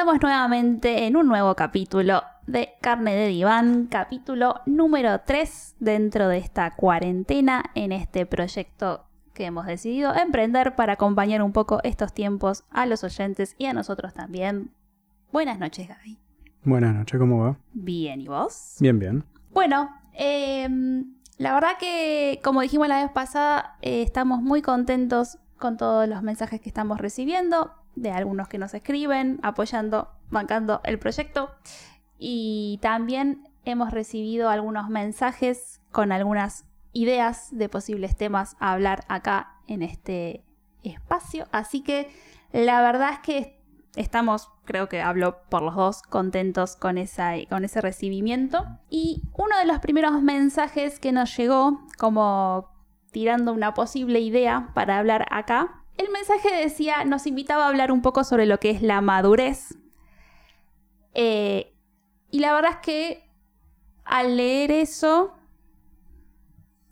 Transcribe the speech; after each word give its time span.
estamos 0.00 0.22
nuevamente 0.22 1.06
en 1.06 1.14
un 1.14 1.28
nuevo 1.28 1.54
capítulo 1.54 2.22
de 2.46 2.70
Carne 2.80 3.14
de 3.14 3.26
Diván, 3.26 3.86
capítulo 3.86 4.62
número 4.64 5.20
3 5.26 5.76
dentro 5.78 6.26
de 6.28 6.38
esta 6.38 6.74
cuarentena 6.74 7.64
en 7.74 7.92
este 7.92 8.24
proyecto 8.24 9.04
que 9.34 9.44
hemos 9.44 9.66
decidido 9.66 10.14
emprender 10.16 10.74
para 10.74 10.94
acompañar 10.94 11.42
un 11.42 11.52
poco 11.52 11.80
estos 11.82 12.14
tiempos 12.14 12.64
a 12.70 12.86
los 12.86 13.04
oyentes 13.04 13.54
y 13.58 13.66
a 13.66 13.74
nosotros 13.74 14.14
también. 14.14 14.70
Buenas 15.32 15.58
noches, 15.58 15.86
Gaby. 15.86 16.18
Buenas 16.64 16.94
noches, 16.94 17.20
¿cómo 17.20 17.44
va? 17.44 17.58
Bien, 17.74 18.22
¿y 18.22 18.28
vos? 18.28 18.76
Bien, 18.80 18.98
bien. 18.98 19.24
Bueno, 19.52 19.90
em, 20.14 21.12
la 21.36 21.52
verdad 21.52 21.72
que, 21.78 22.40
como 22.42 22.62
dijimos 22.62 22.88
la 22.88 23.02
vez 23.02 23.12
pasada, 23.12 23.76
eh, 23.82 24.00
estamos 24.00 24.40
muy 24.40 24.62
contentos 24.62 25.36
con 25.58 25.76
todos 25.76 26.08
los 26.08 26.22
mensajes 26.22 26.58
que 26.58 26.70
estamos 26.70 26.96
recibiendo, 26.96 27.74
de 28.00 28.10
algunos 28.10 28.48
que 28.48 28.58
nos 28.58 28.74
escriben, 28.74 29.38
apoyando, 29.42 30.08
bancando 30.30 30.80
el 30.84 30.98
proyecto. 30.98 31.50
Y 32.18 32.78
también 32.82 33.48
hemos 33.64 33.90
recibido 33.90 34.48
algunos 34.48 34.88
mensajes 34.88 35.80
con 35.92 36.12
algunas 36.12 36.64
ideas 36.92 37.48
de 37.52 37.68
posibles 37.68 38.16
temas 38.16 38.56
a 38.58 38.72
hablar 38.72 39.04
acá 39.08 39.56
en 39.66 39.82
este 39.82 40.44
espacio. 40.82 41.46
Así 41.52 41.82
que 41.82 42.10
la 42.52 42.80
verdad 42.80 43.12
es 43.12 43.18
que 43.20 43.60
estamos, 43.96 44.48
creo 44.64 44.88
que 44.88 45.02
hablo 45.02 45.42
por 45.48 45.62
los 45.62 45.74
dos, 45.74 46.02
contentos 46.02 46.76
con, 46.76 46.98
esa, 46.98 47.34
con 47.48 47.64
ese 47.64 47.80
recibimiento. 47.80 48.66
Y 48.88 49.22
uno 49.34 49.58
de 49.58 49.66
los 49.66 49.78
primeros 49.80 50.22
mensajes 50.22 50.98
que 50.98 51.12
nos 51.12 51.36
llegó, 51.36 51.80
como 51.98 52.70
tirando 53.10 53.52
una 53.52 53.74
posible 53.74 54.20
idea 54.20 54.70
para 54.74 54.98
hablar 54.98 55.26
acá, 55.30 55.79
el 56.00 56.10
mensaje 56.10 56.54
decía, 56.54 57.04
nos 57.04 57.26
invitaba 57.26 57.66
a 57.66 57.68
hablar 57.68 57.92
un 57.92 58.00
poco 58.00 58.24
sobre 58.24 58.46
lo 58.46 58.58
que 58.58 58.70
es 58.70 58.80
la 58.80 59.02
madurez. 59.02 59.76
Eh, 61.12 61.74
y 62.30 62.38
la 62.38 62.54
verdad 62.54 62.72
es 62.72 62.76
que 62.78 63.30
al 64.04 64.38
leer 64.38 64.70
eso, 64.70 65.34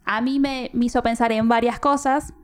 a 0.05 0.21
mí 0.21 0.39
me, 0.39 0.71
hizo 0.75 1.03
pensar 1.03 1.33
en 1.33 1.49
varias 1.49 1.81
cosas. 1.81 2.35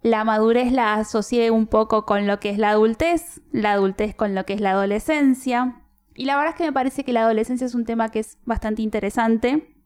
La 0.00 0.24
madurez 0.24 0.72
la 0.72 0.94
asocié 0.94 1.50
un 1.50 1.66
poco 1.66 2.06
con 2.06 2.26
lo 2.26 2.40
que 2.40 2.48
es 2.48 2.56
la 2.56 2.70
adultez, 2.70 3.42
la 3.52 3.72
adultez 3.72 4.14
con 4.14 4.34
lo 4.34 4.46
que 4.46 4.54
es 4.54 4.62
la 4.62 4.70
adolescencia. 4.70 5.82
Y 6.14 6.24
la 6.24 6.36
verdad 6.36 6.52
es 6.52 6.56
que 6.56 6.64
me 6.64 6.72
parece 6.72 7.04
que 7.04 7.12
la 7.12 7.22
adolescencia 7.22 7.66
es 7.66 7.74
un 7.74 7.84
tema 7.84 8.08
que 8.08 8.20
es 8.20 8.38
bastante 8.46 8.80
interesante, 8.80 9.76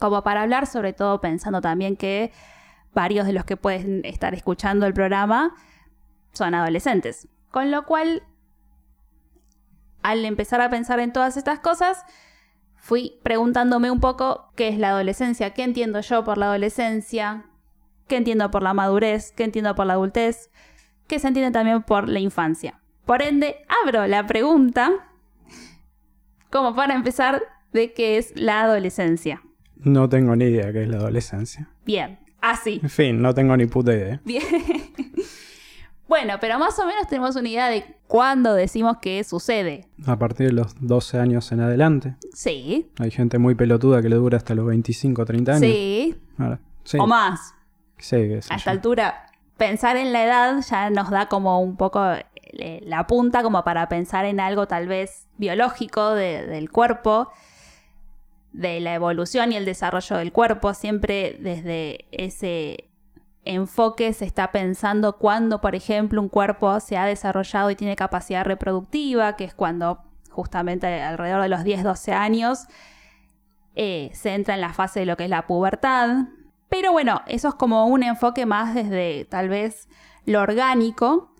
como 0.00 0.24
para 0.24 0.42
hablar, 0.42 0.66
sobre 0.66 0.92
todo 0.92 1.20
pensando 1.20 1.60
también 1.60 1.96
que 1.96 2.32
varios 2.94 3.26
de 3.26 3.32
los 3.32 3.44
que 3.44 3.56
pueden 3.56 4.04
estar 4.04 4.34
escuchando 4.34 4.86
el 4.86 4.94
programa 4.94 5.54
son 6.32 6.54
adolescentes. 6.54 7.28
Con 7.50 7.70
lo 7.70 7.84
cual, 7.86 8.22
al 10.02 10.24
empezar 10.24 10.60
a 10.60 10.70
pensar 10.70 11.00
en 11.00 11.12
todas 11.12 11.36
estas 11.36 11.58
cosas, 11.60 12.04
fui 12.76 13.18
preguntándome 13.22 13.90
un 13.90 14.00
poco 14.00 14.50
qué 14.54 14.68
es 14.68 14.78
la 14.78 14.90
adolescencia, 14.90 15.50
qué 15.50 15.62
entiendo 15.62 16.00
yo 16.00 16.24
por 16.24 16.38
la 16.38 16.46
adolescencia, 16.46 17.44
qué 18.06 18.16
entiendo 18.16 18.50
por 18.50 18.62
la 18.62 18.74
madurez, 18.74 19.32
qué 19.32 19.44
entiendo 19.44 19.74
por 19.74 19.86
la 19.86 19.94
adultez, 19.94 20.50
qué 21.06 21.18
se 21.18 21.28
entiende 21.28 21.52
también 21.52 21.82
por 21.82 22.08
la 22.08 22.20
infancia. 22.20 22.80
Por 23.04 23.22
ende, 23.22 23.56
abro 23.82 24.06
la 24.06 24.26
pregunta 24.26 24.90
como 26.50 26.74
para 26.74 26.94
empezar 26.94 27.42
de 27.72 27.92
qué 27.92 28.18
es 28.18 28.32
la 28.36 28.62
adolescencia. 28.62 29.42
No 29.76 30.08
tengo 30.08 30.34
ni 30.36 30.46
idea 30.46 30.72
qué 30.72 30.82
es 30.82 30.88
la 30.88 30.96
adolescencia. 30.96 31.68
Bien, 31.84 32.18
así. 32.40 32.80
En 32.82 32.90
fin, 32.90 33.22
no 33.22 33.34
tengo 33.34 33.56
ni 33.56 33.66
puta 33.66 33.92
idea. 33.92 34.20
Bien. 34.24 34.42
Bueno, 36.08 36.36
pero 36.40 36.58
más 36.58 36.78
o 36.78 36.86
menos 36.86 37.06
tenemos 37.06 37.36
una 37.36 37.48
idea 37.50 37.68
de 37.68 37.84
cuándo 38.06 38.54
decimos 38.54 38.96
que 38.96 39.22
sucede. 39.24 39.88
A 40.06 40.18
partir 40.18 40.46
de 40.46 40.52
los 40.54 40.74
12 40.80 41.18
años 41.18 41.52
en 41.52 41.60
adelante. 41.60 42.16
Sí. 42.32 42.90
Hay 42.98 43.10
gente 43.10 43.36
muy 43.36 43.54
pelotuda 43.54 44.00
que 44.00 44.08
le 44.08 44.16
dura 44.16 44.38
hasta 44.38 44.54
los 44.54 44.66
25 44.66 45.20
o 45.20 45.24
30 45.26 45.52
años. 45.52 45.60
Sí. 45.60 46.16
O 46.98 47.06
más. 47.06 47.54
Sí, 47.98 48.16
A 48.48 48.56
esta 48.56 48.70
altura, 48.70 49.26
pensar 49.58 49.98
en 49.98 50.14
la 50.14 50.24
edad 50.24 50.64
ya 50.66 50.88
nos 50.88 51.10
da 51.10 51.28
como 51.28 51.60
un 51.60 51.76
poco 51.76 52.02
eh, 52.34 52.80
la 52.86 53.06
punta 53.06 53.42
como 53.42 53.62
para 53.62 53.88
pensar 53.90 54.24
en 54.24 54.40
algo 54.40 54.66
tal 54.66 54.88
vez 54.88 55.26
biológico 55.36 56.14
del 56.14 56.70
cuerpo, 56.70 57.30
de 58.58 58.80
la 58.80 58.92
evolución 58.92 59.52
y 59.52 59.56
el 59.56 59.64
desarrollo 59.64 60.16
del 60.16 60.32
cuerpo, 60.32 60.74
siempre 60.74 61.36
desde 61.38 62.06
ese 62.10 62.90
enfoque 63.44 64.12
se 64.12 64.24
está 64.24 64.50
pensando 64.50 65.16
cuando, 65.16 65.60
por 65.60 65.76
ejemplo, 65.76 66.20
un 66.20 66.28
cuerpo 66.28 66.80
se 66.80 66.96
ha 66.96 67.06
desarrollado 67.06 67.70
y 67.70 67.76
tiene 67.76 67.94
capacidad 67.94 68.44
reproductiva, 68.44 69.36
que 69.36 69.44
es 69.44 69.54
cuando 69.54 70.02
justamente 70.30 71.00
alrededor 71.00 71.42
de 71.42 71.48
los 71.48 71.60
10-12 71.60 72.12
años 72.12 72.66
eh, 73.76 74.10
se 74.12 74.34
entra 74.34 74.54
en 74.54 74.60
la 74.60 74.72
fase 74.72 75.00
de 75.00 75.06
lo 75.06 75.16
que 75.16 75.24
es 75.24 75.30
la 75.30 75.46
pubertad. 75.46 76.26
Pero 76.68 76.90
bueno, 76.90 77.22
eso 77.28 77.50
es 77.50 77.54
como 77.54 77.86
un 77.86 78.02
enfoque 78.02 78.44
más 78.44 78.74
desde 78.74 79.24
tal 79.26 79.48
vez 79.48 79.88
lo 80.26 80.40
orgánico. 80.40 81.32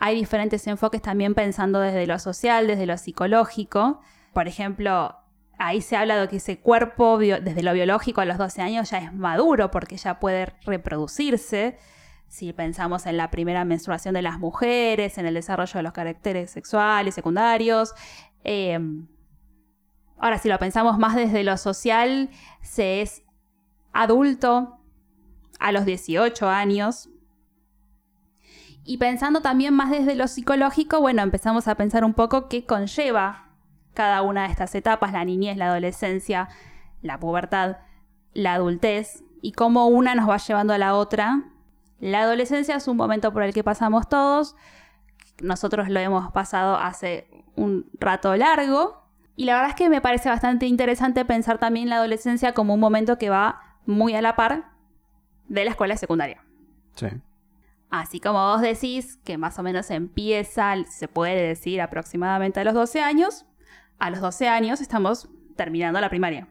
Hay 0.00 0.16
diferentes 0.16 0.66
enfoques 0.66 1.00
también 1.00 1.34
pensando 1.34 1.78
desde 1.78 2.08
lo 2.08 2.18
social, 2.18 2.66
desde 2.66 2.86
lo 2.86 2.98
psicológico. 2.98 4.00
Por 4.32 4.48
ejemplo, 4.48 5.20
ahí 5.58 5.80
se 5.80 5.96
habla 5.96 6.16
de 6.16 6.28
que 6.28 6.36
ese 6.36 6.58
cuerpo, 6.58 7.18
desde 7.18 7.62
lo 7.62 7.72
biológico 7.72 8.20
a 8.20 8.24
los 8.24 8.38
12 8.38 8.62
años, 8.62 8.90
ya 8.90 8.98
es 8.98 9.12
maduro 9.12 9.70
porque 9.70 9.96
ya 9.96 10.18
puede 10.18 10.46
reproducirse. 10.64 11.78
Si 12.28 12.52
pensamos 12.52 13.06
en 13.06 13.16
la 13.16 13.30
primera 13.30 13.64
menstruación 13.64 14.14
de 14.14 14.22
las 14.22 14.38
mujeres, 14.38 15.18
en 15.18 15.26
el 15.26 15.34
desarrollo 15.34 15.74
de 15.74 15.82
los 15.82 15.92
caracteres 15.92 16.50
sexuales, 16.50 17.14
secundarios. 17.14 17.94
Em, 18.42 19.06
ahora, 20.18 20.38
si 20.38 20.48
lo 20.48 20.58
pensamos 20.58 20.98
más 20.98 21.14
desde 21.14 21.44
lo 21.44 21.56
social, 21.56 22.30
se 22.60 23.02
es 23.02 23.22
adulto 23.92 24.80
a 25.60 25.72
los 25.72 25.84
18 25.84 26.48
años. 26.48 27.08
Y 28.84 28.98
pensando 28.98 29.40
también 29.40 29.72
más 29.72 29.90
desde 29.90 30.14
lo 30.14 30.28
psicológico, 30.28 31.00
bueno, 31.00 31.22
empezamos 31.22 31.68
a 31.68 31.74
pensar 31.76 32.04
un 32.04 32.12
poco 32.12 32.48
qué 32.48 32.66
conlleva 32.66 33.53
cada 33.94 34.22
una 34.22 34.42
de 34.42 34.48
estas 34.50 34.74
etapas, 34.74 35.12
la 35.12 35.24
niñez, 35.24 35.56
la 35.56 35.68
adolescencia, 35.68 36.48
la 37.02 37.18
pubertad, 37.18 37.78
la 38.32 38.54
adultez, 38.54 39.24
y 39.40 39.52
cómo 39.52 39.86
una 39.86 40.14
nos 40.14 40.28
va 40.28 40.36
llevando 40.38 40.72
a 40.72 40.78
la 40.78 40.94
otra. 40.94 41.44
La 42.00 42.22
adolescencia 42.22 42.76
es 42.76 42.88
un 42.88 42.96
momento 42.96 43.32
por 43.32 43.42
el 43.42 43.54
que 43.54 43.64
pasamos 43.64 44.08
todos, 44.08 44.56
nosotros 45.42 45.88
lo 45.88 46.00
hemos 46.00 46.32
pasado 46.32 46.76
hace 46.76 47.28
un 47.56 47.90
rato 47.98 48.34
largo, 48.36 49.04
y 49.36 49.44
la 49.44 49.54
verdad 49.54 49.70
es 49.70 49.76
que 49.76 49.88
me 49.88 50.00
parece 50.00 50.28
bastante 50.28 50.66
interesante 50.66 51.24
pensar 51.24 51.58
también 51.58 51.88
la 51.88 51.96
adolescencia 51.96 52.52
como 52.52 52.74
un 52.74 52.80
momento 52.80 53.18
que 53.18 53.30
va 53.30 53.60
muy 53.84 54.14
a 54.14 54.22
la 54.22 54.36
par 54.36 54.70
de 55.48 55.64
la 55.64 55.70
escuela 55.70 55.96
secundaria. 55.96 56.44
Sí. 56.94 57.08
Así 57.90 58.20
como 58.20 58.38
vos 58.50 58.60
decís 58.60 59.18
que 59.24 59.38
más 59.38 59.58
o 59.58 59.62
menos 59.62 59.90
empieza, 59.90 60.74
se 60.88 61.08
puede 61.08 61.48
decir 61.48 61.80
aproximadamente 61.80 62.60
a 62.60 62.64
los 62.64 62.74
12 62.74 63.00
años, 63.00 63.44
a 64.04 64.10
los 64.10 64.20
12 64.20 64.48
años 64.48 64.82
estamos 64.82 65.30
terminando 65.56 65.98
la 65.98 66.10
primaria. 66.10 66.46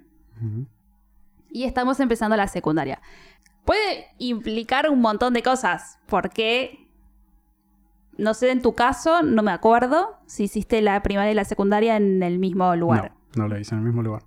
Y 1.51 1.65
estamos 1.65 1.99
empezando 1.99 2.35
la 2.35 2.47
secundaria. 2.47 2.99
Puede 3.63 4.07
implicar 4.17 4.89
un 4.89 5.01
montón 5.01 5.33
de 5.33 5.43
cosas, 5.43 5.99
porque, 6.07 6.89
no 8.17 8.33
sé, 8.33 8.49
en 8.49 8.61
tu 8.63 8.73
caso, 8.73 9.21
no 9.21 9.43
me 9.43 9.51
acuerdo 9.51 10.17
si 10.25 10.45
hiciste 10.45 10.81
la 10.81 11.01
primaria 11.03 11.31
y 11.31 11.35
la 11.35 11.45
secundaria 11.45 11.95
en 11.95 12.23
el 12.23 12.39
mismo 12.39 12.75
lugar. 12.75 13.13
No, 13.35 13.43
no 13.43 13.49
la 13.53 13.59
hice 13.59 13.75
en 13.75 13.81
el 13.81 13.85
mismo 13.85 14.01
lugar. 14.01 14.23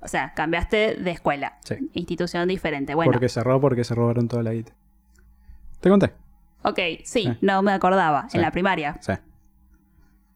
O 0.00 0.08
sea, 0.08 0.34
cambiaste 0.34 0.96
de 0.96 1.10
escuela. 1.12 1.58
Sí. 1.64 1.76
Institución 1.92 2.48
diferente. 2.48 2.94
Bueno. 2.94 3.10
Porque 3.10 3.28
cerró, 3.28 3.60
porque 3.60 3.84
se 3.84 3.94
robaron 3.94 4.26
toda 4.26 4.42
la 4.42 4.52
guita. 4.52 4.74
¿Te 5.80 5.88
conté? 5.88 6.12
Ok, 6.64 6.78
sí, 7.04 7.38
no 7.40 7.62
me 7.62 7.72
acordaba. 7.72 8.26
En 8.32 8.40
la 8.42 8.50
primaria. 8.50 8.98
Sí. 9.00 9.12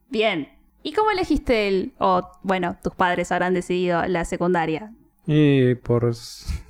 Bien. 0.09 0.58
¿Y 0.83 0.93
cómo 0.93 1.11
elegiste 1.11 1.69
el, 1.69 1.93
o 1.99 2.31
bueno, 2.43 2.77
tus 2.83 2.95
padres 2.95 3.33
habrán 3.33 3.55
decidido 3.55 4.05
la 4.07 4.25
secundaria? 4.25 4.93
Y 5.27 5.75
por 5.75 6.11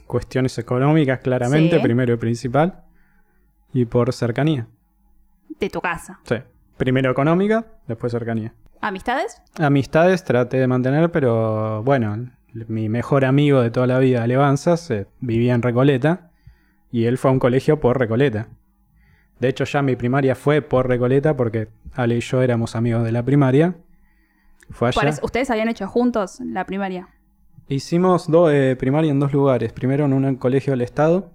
cuestiones 0.06 0.58
económicas, 0.58 1.20
claramente, 1.20 1.78
primero 1.80 2.14
y 2.14 2.16
principal, 2.16 2.82
y 3.72 3.84
por 3.84 4.12
cercanía. 4.12 4.66
De 5.60 5.70
tu 5.70 5.80
casa. 5.80 6.20
Sí. 6.24 6.36
Primero 6.76 7.10
económica, 7.10 7.66
después 7.86 8.12
cercanía. 8.12 8.54
¿Amistades? 8.80 9.42
Amistades 9.58 10.24
traté 10.24 10.58
de 10.58 10.66
mantener, 10.66 11.10
pero 11.10 11.82
bueno, 11.82 12.30
mi 12.68 12.88
mejor 12.88 13.24
amigo 13.24 13.60
de 13.60 13.70
toda 13.70 13.86
la 13.86 13.98
vida, 13.98 14.22
Alevanzas, 14.22 14.90
eh, 14.90 15.06
vivía 15.20 15.54
en 15.54 15.62
Recoleta 15.62 16.30
y 16.90 17.04
él 17.04 17.18
fue 17.18 17.30
a 17.30 17.32
un 17.32 17.40
colegio 17.40 17.80
por 17.80 17.98
Recoleta. 17.98 18.48
De 19.40 19.48
hecho, 19.48 19.64
ya 19.64 19.82
mi 19.82 19.96
primaria 19.96 20.34
fue 20.34 20.62
por 20.62 20.88
Recoleta 20.88 21.36
porque 21.36 21.68
Ale 21.92 22.16
y 22.16 22.20
yo 22.20 22.42
éramos 22.42 22.76
amigos 22.76 23.04
de 23.04 23.12
la 23.12 23.24
primaria 23.24 23.76
fue 24.70 24.88
allá. 24.88 25.14
¿Ustedes 25.22 25.50
habían 25.50 25.68
hecho 25.68 25.86
juntos 25.86 26.40
la 26.40 26.64
primaria? 26.64 27.08
Hicimos 27.68 28.30
dos 28.30 28.50
eh, 28.52 28.76
primaria 28.78 29.10
en 29.10 29.20
dos 29.20 29.32
lugares. 29.32 29.72
Primero 29.72 30.06
en 30.06 30.12
un 30.12 30.36
colegio 30.36 30.72
del 30.72 30.80
Estado. 30.80 31.30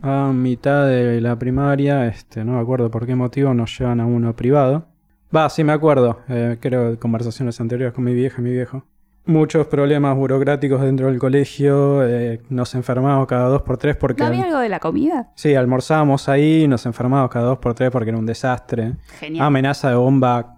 A 0.00 0.30
mitad 0.32 0.86
de 0.86 1.20
la 1.20 1.36
primaria, 1.36 2.06
este, 2.06 2.44
no 2.44 2.52
me 2.52 2.60
acuerdo 2.60 2.90
por 2.90 3.04
qué 3.04 3.16
motivo, 3.16 3.52
nos 3.52 3.76
llevan 3.76 4.00
a 4.00 4.06
uno 4.06 4.34
privado. 4.34 4.86
Va, 5.34 5.50
sí 5.50 5.64
me 5.64 5.72
acuerdo. 5.72 6.20
Eh, 6.28 6.56
creo 6.60 6.98
conversaciones 6.98 7.60
anteriores 7.60 7.94
con 7.94 8.04
mi 8.04 8.14
vieja 8.14 8.40
y 8.40 8.44
mi 8.44 8.52
viejo. 8.52 8.84
Muchos 9.26 9.66
problemas 9.66 10.16
burocráticos 10.16 10.80
dentro 10.80 11.08
del 11.08 11.18
colegio. 11.18 12.06
eh, 12.06 12.40
nos 12.48 12.74
enfermábamos 12.74 13.26
cada 13.26 13.48
dos 13.48 13.62
por 13.62 13.76
tres 13.76 13.96
porque... 13.96 14.22
¿No 14.22 14.28
había 14.28 14.44
algo 14.44 14.58
de 14.60 14.70
la 14.70 14.78
comida? 14.78 15.32
Sí, 15.34 15.54
almorzábamos 15.54 16.28
ahí 16.30 16.66
nos 16.66 16.86
enfermábamos 16.86 17.30
cada 17.30 17.46
dos 17.46 17.58
por 17.58 17.74
tres 17.74 17.90
porque 17.90 18.08
era 18.10 18.18
un 18.18 18.24
desastre. 18.24 18.94
Genial. 19.18 19.46
Amenaza 19.46 19.90
de 19.90 19.96
bomba 19.96 20.57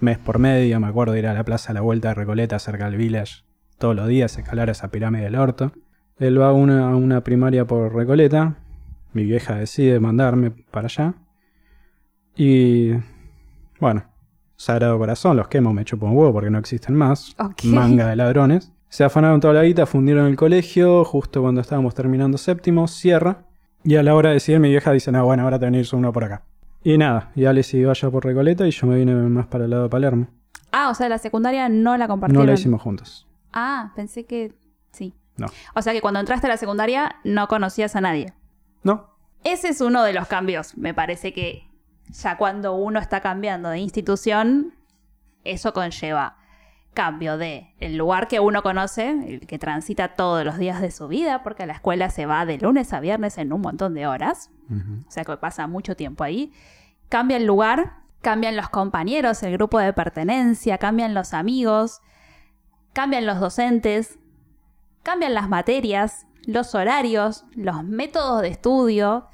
mes 0.00 0.18
por 0.18 0.38
medio. 0.38 0.78
Me 0.80 0.86
acuerdo 0.86 1.12
de 1.12 1.20
ir 1.20 1.26
a 1.26 1.34
la 1.34 1.44
plaza 1.44 1.72
a 1.72 1.74
la 1.74 1.80
vuelta 1.80 2.08
de 2.08 2.14
Recoleta 2.14 2.58
cerca 2.58 2.86
del 2.86 2.96
village 2.96 3.44
todos 3.78 3.94
los 3.94 4.08
días, 4.08 4.36
escalar 4.36 4.70
esa 4.70 4.88
pirámide 4.88 5.24
del 5.24 5.36
orto. 5.36 5.72
Él 6.18 6.40
va 6.40 6.48
a 6.48 6.52
una, 6.52 6.90
a 6.90 6.96
una 6.96 7.22
primaria 7.22 7.64
por 7.64 7.94
Recoleta. 7.94 8.56
Mi 9.12 9.24
vieja 9.24 9.54
decide 9.54 10.00
mandarme 10.00 10.50
para 10.50 10.86
allá. 10.86 11.14
Y 12.36 12.92
bueno, 13.80 14.04
Sagrado 14.56 14.98
Corazón, 14.98 15.36
los 15.36 15.48
quemo, 15.48 15.72
me 15.72 15.84
chupo 15.84 16.06
un 16.06 16.16
huevo 16.16 16.32
porque 16.32 16.50
no 16.50 16.58
existen 16.58 16.94
más. 16.94 17.36
Ok. 17.38 17.64
Manga 17.64 18.08
de 18.08 18.16
ladrones. 18.16 18.72
Se 18.88 19.04
afanaron 19.04 19.40
toda 19.40 19.54
la 19.54 19.62
guita, 19.62 19.86
fundieron 19.86 20.26
el 20.26 20.36
colegio, 20.36 21.04
justo 21.04 21.42
cuando 21.42 21.60
estábamos 21.60 21.94
terminando 21.94 22.38
séptimo, 22.38 22.88
cierra. 22.88 23.44
Y 23.84 23.96
a 23.96 24.02
la 24.02 24.14
hora 24.14 24.30
de 24.30 24.34
decidir, 24.34 24.60
mi 24.60 24.70
vieja 24.70 24.92
dice, 24.92 25.12
no, 25.12 25.24
bueno, 25.24 25.44
ahora 25.44 25.58
te 25.58 25.82
uno 25.92 26.12
por 26.12 26.24
acá. 26.24 26.42
Y 26.82 26.96
nada, 26.96 27.32
y 27.34 27.44
Ale 27.44 27.62
siguió 27.62 27.90
allá 27.90 28.10
por 28.10 28.24
Recoleta 28.24 28.66
y 28.66 28.70
yo 28.70 28.86
me 28.86 28.96
vine 28.96 29.14
más 29.14 29.46
para 29.46 29.64
el 29.64 29.70
lado 29.70 29.84
de 29.84 29.88
Palermo. 29.88 30.28
Ah, 30.72 30.90
o 30.90 30.94
sea, 30.94 31.08
la 31.08 31.18
secundaria 31.18 31.68
no 31.68 31.96
la 31.96 32.08
compartieron. 32.08 32.46
No 32.46 32.50
la 32.50 32.54
hicimos 32.54 32.80
juntos. 32.80 33.26
Ah, 33.52 33.92
pensé 33.96 34.26
que 34.26 34.54
sí. 34.92 35.14
No. 35.36 35.46
O 35.74 35.82
sea 35.82 35.92
que 35.92 36.00
cuando 36.00 36.20
entraste 36.20 36.46
a 36.46 36.50
la 36.50 36.56
secundaria 36.56 37.16
no 37.24 37.48
conocías 37.48 37.96
a 37.96 38.00
nadie. 38.00 38.32
No. 38.82 39.10
Ese 39.44 39.68
es 39.68 39.80
uno 39.80 40.02
de 40.02 40.12
los 40.12 40.26
cambios. 40.28 40.76
Me 40.76 40.94
parece 40.94 41.32
que 41.32 41.68
ya 42.10 42.36
cuando 42.36 42.74
uno 42.74 42.98
está 42.98 43.20
cambiando 43.20 43.70
de 43.70 43.78
institución, 43.78 44.74
eso 45.44 45.72
conlleva 45.72 46.37
cambio 46.98 47.38
de 47.38 47.72
el 47.78 47.96
lugar 47.96 48.26
que 48.26 48.40
uno 48.40 48.64
conoce, 48.64 49.10
el 49.10 49.46
que 49.46 49.56
transita 49.56 50.16
todos 50.16 50.44
los 50.44 50.58
días 50.58 50.80
de 50.80 50.90
su 50.90 51.06
vida, 51.06 51.44
porque 51.44 51.62
a 51.62 51.66
la 51.66 51.74
escuela 51.74 52.10
se 52.10 52.26
va 52.26 52.44
de 52.44 52.58
lunes 52.58 52.92
a 52.92 52.98
viernes 52.98 53.38
en 53.38 53.52
un 53.52 53.60
montón 53.60 53.94
de 53.94 54.08
horas, 54.08 54.50
o 55.06 55.08
sea 55.10 55.24
que 55.24 55.36
pasa 55.36 55.68
mucho 55.68 55.94
tiempo 55.94 56.24
ahí. 56.24 56.52
Cambia 57.08 57.36
el 57.36 57.46
lugar, 57.46 57.98
cambian 58.20 58.56
los 58.56 58.68
compañeros, 58.68 59.44
el 59.44 59.52
grupo 59.52 59.78
de 59.78 59.92
pertenencia, 59.92 60.78
cambian 60.78 61.14
los 61.14 61.34
amigos, 61.34 62.00
cambian 62.94 63.26
los 63.26 63.38
docentes, 63.38 64.18
cambian 65.04 65.34
las 65.34 65.48
materias, 65.48 66.26
los 66.46 66.74
horarios, 66.74 67.44
los 67.54 67.84
métodos 67.84 68.42
de 68.42 68.48
estudio. 68.48 69.28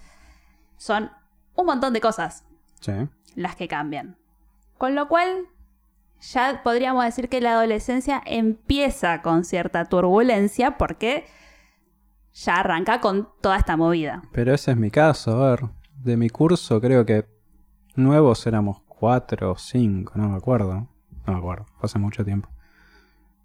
Son 0.76 1.10
un 1.54 1.64
montón 1.64 1.94
de 1.94 2.02
cosas 2.02 2.44
Sí. 2.80 2.92
las 3.36 3.56
que 3.56 3.68
cambian. 3.68 4.16
Con 4.76 4.94
lo 4.94 5.08
cual, 5.08 5.46
ya 6.32 6.62
podríamos 6.62 7.04
decir 7.04 7.28
que 7.28 7.40
la 7.40 7.52
adolescencia 7.52 8.22
empieza 8.24 9.22
con 9.22 9.44
cierta 9.44 9.84
turbulencia 9.84 10.78
porque 10.78 11.24
ya 12.32 12.56
arranca 12.56 13.00
con 13.00 13.28
toda 13.40 13.56
esta 13.56 13.76
movida. 13.76 14.22
Pero 14.32 14.54
ese 14.54 14.72
es 14.72 14.76
mi 14.76 14.90
caso, 14.90 15.42
a 15.42 15.50
ver. 15.50 15.60
De 16.02 16.16
mi 16.16 16.30
curso 16.30 16.80
creo 16.80 17.04
que 17.06 17.26
nuevos 17.94 18.46
éramos 18.46 18.80
cuatro 18.88 19.52
o 19.52 19.56
cinco, 19.56 20.12
no 20.16 20.28
me 20.28 20.36
acuerdo. 20.36 20.88
No 21.26 21.32
me 21.32 21.38
acuerdo, 21.38 21.66
hace 21.80 21.98
mucho 21.98 22.24
tiempo. 22.24 22.48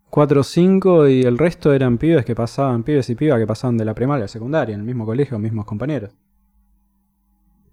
Cuatro 0.10 0.42
o 0.42 0.44
cinco 0.44 1.08
y 1.08 1.22
el 1.22 1.38
resto 1.38 1.72
eran 1.72 1.98
pibes 1.98 2.26
que 2.26 2.36
pasaban, 2.36 2.84
pibes 2.84 3.10
y 3.10 3.16
pibas 3.16 3.40
que 3.40 3.48
pasaban 3.48 3.78
de 3.78 3.86
la 3.86 3.94
primaria 3.94 4.24
a 4.24 4.26
la 4.26 4.28
secundaria, 4.28 4.74
en 4.74 4.82
el 4.82 4.86
mismo 4.86 5.06
colegio, 5.06 5.38
mismos 5.38 5.66
compañeros. 5.66 6.12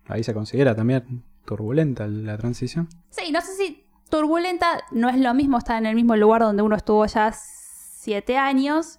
Ahí 0.06 0.22
se 0.22 0.34
considera 0.34 0.74
también 0.74 1.24
turbulenta 1.44 2.06
la 2.06 2.36
transición. 2.36 2.88
Sí, 3.10 3.32
no 3.32 3.40
sé 3.40 3.54
si 3.54 3.85
turbulenta 4.08 4.84
no 4.90 5.08
es 5.08 5.16
lo 5.16 5.34
mismo 5.34 5.58
estar 5.58 5.78
en 5.78 5.86
el 5.86 5.94
mismo 5.94 6.16
lugar 6.16 6.42
donde 6.42 6.62
uno 6.62 6.76
estuvo 6.76 7.04
ya 7.06 7.32
siete 7.32 8.36
años, 8.38 8.98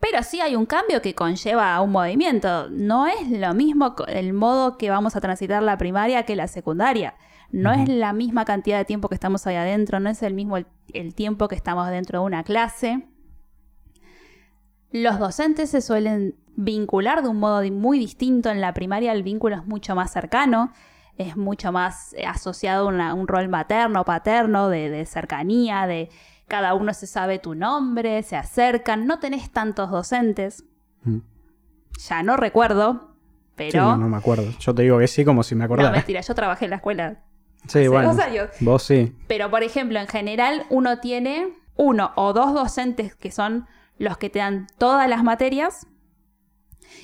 pero 0.00 0.22
sí 0.22 0.40
hay 0.40 0.54
un 0.54 0.66
cambio 0.66 1.02
que 1.02 1.14
conlleva 1.14 1.74
a 1.74 1.80
un 1.80 1.90
movimiento. 1.92 2.68
No 2.70 3.06
es 3.06 3.28
lo 3.28 3.54
mismo 3.54 3.96
el 4.08 4.32
modo 4.32 4.78
que 4.78 4.90
vamos 4.90 5.16
a 5.16 5.20
transitar 5.20 5.62
la 5.62 5.78
primaria 5.78 6.24
que 6.24 6.36
la 6.36 6.48
secundaria. 6.48 7.14
No 7.50 7.72
es 7.72 7.88
la 7.88 8.12
misma 8.12 8.44
cantidad 8.44 8.78
de 8.78 8.84
tiempo 8.84 9.08
que 9.08 9.14
estamos 9.14 9.46
ahí 9.46 9.56
adentro, 9.56 10.00
no 10.00 10.10
es 10.10 10.22
el 10.22 10.34
mismo 10.34 10.56
el, 10.56 10.66
el 10.92 11.14
tiempo 11.14 11.48
que 11.48 11.54
estamos 11.54 11.88
dentro 11.88 12.20
de 12.20 12.26
una 12.26 12.42
clase. 12.42 13.08
Los 14.90 15.18
docentes 15.18 15.70
se 15.70 15.80
suelen 15.80 16.36
vincular 16.56 17.22
de 17.22 17.28
un 17.28 17.38
modo 17.38 17.62
muy 17.70 17.98
distinto. 17.98 18.50
En 18.50 18.60
la 18.60 18.74
primaria 18.74 19.12
el 19.12 19.22
vínculo 19.22 19.56
es 19.56 19.66
mucho 19.66 19.94
más 19.94 20.12
cercano, 20.12 20.72
es 21.18 21.36
mucho 21.36 21.72
más 21.72 22.12
eh, 22.14 22.26
asociado 22.26 22.86
a 22.86 22.88
una- 22.88 23.14
un 23.14 23.26
rol 23.28 23.48
materno, 23.48 24.04
paterno, 24.04 24.68
de, 24.68 24.90
de 24.90 25.06
cercanía, 25.06 25.86
de 25.86 26.10
cada 26.48 26.74
uno 26.74 26.92
se 26.94 27.06
sabe 27.06 27.38
tu 27.38 27.54
nombre, 27.54 28.22
se 28.22 28.36
acercan, 28.36 29.06
no 29.06 29.18
tenés 29.18 29.50
tantos 29.50 29.90
docentes. 29.90 30.64
Mm. 31.02 31.18
Ya 32.08 32.22
no 32.22 32.36
recuerdo, 32.36 33.14
Sí, 33.58 33.70
pero... 33.72 33.82
no, 33.84 33.96
no 33.96 34.08
me 34.08 34.16
acuerdo. 34.18 34.44
Yo 34.60 34.74
te 34.74 34.82
digo 34.82 34.98
que 34.98 35.08
sí 35.08 35.24
como 35.24 35.42
si 35.42 35.54
me 35.54 35.60
no, 35.60 35.64
acordara. 35.64 35.90
mentira, 35.90 36.20
yo 36.20 36.34
trabajé 36.34 36.66
en 36.66 36.70
la 36.70 36.76
escuela 36.76 37.22
sí, 37.66 37.78
hace 37.80 37.88
bueno. 37.88 38.12
dos 38.12 38.18
años. 38.22 38.50
Vos 38.60 38.82
sí. 38.82 39.16
Pero, 39.26 39.50
por 39.50 39.62
ejemplo, 39.62 39.98
en 39.98 40.06
general 40.06 40.66
uno 40.68 40.98
tiene 41.00 41.48
uno 41.76 42.12
o 42.16 42.32
dos 42.34 42.52
docentes 42.54 43.14
que 43.14 43.30
son 43.30 43.66
los 43.98 44.18
que 44.18 44.28
te 44.28 44.40
dan 44.40 44.66
todas 44.78 45.08
las 45.08 45.24
materias. 45.24 45.86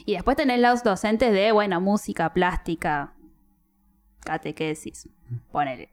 Y 0.04 0.12
después 0.14 0.36
tenés 0.36 0.60
los 0.60 0.82
docentes 0.84 1.32
de, 1.32 1.52
bueno, 1.52 1.80
música, 1.80 2.32
plástica, 2.34 3.14
catequesis, 4.24 5.08
ponele. 5.50 5.90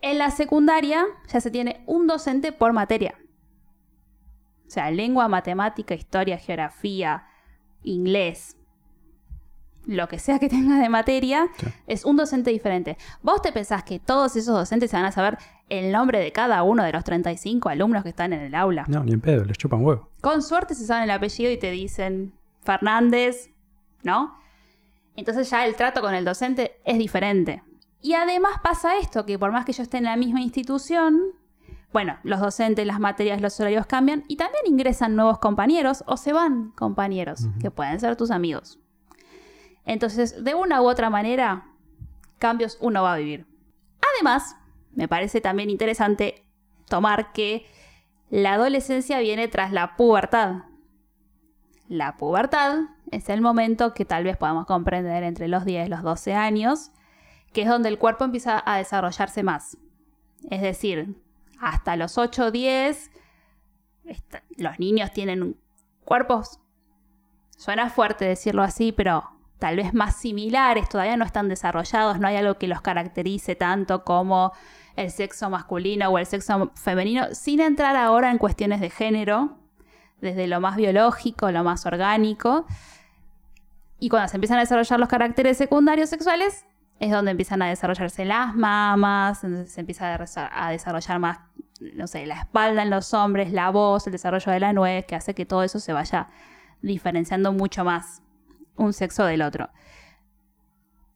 En 0.00 0.18
la 0.18 0.30
secundaria 0.30 1.04
ya 1.32 1.40
se 1.40 1.50
tiene 1.50 1.82
un 1.86 2.06
docente 2.06 2.52
por 2.52 2.72
materia. 2.72 3.14
O 4.66 4.70
sea, 4.70 4.90
lengua, 4.90 5.28
matemática, 5.28 5.94
historia, 5.94 6.38
geografía, 6.38 7.26
inglés, 7.82 8.56
lo 9.86 10.08
que 10.08 10.18
sea 10.18 10.38
que 10.38 10.48
tengas 10.48 10.80
de 10.80 10.88
materia, 10.88 11.48
Sí. 11.58 11.66
es 11.86 12.04
un 12.04 12.16
docente 12.16 12.50
diferente. 12.50 12.96
¿Vos 13.22 13.42
te 13.42 13.52
pensás 13.52 13.82
que 13.84 13.98
todos 13.98 14.36
esos 14.36 14.54
docentes 14.56 14.90
se 14.90 14.96
van 14.96 15.06
a 15.06 15.12
saber 15.12 15.38
el 15.68 15.90
nombre 15.92 16.20
de 16.20 16.30
cada 16.32 16.62
uno 16.62 16.84
de 16.84 16.92
los 16.92 17.02
35 17.04 17.68
alumnos 17.68 18.02
que 18.04 18.10
están 18.10 18.32
en 18.32 18.40
el 18.40 18.54
aula? 18.54 18.84
No, 18.88 19.02
ni 19.04 19.12
en 19.12 19.20
pedo, 19.20 19.44
les 19.44 19.58
chupan 19.58 19.84
huevo. 19.84 20.08
Con 20.20 20.42
suerte 20.42 20.74
se 20.74 20.86
saben 20.86 21.04
el 21.04 21.10
apellido 21.10 21.50
y 21.50 21.58
te 21.58 21.70
dicen 21.72 22.32
Fernández, 22.62 23.50
¿no? 24.04 24.36
Entonces 25.16 25.50
ya 25.50 25.66
el 25.66 25.76
trato 25.76 26.00
con 26.00 26.14
el 26.14 26.24
docente 26.24 26.80
es 26.84 26.98
diferente. 26.98 27.62
Y 28.00 28.14
además 28.14 28.56
pasa 28.62 28.98
esto, 28.98 29.24
que 29.26 29.38
por 29.38 29.52
más 29.52 29.64
que 29.64 29.72
yo 29.72 29.82
esté 29.82 29.98
en 29.98 30.04
la 30.04 30.16
misma 30.16 30.40
institución, 30.40 31.20
bueno, 31.92 32.18
los 32.22 32.40
docentes, 32.40 32.86
las 32.86 32.98
materias, 32.98 33.40
los 33.40 33.58
horarios 33.60 33.86
cambian 33.86 34.24
y 34.26 34.36
también 34.36 34.64
ingresan 34.66 35.14
nuevos 35.14 35.38
compañeros 35.38 36.02
o 36.06 36.16
se 36.16 36.32
van 36.32 36.72
compañeros, 36.72 37.46
que 37.60 37.70
pueden 37.70 38.00
ser 38.00 38.16
tus 38.16 38.30
amigos. 38.30 38.80
Entonces, 39.84 40.42
de 40.42 40.54
una 40.54 40.80
u 40.80 40.88
otra 40.88 41.10
manera, 41.10 41.66
cambios 42.38 42.78
uno 42.80 43.02
va 43.02 43.14
a 43.14 43.18
vivir. 43.18 43.46
Además, 44.14 44.56
me 44.94 45.06
parece 45.06 45.40
también 45.40 45.70
interesante 45.70 46.44
tomar 46.88 47.32
que 47.32 47.66
la 48.30 48.54
adolescencia 48.54 49.18
viene 49.20 49.48
tras 49.48 49.72
la 49.72 49.96
pubertad. 49.96 50.62
La 51.88 52.16
pubertad 52.16 52.80
es 53.12 53.28
el 53.28 53.40
momento 53.40 53.94
que 53.94 54.04
tal 54.04 54.24
vez 54.24 54.36
podamos 54.36 54.66
comprender 54.66 55.22
entre 55.22 55.46
los 55.48 55.64
10 55.64 55.86
y 55.86 55.90
los 55.90 56.02
12 56.02 56.34
años, 56.34 56.90
que 57.52 57.62
es 57.62 57.68
donde 57.68 57.88
el 57.88 57.98
cuerpo 57.98 58.24
empieza 58.24 58.62
a 58.64 58.78
desarrollarse 58.78 59.42
más. 59.42 59.76
Es 60.50 60.60
decir, 60.62 61.14
hasta 61.60 61.94
los 61.96 62.18
8 62.18 62.46
o 62.46 62.50
10, 62.50 63.10
esta- 64.04 64.42
los 64.56 64.78
niños 64.80 65.12
tienen 65.12 65.56
cuerpos, 66.04 66.58
suena 67.56 67.88
fuerte 67.90 68.24
decirlo 68.24 68.62
así, 68.62 68.90
pero 68.92 69.24
tal 69.58 69.76
vez 69.76 69.94
más 69.94 70.16
similares, 70.16 70.88
todavía 70.88 71.16
no 71.16 71.24
están 71.24 71.48
desarrollados, 71.48 72.18
no 72.18 72.26
hay 72.26 72.36
algo 72.36 72.58
que 72.58 72.66
los 72.66 72.80
caracterice 72.80 73.54
tanto 73.54 74.02
como 74.02 74.52
el 74.96 75.10
sexo 75.10 75.48
masculino 75.50 76.08
o 76.10 76.18
el 76.18 76.26
sexo 76.26 76.72
femenino, 76.74 77.26
sin 77.32 77.60
entrar 77.60 77.94
ahora 77.94 78.30
en 78.32 78.38
cuestiones 78.38 78.80
de 78.80 78.90
género, 78.90 79.58
desde 80.20 80.46
lo 80.48 80.60
más 80.60 80.76
biológico, 80.76 81.50
lo 81.50 81.62
más 81.64 81.86
orgánico. 81.86 82.66
Y 84.02 84.08
cuando 84.08 84.26
se 84.26 84.36
empiezan 84.36 84.56
a 84.56 84.62
desarrollar 84.62 84.98
los 84.98 85.08
caracteres 85.08 85.56
secundarios 85.56 86.10
sexuales, 86.10 86.66
es 86.98 87.12
donde 87.12 87.30
empiezan 87.30 87.62
a 87.62 87.68
desarrollarse 87.68 88.24
las 88.24 88.52
mamas, 88.52 89.38
se 89.66 89.80
empieza 89.80 90.12
a 90.12 90.70
desarrollar 90.72 91.20
más, 91.20 91.38
no 91.94 92.08
sé, 92.08 92.26
la 92.26 92.40
espalda 92.40 92.82
en 92.82 92.90
los 92.90 93.14
hombres, 93.14 93.52
la 93.52 93.70
voz, 93.70 94.08
el 94.08 94.12
desarrollo 94.12 94.50
de 94.50 94.58
la 94.58 94.72
nuez, 94.72 95.06
que 95.06 95.14
hace 95.14 95.36
que 95.36 95.46
todo 95.46 95.62
eso 95.62 95.78
se 95.78 95.92
vaya 95.92 96.30
diferenciando 96.80 97.52
mucho 97.52 97.84
más 97.84 98.22
un 98.74 98.92
sexo 98.92 99.24
del 99.24 99.40
otro. 99.40 99.70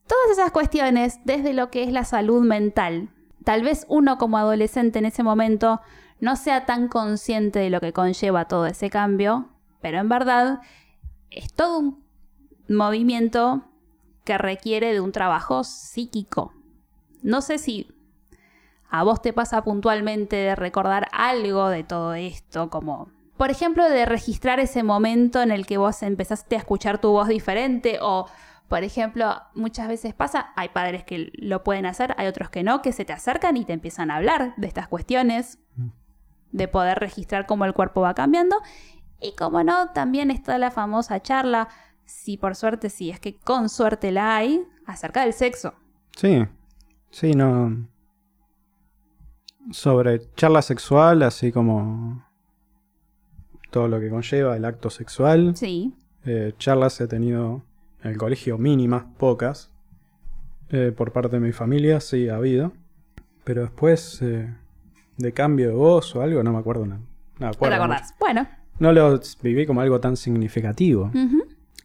Todas 0.07 0.39
esas 0.39 0.53
cuestiones, 0.53 1.19
desde 1.25 1.55
lo 1.55 1.73
que 1.73 1.83
es 1.83 1.91
la 1.91 2.05
salud 2.05 2.45
mental, 2.45 3.09
tal 3.43 3.65
vez 3.65 3.85
uno 3.89 4.17
como 4.17 4.39
adolescente 4.39 5.01
en 5.01 5.07
ese 5.07 5.25
momento 5.25 5.81
no 6.21 6.37
sea 6.37 6.67
tan 6.67 6.87
consciente 6.87 7.59
de 7.59 7.71
lo 7.71 7.81
que 7.81 7.93
conlleva 7.93 8.45
todo 8.45 8.65
ese 8.65 8.91
cambio, 8.91 9.49
pero 9.81 9.99
en 9.99 10.09
verdad 10.09 10.61
es 11.31 11.53
todo 11.53 11.81
un 11.81 12.06
movimiento 12.69 13.65
que 14.25 14.39
requiere 14.39 14.93
de 14.93 15.01
un 15.01 15.13
trabajo 15.13 15.65
psíquico, 15.65 16.53
No 17.23 17.41
sé 17.41 17.59
si 17.59 17.89
a 18.89 19.03
vos 19.03 19.21
te 19.21 19.33
pasa 19.33 19.65
puntualmente 19.65 20.37
de 20.37 20.55
recordar 20.55 21.09
algo 21.13 21.69
de 21.69 21.85
todo 21.85 22.15
esto, 22.15 22.71
como 22.71 23.09
por 23.37 23.51
ejemplo 23.51 23.89
de 23.89 24.07
registrar 24.07 24.61
ese 24.61 24.83
momento 24.83 25.43
en 25.43 25.51
el 25.51 25.67
que 25.67 25.77
vos 25.77 26.03
empezaste 26.03 26.57
a 26.57 26.59
escuchar 26.59 26.99
tu 27.01 27.11
voz 27.11 27.29
diferente 27.29 27.99
o 28.01 28.27
por 28.69 28.83
ejemplo, 28.83 29.43
muchas 29.55 29.87
veces 29.87 30.13
pasa, 30.13 30.53
hay 30.57 30.71
padres 30.71 31.05
que 31.05 31.31
lo 31.35 31.63
pueden 31.63 31.87
hacer, 31.87 32.15
hay 32.19 32.27
otros 32.27 32.51
que 32.51 32.65
no, 32.65 32.83
que 32.83 32.93
se 32.93 33.05
te 33.05 33.13
acercan 33.13 33.57
y 33.57 33.65
te 33.65 33.73
empiezan 33.73 34.11
a 34.11 34.17
hablar 34.17 34.55
de 34.57 34.67
estas 34.67 34.89
cuestiones, 34.89 35.61
de 36.51 36.67
poder 36.67 36.99
registrar 36.99 37.47
cómo 37.47 37.65
el 37.65 37.75
cuerpo 37.75 38.01
va 38.01 38.15
cambiando. 38.15 38.57
Y 39.21 39.37
como 39.37 39.63
no, 39.63 39.91
también 39.93 40.33
está 40.33 40.59
la 40.59 40.73
famosa 40.73 41.23
charla, 41.23 41.69
si 42.07 42.37
por 42.37 42.55
suerte, 42.55 42.89
si 42.89 43.11
es 43.11 43.21
que 43.21 43.37
con 43.37 43.69
suerte 43.69 44.11
la 44.13 44.37
hay, 44.37 44.65
acerca 44.87 45.23
del 45.23 45.33
sexo. 45.33 45.75
Sí, 46.17 46.45
sí, 47.11 47.33
no. 47.33 47.89
Sobre 49.73 50.33
charla 50.35 50.63
sexual, 50.63 51.23
así 51.23 51.51
como 51.51 52.25
todo 53.71 53.89
lo 53.89 54.01
que 54.01 54.09
conlleva 54.09 54.57
el 54.57 54.65
acto 54.65 54.89
sexual. 54.89 55.57
Sí. 55.57 55.93
Eh, 56.25 56.55
charlas 56.59 57.01
he 57.01 57.09
tenido 57.09 57.63
en 58.03 58.13
el 58.13 58.17
colegio 58.17 58.59
mínimas, 58.59 59.05
pocas. 59.19 59.73
Eh, 60.71 60.93
por 60.97 61.13
parte 61.13 61.37
de 61.37 61.41
mi 61.41 61.53
familia 61.53 62.01
sí 62.01 62.29
ha 62.29 62.37
habido. 62.37 62.73
Pero 63.45 63.63
después 63.63 64.23
eh, 64.23 64.53
de 65.17 65.33
cambio 65.33 65.69
de 65.69 65.75
voz 65.75 66.15
o 66.17 66.23
algo, 66.23 66.43
no 66.43 66.53
me 66.53 66.59
acuerdo 66.59 66.87
nada. 66.87 67.03
No, 67.39 67.51
¿Te 67.51 67.67
acordás? 67.67 68.15
Bueno. 68.19 68.49
No 68.79 68.93
lo 68.93 69.21
viví 69.43 69.67
como 69.67 69.81
algo 69.81 70.01
tan 70.01 70.17
significativo. 70.17 71.11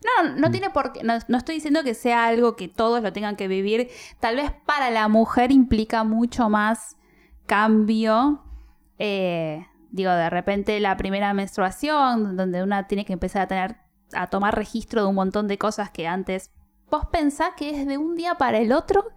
No, 0.04 0.36
no 0.36 0.50
mm. 0.50 0.52
tiene 0.52 0.70
por 0.70 0.94
qué. 0.94 1.04
No, 1.04 1.16
estoy 1.16 1.56
diciendo 1.56 1.84
que 1.84 1.94
sea 1.94 2.26
algo 2.26 2.56
que 2.56 2.68
todos 2.68 3.02
lo 3.02 3.14
tengan 3.14 3.36
que 3.36 3.48
vivir. 3.48 3.90
Tal 4.20 4.36
vez 4.36 4.52
para 4.66 4.90
la 4.90 5.08
mujer 5.08 5.52
implica 5.52 6.04
mucho 6.04 6.50
más 6.50 6.98
cambio. 7.46 8.44
Eh, 8.98 9.66
digo, 9.92 10.12
de 10.12 10.30
repente 10.30 10.80
la 10.80 10.98
primera 10.98 11.34
menstruación, 11.34 12.36
donde 12.36 12.64
una 12.64 12.88
tiene 12.88 13.06
que 13.06 13.14
empezar 13.14 13.44
a 13.44 13.48
tener, 13.48 13.78
a 14.14 14.28
tomar 14.28 14.56
registro 14.56 15.04
de 15.04 15.08
un 15.08 15.16
montón 15.16 15.48
de 15.48 15.58
cosas 15.58 15.92
que 15.92 16.08
antes. 16.08 16.52
Vos 16.90 17.06
pensás 17.12 17.52
que 17.56 17.70
es 17.70 17.88
de 17.88 17.98
un 17.98 18.16
día 18.16 18.36
para 18.36 18.58
el 18.58 18.72
otro. 18.74 19.10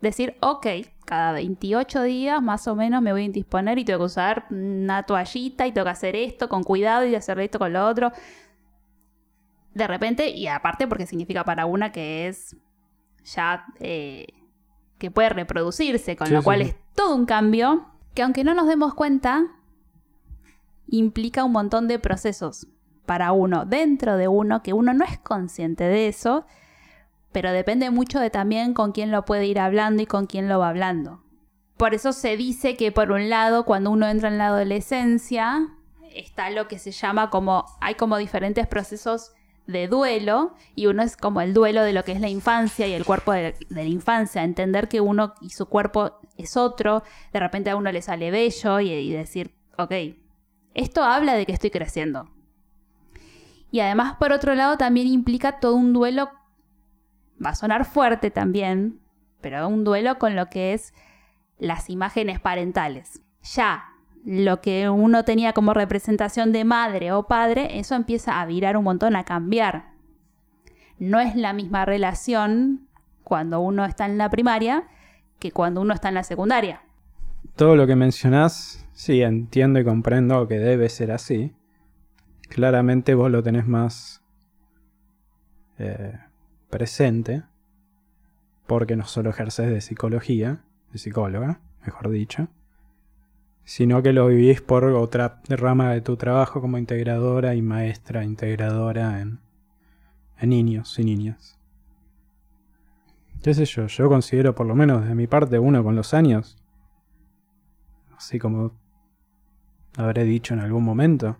Decir, 0.00 0.36
ok, 0.40 0.66
cada 1.04 1.32
28 1.32 2.02
días 2.04 2.40
más 2.40 2.66
o 2.66 2.74
menos 2.74 3.02
me 3.02 3.12
voy 3.12 3.22
a 3.22 3.24
indisponer 3.26 3.78
y 3.78 3.84
tengo 3.84 3.98
que 3.98 4.06
usar 4.06 4.46
una 4.50 5.02
toallita 5.02 5.66
y 5.66 5.72
tengo 5.72 5.84
que 5.84 5.90
hacer 5.90 6.16
esto 6.16 6.48
con 6.48 6.64
cuidado 6.64 7.04
y 7.04 7.14
hacer 7.14 7.38
esto 7.40 7.58
con 7.58 7.74
lo 7.74 7.86
otro 7.86 8.10
de 9.74 9.86
repente, 9.86 10.28
y 10.30 10.46
aparte 10.48 10.86
porque 10.86 11.06
significa 11.06 11.44
para 11.44 11.66
una 11.66 11.92
que 11.92 12.28
es 12.28 12.56
ya 13.24 13.66
eh, 13.78 14.26
que 14.98 15.10
puede 15.10 15.28
reproducirse, 15.30 16.16
con 16.16 16.32
lo 16.32 16.42
cual 16.42 16.62
es 16.62 16.76
todo 16.94 17.14
un 17.14 17.26
cambio 17.26 17.86
que 18.14 18.22
aunque 18.22 18.44
no 18.44 18.54
nos 18.54 18.66
demos 18.66 18.94
cuenta, 18.94 19.46
implica 20.88 21.44
un 21.44 21.52
montón 21.52 21.88
de 21.88 21.98
procesos 21.98 22.66
para 23.06 23.32
uno, 23.32 23.64
dentro 23.64 24.16
de 24.16 24.28
uno, 24.28 24.62
que 24.62 24.72
uno 24.72 24.92
no 24.92 25.04
es 25.04 25.18
consciente 25.18 25.84
de 25.84 26.08
eso, 26.08 26.46
pero 27.32 27.52
depende 27.52 27.90
mucho 27.90 28.20
de 28.20 28.30
también 28.30 28.74
con 28.74 28.92
quién 28.92 29.10
lo 29.10 29.24
puede 29.24 29.46
ir 29.46 29.58
hablando 29.58 30.02
y 30.02 30.06
con 30.06 30.26
quién 30.26 30.48
lo 30.48 30.58
va 30.58 30.68
hablando. 30.68 31.22
Por 31.76 31.94
eso 31.94 32.12
se 32.12 32.36
dice 32.36 32.76
que 32.76 32.92
por 32.92 33.10
un 33.10 33.30
lado, 33.30 33.64
cuando 33.64 33.90
uno 33.90 34.06
entra 34.06 34.28
en 34.28 34.38
la 34.38 34.48
adolescencia, 34.48 35.68
está 36.12 36.50
lo 36.50 36.68
que 36.68 36.78
se 36.78 36.90
llama 36.90 37.30
como, 37.30 37.64
hay 37.80 37.94
como 37.94 38.18
diferentes 38.18 38.66
procesos 38.66 39.32
de 39.70 39.88
duelo 39.88 40.54
y 40.74 40.86
uno 40.86 41.02
es 41.02 41.16
como 41.16 41.40
el 41.40 41.54
duelo 41.54 41.82
de 41.82 41.92
lo 41.92 42.04
que 42.04 42.12
es 42.12 42.20
la 42.20 42.28
infancia 42.28 42.86
y 42.86 42.92
el 42.92 43.04
cuerpo 43.04 43.32
de, 43.32 43.54
la 43.68 43.82
infancia, 43.82 44.42
entender 44.42 44.88
que 44.88 45.00
uno 45.00 45.34
y 45.40 45.50
su 45.50 45.66
cuerpo 45.66 46.20
es 46.36 46.56
otro, 46.56 47.02
de 47.32 47.40
repente 47.40 47.70
a 47.70 47.76
uno 47.76 47.90
le 47.92 48.02
sale 48.02 48.30
bello 48.30 48.80
y, 48.80 49.10
decir, 49.12 49.54
ok, 49.78 49.92
esto 50.74 51.02
habla 51.02 51.34
de 51.34 51.46
que 51.46 51.52
estoy 51.52 51.70
creciendo. 51.70 52.30
Y 53.70 53.80
además, 53.80 54.16
por 54.18 54.32
otro 54.32 54.54
lado, 54.54 54.76
también 54.76 55.06
implica 55.06 55.60
todo 55.60 55.74
un 55.74 55.92
duelo, 55.92 56.30
va 57.44 57.50
a 57.50 57.54
sonar 57.54 57.84
fuerte 57.84 58.30
también, 58.30 59.00
pero 59.40 59.66
un 59.68 59.84
duelo 59.84 60.18
con 60.18 60.36
lo 60.36 60.46
que 60.46 60.72
es 60.72 60.92
las 61.58 61.90
imágenes 61.90 62.40
parentales. 62.40 63.20
Ya 63.42 63.89
lo 64.24 64.60
que 64.60 64.88
uno 64.88 65.24
tenía 65.24 65.52
como 65.52 65.74
representación 65.74 66.52
de 66.52 66.64
madre 66.64 67.12
o 67.12 67.26
padre, 67.26 67.78
eso 67.78 67.94
empieza 67.94 68.40
a 68.40 68.46
virar 68.46 68.76
un 68.76 68.84
montón, 68.84 69.16
a 69.16 69.24
cambiar. 69.24 69.92
No 70.98 71.20
es 71.20 71.34
la 71.36 71.52
misma 71.52 71.84
relación 71.84 72.88
cuando 73.24 73.60
uno 73.60 73.84
está 73.84 74.06
en 74.06 74.18
la 74.18 74.28
primaria 74.28 74.88
que 75.38 75.52
cuando 75.52 75.80
uno 75.80 75.94
está 75.94 76.08
en 76.08 76.14
la 76.16 76.24
secundaria. 76.24 76.82
Todo 77.56 77.76
lo 77.76 77.86
que 77.86 77.96
mencionás, 77.96 78.86
sí, 78.92 79.22
entiendo 79.22 79.80
y 79.80 79.84
comprendo 79.84 80.46
que 80.46 80.58
debe 80.58 80.88
ser 80.88 81.12
así. 81.12 81.54
Claramente 82.48 83.14
vos 83.14 83.30
lo 83.30 83.42
tenés 83.42 83.66
más 83.66 84.22
eh, 85.78 86.18
presente, 86.68 87.42
porque 88.66 88.96
no 88.96 89.06
solo 89.06 89.30
ejerces 89.30 89.70
de 89.70 89.80
psicología, 89.80 90.62
de 90.92 90.98
psicóloga, 90.98 91.60
mejor 91.82 92.10
dicho 92.10 92.48
sino 93.64 94.02
que 94.02 94.12
lo 94.12 94.26
vivís 94.26 94.60
por 94.60 94.84
otra 94.84 95.40
rama 95.48 95.92
de 95.92 96.00
tu 96.00 96.16
trabajo 96.16 96.60
como 96.60 96.78
integradora 96.78 97.54
y 97.54 97.62
maestra 97.62 98.24
integradora 98.24 99.20
en, 99.20 99.40
niños 100.42 100.98
y 100.98 101.04
niñas. 101.04 101.58
¿Qué 103.42 103.54
sé 103.54 103.64
yo? 103.64 103.86
Yo 103.86 104.08
considero, 104.08 104.54
por 104.54 104.66
lo 104.66 104.74
menos 104.74 105.06
de 105.06 105.14
mi 105.14 105.26
parte, 105.26 105.58
uno 105.58 105.84
con 105.84 105.96
los 105.96 106.14
años, 106.14 106.56
así 108.16 108.38
como 108.38 108.72
habré 109.96 110.24
dicho 110.24 110.54
en 110.54 110.60
algún 110.60 110.84
momento, 110.84 111.36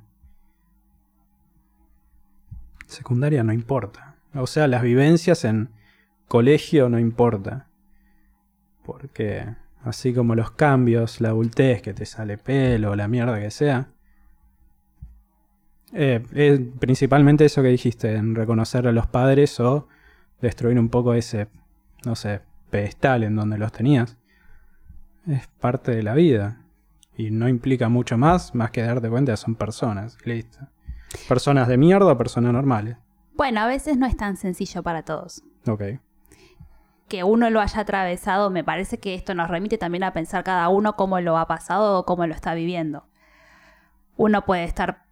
secundaria 2.87 3.43
no 3.43 3.53
importa. 3.53 4.17
O 4.35 4.47
sea, 4.47 4.69
las 4.69 4.83
vivencias 4.83 5.45
en 5.45 5.71
colegio 6.29 6.89
no 6.89 6.99
importa. 6.99 7.67
Porque 8.85 9.57
así 9.85 10.13
como 10.13 10.35
los 10.35 10.51
cambios, 10.53 11.21
la 11.21 11.31
adultez, 11.31 11.83
que 11.83 11.95
te 11.95 12.07
sale 12.07 12.39
pelo, 12.39 12.95
la 12.97 13.09
mierda 13.09 13.41
que 13.41 13.51
sea. 13.51 13.89
Eh, 15.93 16.23
es 16.33 16.61
principalmente 16.79 17.45
eso 17.45 17.63
que 17.63 17.69
dijiste, 17.69 18.15
en 18.15 18.35
reconocer 18.35 18.87
a 18.87 18.93
los 18.93 19.07
padres 19.07 19.59
o 19.61 19.89
destruir 20.41 20.79
un 20.79 20.89
poco 20.89 21.15
ese, 21.15 21.49
no 22.05 22.15
sé, 22.15 22.41
pedestal 22.71 23.25
en 23.25 23.37
donde 23.37 23.59
los 23.59 23.73
tenías. 23.73 24.17
Es 25.27 25.47
parte 25.47 25.93
de 25.93 26.03
la 26.03 26.15
vida. 26.15 26.63
Y 27.17 27.31
no 27.31 27.49
implica 27.49 27.89
mucho 27.89 28.17
más, 28.17 28.55
más 28.55 28.71
que 28.71 28.83
darte 28.83 29.11
cuenta 29.11 29.33
que 29.33 29.37
son 29.37 29.55
personas. 29.55 30.17
Listo. 30.25 30.59
Personas 31.29 31.69
de 31.69 31.77
mierda 31.77 32.13
o 32.13 32.17
personas 32.17 32.53
normales. 32.53 32.97
Bueno, 33.35 33.61
a 33.61 33.67
veces 33.67 33.97
no 33.97 34.07
es 34.07 34.17
tan 34.17 34.37
sencillo 34.37 34.83
para 34.83 35.03
todos. 35.03 35.43
Ok 35.67 35.83
que 37.11 37.25
uno 37.25 37.51
lo 37.51 37.61
haya 37.61 37.81
atravesado, 37.81 38.51
me 38.51 38.63
parece 38.63 38.99
que 38.99 39.15
esto 39.15 39.35
nos 39.35 39.51
remite 39.51 39.77
también 39.77 40.05
a 40.05 40.13
pensar 40.13 40.45
cada 40.45 40.69
uno 40.69 40.95
cómo 40.95 41.21
lo 41.21 41.37
ha 41.37 41.47
pasado 41.49 41.99
o 41.99 42.07
cómo 42.07 42.25
lo 42.27 42.35
está 42.35 42.55
viviendo. 42.55 43.05
Uno 44.17 44.45
puede 44.47 44.63
estar, 44.63 45.03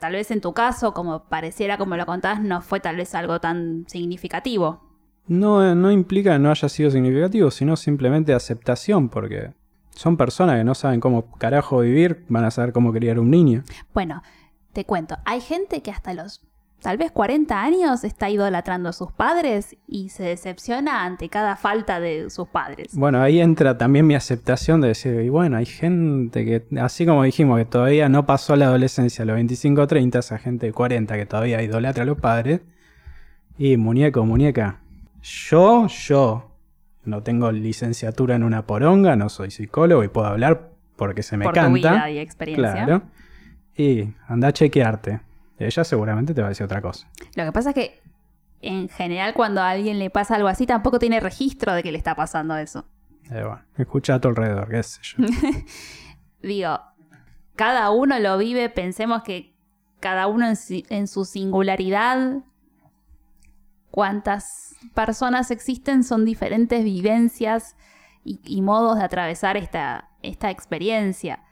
tal 0.00 0.14
vez 0.14 0.32
en 0.32 0.40
tu 0.40 0.52
caso, 0.52 0.92
como 0.92 1.28
pareciera 1.28 1.78
como 1.78 1.96
lo 1.96 2.06
contás, 2.06 2.42
no 2.42 2.60
fue 2.60 2.80
tal 2.80 2.96
vez 2.96 3.14
algo 3.14 3.40
tan 3.40 3.84
significativo. 3.86 4.82
No, 5.28 5.76
no 5.76 5.92
implica 5.92 6.32
que 6.32 6.40
no 6.40 6.50
haya 6.50 6.68
sido 6.68 6.90
significativo, 6.90 7.52
sino 7.52 7.76
simplemente 7.76 8.34
aceptación, 8.34 9.08
porque 9.08 9.52
son 9.90 10.16
personas 10.16 10.56
que 10.56 10.64
no 10.64 10.74
saben 10.74 10.98
cómo 10.98 11.30
carajo 11.38 11.80
vivir, 11.80 12.26
van 12.28 12.44
a 12.44 12.50
saber 12.50 12.72
cómo 12.72 12.92
criar 12.92 13.20
un 13.20 13.30
niño. 13.30 13.62
Bueno, 13.94 14.22
te 14.72 14.84
cuento, 14.84 15.18
hay 15.24 15.40
gente 15.40 15.82
que 15.82 15.92
hasta 15.92 16.14
los 16.14 16.44
tal 16.82 16.98
vez 16.98 17.12
40 17.12 17.62
años 17.62 18.04
está 18.04 18.28
idolatrando 18.28 18.88
a 18.88 18.92
sus 18.92 19.12
padres 19.12 19.76
y 19.86 20.08
se 20.08 20.24
decepciona 20.24 21.04
ante 21.04 21.28
cada 21.28 21.56
falta 21.56 22.00
de 22.00 22.28
sus 22.28 22.48
padres. 22.48 22.94
Bueno, 22.94 23.22
ahí 23.22 23.40
entra 23.40 23.78
también 23.78 24.06
mi 24.06 24.14
aceptación 24.14 24.80
de 24.80 24.88
decir, 24.88 25.20
y 25.20 25.28
bueno, 25.28 25.56
hay 25.56 25.66
gente 25.66 26.44
que, 26.44 26.64
así 26.80 27.06
como 27.06 27.22
dijimos, 27.22 27.58
que 27.58 27.64
todavía 27.64 28.08
no 28.08 28.26
pasó 28.26 28.56
la 28.56 28.66
adolescencia 28.66 29.22
a 29.22 29.26
los 29.26 29.34
25 29.34 29.80
o 29.80 29.86
30, 29.86 30.18
esa 30.18 30.38
gente 30.38 30.66
de 30.66 30.72
40 30.72 31.14
que 31.16 31.26
todavía 31.26 31.62
idolatra 31.62 32.02
a 32.02 32.06
los 32.06 32.18
padres. 32.18 32.60
Y 33.56 33.76
muñeco, 33.76 34.24
muñeca, 34.26 34.80
yo, 35.22 35.86
yo, 35.86 36.50
no 37.04 37.22
tengo 37.22 37.52
licenciatura 37.52 38.34
en 38.34 38.42
una 38.42 38.66
poronga, 38.66 39.14
no 39.14 39.28
soy 39.28 39.50
psicólogo 39.50 40.02
y 40.02 40.08
puedo 40.08 40.26
hablar 40.26 40.70
porque 40.96 41.22
se 41.22 41.36
me 41.36 41.44
Por 41.44 41.54
canta. 41.54 41.70
Tu 41.70 41.74
vida 41.74 42.10
y 42.10 42.18
experiencia. 42.18 42.72
Claro. 42.72 43.02
Y 43.76 44.08
anda 44.26 44.48
a 44.48 44.52
chequearte 44.52 45.20
ella 45.66 45.84
seguramente 45.84 46.34
te 46.34 46.40
va 46.40 46.48
a 46.48 46.50
decir 46.50 46.64
otra 46.64 46.80
cosa. 46.80 47.08
Lo 47.34 47.44
que 47.44 47.52
pasa 47.52 47.70
es 47.70 47.74
que 47.74 48.02
en 48.60 48.88
general 48.88 49.34
cuando 49.34 49.60
a 49.60 49.70
alguien 49.70 49.98
le 49.98 50.10
pasa 50.10 50.36
algo 50.36 50.48
así 50.48 50.66
tampoco 50.66 50.98
tiene 50.98 51.20
registro 51.20 51.74
de 51.74 51.82
que 51.82 51.92
le 51.92 51.98
está 51.98 52.14
pasando 52.14 52.56
eso. 52.56 52.84
Eh, 53.30 53.44
escucha 53.76 54.14
a 54.14 54.20
tu 54.20 54.28
alrededor, 54.28 54.68
qué 54.68 54.82
sé 54.82 55.00
yo. 55.02 55.24
Digo, 56.42 56.80
cada 57.56 57.90
uno 57.90 58.18
lo 58.18 58.38
vive, 58.38 58.68
pensemos 58.68 59.22
que 59.22 59.54
cada 60.00 60.26
uno 60.26 60.46
en, 60.46 61.06
su 61.06 61.24
singularidad, 61.24 62.38
cuántas 63.90 64.74
personas 64.94 65.50
existen 65.50 66.02
son 66.02 66.24
diferentes 66.24 66.82
vivencias 66.82 67.76
y, 68.24 68.40
y 68.44 68.62
modos 68.62 68.98
de 68.98 69.04
atravesar 69.04 69.56
esta, 69.56 70.10
esta 70.22 70.50
experiencia. 70.50 71.44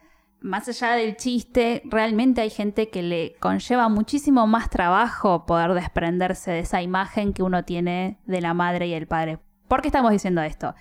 Más 0.43 0.67
allá 0.69 0.93
del 0.93 1.17
chiste, 1.17 1.83
realmente 1.85 2.41
hay 2.41 2.49
gente 2.49 2.89
que 2.89 3.03
le 3.03 3.35
conlleva 3.41 3.91
muchísimo 3.91 4.47
más 4.47 4.71
trabajo 4.71 5.45
poder 5.45 5.75
desprenderse 5.75 6.51
de 6.51 6.61
esa 6.61 6.81
imagen 6.81 7.35
que 7.35 7.43
uno 7.43 7.65
tiene 7.65 8.19
de 8.25 8.41
la 8.41 8.55
madre 8.55 8.87
y 8.87 8.95
el 8.95 9.07
padre. 9.07 9.39
¿Por 9.69 9.83
qué 9.83 9.89
estamos 9.89 10.13
diciendo 10.13 10.41
esto? 10.41 10.75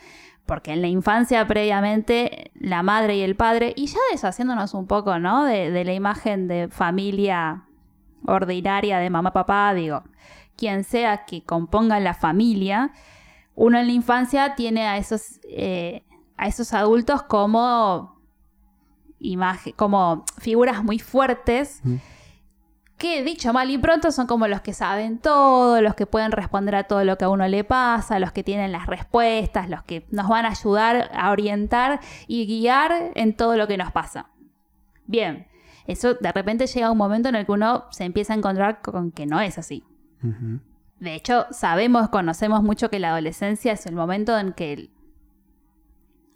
Porque 0.45 0.71
en 0.71 0.81
la 0.81 0.87
infancia 0.87 1.45
previamente 1.45 2.51
la 2.55 2.83
madre 2.83 3.17
y 3.17 3.21
el 3.21 3.35
padre, 3.35 3.73
y 3.75 3.87
ya 3.87 3.99
deshaciéndonos 4.13 4.73
un 4.73 4.87
poco, 4.87 5.19
¿no? 5.19 5.43
De, 5.43 5.83
la 5.83 5.93
imagen 5.93 6.47
de 6.47 6.69
familia 6.69 7.65
ordinaria 8.25 8.97
de 8.99 9.09
mamá, 9.09 9.33
papá, 9.33 9.73
digo, 9.73 10.03
quien 10.55 10.85
sea 10.85 11.25
que 11.25 11.43
componga 11.43 11.99
la 11.99 12.13
familia, 12.13 12.93
uno 13.55 13.77
en 13.77 13.87
la 13.87 13.93
infancia 13.93 14.55
tiene 14.55 14.87
a 14.87 14.97
esos, 14.97 15.41
eh, 15.49 16.05
a 16.37 16.47
esos 16.47 16.73
adultos 16.73 17.23
como 17.23 18.18
imagen, 19.19 19.73
como 19.75 20.25
figuras 20.37 20.83
muy 20.83 20.99
fuertes. 20.99 21.81
Mm. 21.83 21.95
Que 22.97 23.23
dicho 23.23 23.53
mal 23.53 23.69
y 23.71 23.77
pronto 23.77 24.11
son 24.11 24.27
como 24.27 24.45
los 24.49 24.59
que 24.59 24.73
saben 24.73 25.19
todo, 25.19 25.81
los 25.81 25.95
que 25.95 26.05
pueden 26.05 26.33
responder 26.33 26.75
a 26.75 26.83
todo 26.83 27.05
lo 27.05 27.17
que 27.17 27.23
a 27.23 27.29
uno 27.29 27.47
le 27.47 27.63
pasa, 27.63 28.19
los 28.19 28.33
que 28.33 28.43
tienen 28.43 28.73
las 28.73 28.87
respuestas, 28.87 29.69
los 29.69 29.83
que 29.83 30.05
nos 30.11 30.27
van 30.27 30.45
a 30.45 30.49
ayudar 30.49 31.09
a 31.13 31.31
orientar 31.31 32.01
y 32.27 32.45
guiar 32.45 33.11
en 33.15 33.37
todo 33.37 33.55
lo 33.55 33.67
que 33.67 33.77
nos 33.77 33.93
pasa. 33.93 34.27
Bien, 35.05 35.47
eso 35.87 36.15
de 36.15 36.31
repente 36.33 36.67
llega 36.67 36.91
un 36.91 36.97
momento 36.97 37.29
en 37.29 37.35
el 37.35 37.45
que 37.45 37.53
uno 37.53 37.85
se 37.89 38.03
empieza 38.03 38.33
a 38.33 38.35
encontrar 38.35 38.81
con 38.81 39.11
que 39.11 39.25
no 39.25 39.39
es 39.39 39.57
así. 39.57 39.85
De 40.99 41.15
hecho, 41.15 41.47
sabemos, 41.51 42.09
conocemos 42.09 42.61
mucho 42.63 42.89
que 42.89 42.99
la 42.99 43.11
adolescencia 43.11 43.71
es 43.71 43.85
el 43.85 43.95
momento 43.95 44.37
en 44.37 44.51
que 44.51 44.73
el- 44.73 44.89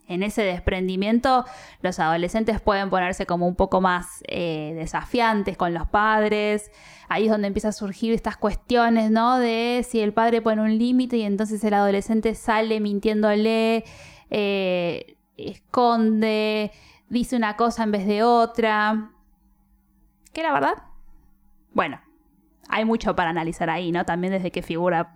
en 0.07 0.23
ese 0.23 0.43
desprendimiento 0.43 1.45
los 1.81 1.99
adolescentes 1.99 2.59
pueden 2.61 2.89
ponerse 2.89 3.25
como 3.25 3.47
un 3.47 3.55
poco 3.55 3.81
más 3.81 4.23
eh, 4.27 4.73
desafiantes 4.75 5.57
con 5.57 5.73
los 5.73 5.87
padres. 5.87 6.71
Ahí 7.09 7.25
es 7.25 7.31
donde 7.31 7.47
empiezan 7.47 7.69
a 7.69 7.73
surgir 7.73 8.13
estas 8.13 8.37
cuestiones, 8.37 9.11
¿no? 9.11 9.39
De 9.39 9.85
si 9.87 9.99
el 10.01 10.13
padre 10.13 10.41
pone 10.41 10.61
un 10.61 10.77
límite 10.77 11.17
y 11.17 11.23
entonces 11.23 11.63
el 11.63 11.73
adolescente 11.73 12.35
sale 12.35 12.79
mintiéndole, 12.79 13.85
eh, 14.29 15.17
esconde, 15.37 16.71
dice 17.09 17.35
una 17.35 17.55
cosa 17.55 17.83
en 17.83 17.91
vez 17.91 18.05
de 18.05 18.23
otra. 18.23 19.11
¿Qué 20.33 20.43
la 20.43 20.51
verdad? 20.51 20.83
Bueno, 21.73 22.01
hay 22.67 22.85
mucho 22.85 23.15
para 23.15 23.29
analizar 23.29 23.69
ahí, 23.69 23.91
¿no? 23.91 24.05
También 24.05 24.33
desde 24.33 24.51
qué 24.51 24.61
figura 24.61 25.15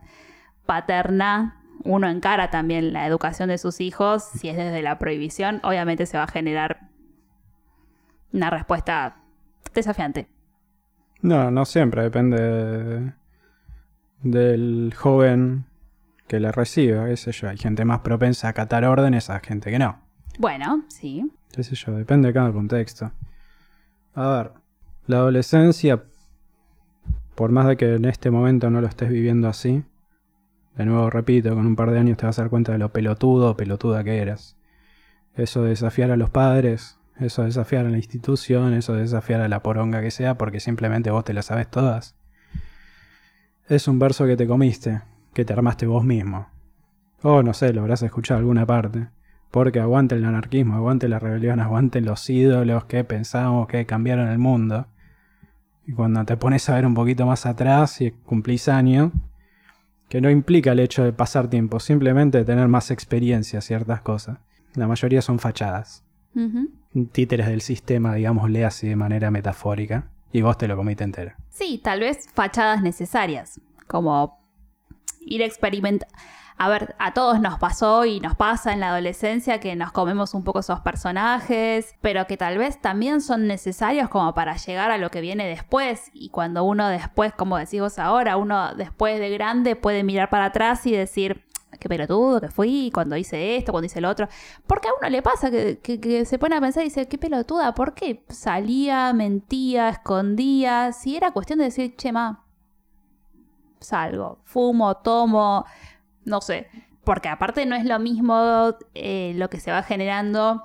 paterna 0.66 1.57
uno 1.84 2.10
encara 2.10 2.50
también 2.50 2.94
la 2.94 3.06
educación 3.08 3.50
de 3.50 3.58
sus 3.58 3.80
hijos. 3.82 4.24
Si 4.24 4.50
es 4.50 4.58
desde 4.58 4.82
la 4.82 4.98
prohibición, 5.00 5.60
obviamente 5.64 6.06
se 6.06 6.18
va 6.18 6.24
a 6.24 6.28
generar 6.28 6.90
una 8.34 8.50
respuesta 8.50 9.18
desafiante. 9.74 10.28
No, 11.22 11.50
no 11.52 11.66
siempre, 11.66 12.04
depende 12.04 12.42
de- 12.42 13.14
del 14.24 14.94
joven 14.96 15.66
que 16.28 16.40
la 16.40 16.52
reciba, 16.52 17.06
qué 17.08 17.18
sé 17.18 17.32
yo. 17.32 17.50
Hay 17.50 17.58
gente 17.58 17.86
más 17.86 18.00
propensa 18.00 18.48
a 18.48 18.50
acatar 18.52 18.84
órdenes, 18.86 19.30
a 19.30 19.40
gente 19.40 19.72
que 19.72 19.80
no. 19.80 20.00
Bueno, 20.40 20.84
sí. 20.90 21.32
qué 21.52 21.64
sé 21.64 21.76
yo, 21.76 21.94
depende 21.94 22.28
de 22.28 22.34
cada 22.34 22.52
contexto. 22.52 23.12
A 24.14 24.28
ver, 24.30 24.52
la 25.08 25.18
adolescencia, 25.18 26.04
por 27.36 27.52
más 27.52 27.68
de 27.68 27.78
que 27.78 27.96
en 27.96 28.06
este 28.06 28.30
momento 28.30 28.70
no 28.70 28.82
lo 28.82 28.88
estés 28.88 29.10
viviendo 29.10 29.48
así, 29.48 29.84
de 30.78 30.86
nuevo 30.86 31.10
repito, 31.10 31.56
con 31.56 31.66
un 31.66 31.76
par 31.76 31.90
de 31.90 32.00
años 32.00 32.18
te 32.18 32.28
vas 32.28 32.38
a 32.38 32.44
dar 32.44 32.52
cuenta 32.52 32.72
de 32.72 32.78
lo 32.78 32.94
pelotudo 32.94 33.52
o 33.52 33.58
pelotuda 33.58 34.04
que 34.04 34.20
eras. 34.20 34.58
Eso 35.34 35.64
de 35.64 35.70
desafiar 35.70 36.12
a 36.12 36.18
los 36.18 36.30
padres, 36.30 37.00
eso 37.20 37.42
de 37.42 37.48
desafiar 37.48 37.88
a 37.88 37.90
la 37.90 37.98
institución, 37.98 38.74
eso 38.74 38.94
de 38.94 39.02
desafiar 39.02 39.42
a 39.42 39.48
la 39.48 39.64
poronga 39.64 40.02
que 40.02 40.12
sea, 40.12 40.38
porque 40.38 40.60
simplemente 40.60 41.10
vos 41.10 41.26
te 41.26 41.34
la 41.34 41.42
sabes 41.42 41.68
todas. 41.70 42.16
Es 43.68 43.88
un 43.88 43.98
verso 43.98 44.28
que 44.28 44.38
te 44.38 44.46
comiste, 44.46 45.02
que 45.34 45.46
te 45.46 45.54
armaste 45.54 45.88
vos 45.88 46.04
mismo. 46.04 46.48
O 47.24 47.42
no 47.42 47.54
sé, 47.54 47.74
lo 47.74 47.82
habrás 47.82 48.04
escuchado 48.04 48.38
alguna 48.40 48.68
parte. 48.68 49.08
Porque 49.50 49.80
aguante 49.80 50.14
el 50.14 50.26
anarquismo, 50.26 50.76
aguante 50.76 51.08
la 51.08 51.18
rebelión, 51.18 51.60
aguante 51.60 52.02
los 52.02 52.30
ídolos 52.30 52.86
que 52.86 53.04
pensamos 53.04 53.68
que 53.68 53.86
cambiaron 53.88 54.28
el 54.28 54.38
mundo. 54.38 54.88
Y 55.88 55.94
cuando 55.94 56.24
te 56.26 56.38
pones 56.38 56.70
a 56.70 56.76
ver 56.76 56.86
un 56.86 56.94
poquito 56.94 57.26
más 57.26 57.48
atrás 57.48 58.00
y 58.02 58.12
cumplís 58.12 58.68
años, 58.68 59.12
que 60.10 60.22
no 60.22 60.30
implica 60.30 60.72
el 60.72 60.80
hecho 60.80 61.04
de 61.04 61.14
pasar 61.14 61.50
tiempo, 61.50 61.80
simplemente 61.80 62.40
de 62.40 62.46
tener 62.46 62.68
más 62.68 62.92
experiencia 62.92 63.62
ciertas 63.62 64.02
cosas. 64.02 64.40
La 64.76 64.88
mayoría 64.88 65.22
son 65.22 65.40
fachadas. 65.40 66.04
Títeres 67.12 67.48
del 67.48 67.62
sistema, 67.62 68.14
digámosle 68.14 68.64
así 68.64 68.88
de 68.88 68.96
manera 68.96 69.32
metafórica. 69.32 70.10
Y 70.32 70.42
vos 70.42 70.58
te 70.58 70.68
lo 70.68 70.76
comiste 70.76 71.04
entero. 71.04 71.34
Sí, 71.50 71.80
tal 71.84 72.02
vez 72.02 72.28
fachadas 72.34 72.82
necesarias, 72.82 73.60
como 73.88 74.40
ir 75.22 75.42
experimentando. 75.42 76.14
A 76.60 76.70
ver, 76.70 76.96
a 76.98 77.14
todos 77.14 77.40
nos 77.40 77.60
pasó 77.60 78.06
y 78.06 78.20
nos 78.20 78.36
pasa 78.36 78.74
en 78.74 78.80
la 78.80 78.90
adolescencia 78.90 79.60
que 79.60 79.76
nos 79.76 79.92
comemos 79.92 80.34
un 80.34 80.44
poco 80.44 80.60
esos 80.60 80.80
personajes, 80.80 81.94
pero 82.02 82.26
que 82.26 82.36
tal 82.36 82.58
vez 82.58 82.82
también 82.82 83.22
son 83.22 83.46
necesarios 83.46 84.10
como 84.10 84.34
para 84.34 84.56
llegar 84.58 84.90
a 84.90 84.98
lo 84.98 85.12
que 85.12 85.22
viene 85.22 85.46
después. 85.48 86.10
Y 86.14 86.30
cuando 86.30 86.64
uno 86.64 86.88
después, 86.88 87.32
como 87.34 87.58
decís 87.58 87.80
vos 87.82 88.00
ahora, 88.00 88.38
uno 88.38 88.74
después 88.74 89.20
de 89.20 89.30
grande 89.30 89.76
puede 89.76 90.04
mirar 90.04 90.32
para 90.32 90.46
atrás 90.46 90.84
y 90.88 90.94
decir, 90.94 91.44
qué 91.80 91.90
pelotudo 91.90 92.42
que 92.42 92.48
fui 92.50 92.90
cuando 92.92 93.16
hice 93.18 93.58
esto, 93.58 93.72
cuando 93.72 93.86
hice 93.86 94.02
lo 94.02 94.10
otro. 94.10 94.28
Porque 94.66 94.88
a 94.88 94.92
uno 95.00 95.10
le 95.12 95.22
pasa 95.22 95.52
que, 95.52 95.78
que- 95.78 96.26
se 96.26 96.40
pone 96.40 96.56
a 96.56 96.62
pensar 96.62 96.82
y 96.82 96.86
dice, 96.88 97.08
qué 97.08 97.20
pelotuda, 97.20 97.76
¿por 97.76 97.94
qué 97.94 98.24
salía, 98.30 99.14
mentía, 99.14 99.90
escondía? 99.90 100.92
Si 100.92 101.16
era 101.16 101.30
cuestión 101.30 101.60
de 101.60 101.66
decir, 101.66 101.96
che, 101.96 102.12
ma, 102.12 102.44
salgo, 103.80 104.40
fumo, 104.44 104.96
tomo, 104.98 105.66
no 106.28 106.42
sé. 106.42 106.68
Porque 107.04 107.30
aparte 107.30 107.66
no 107.66 107.76
es 107.76 107.86
lo 107.86 107.98
mismo 108.00 108.76
eh, 108.94 109.34
lo 109.36 109.50
que 109.50 109.60
se 109.60 109.72
va 109.72 109.82
generando 109.82 110.62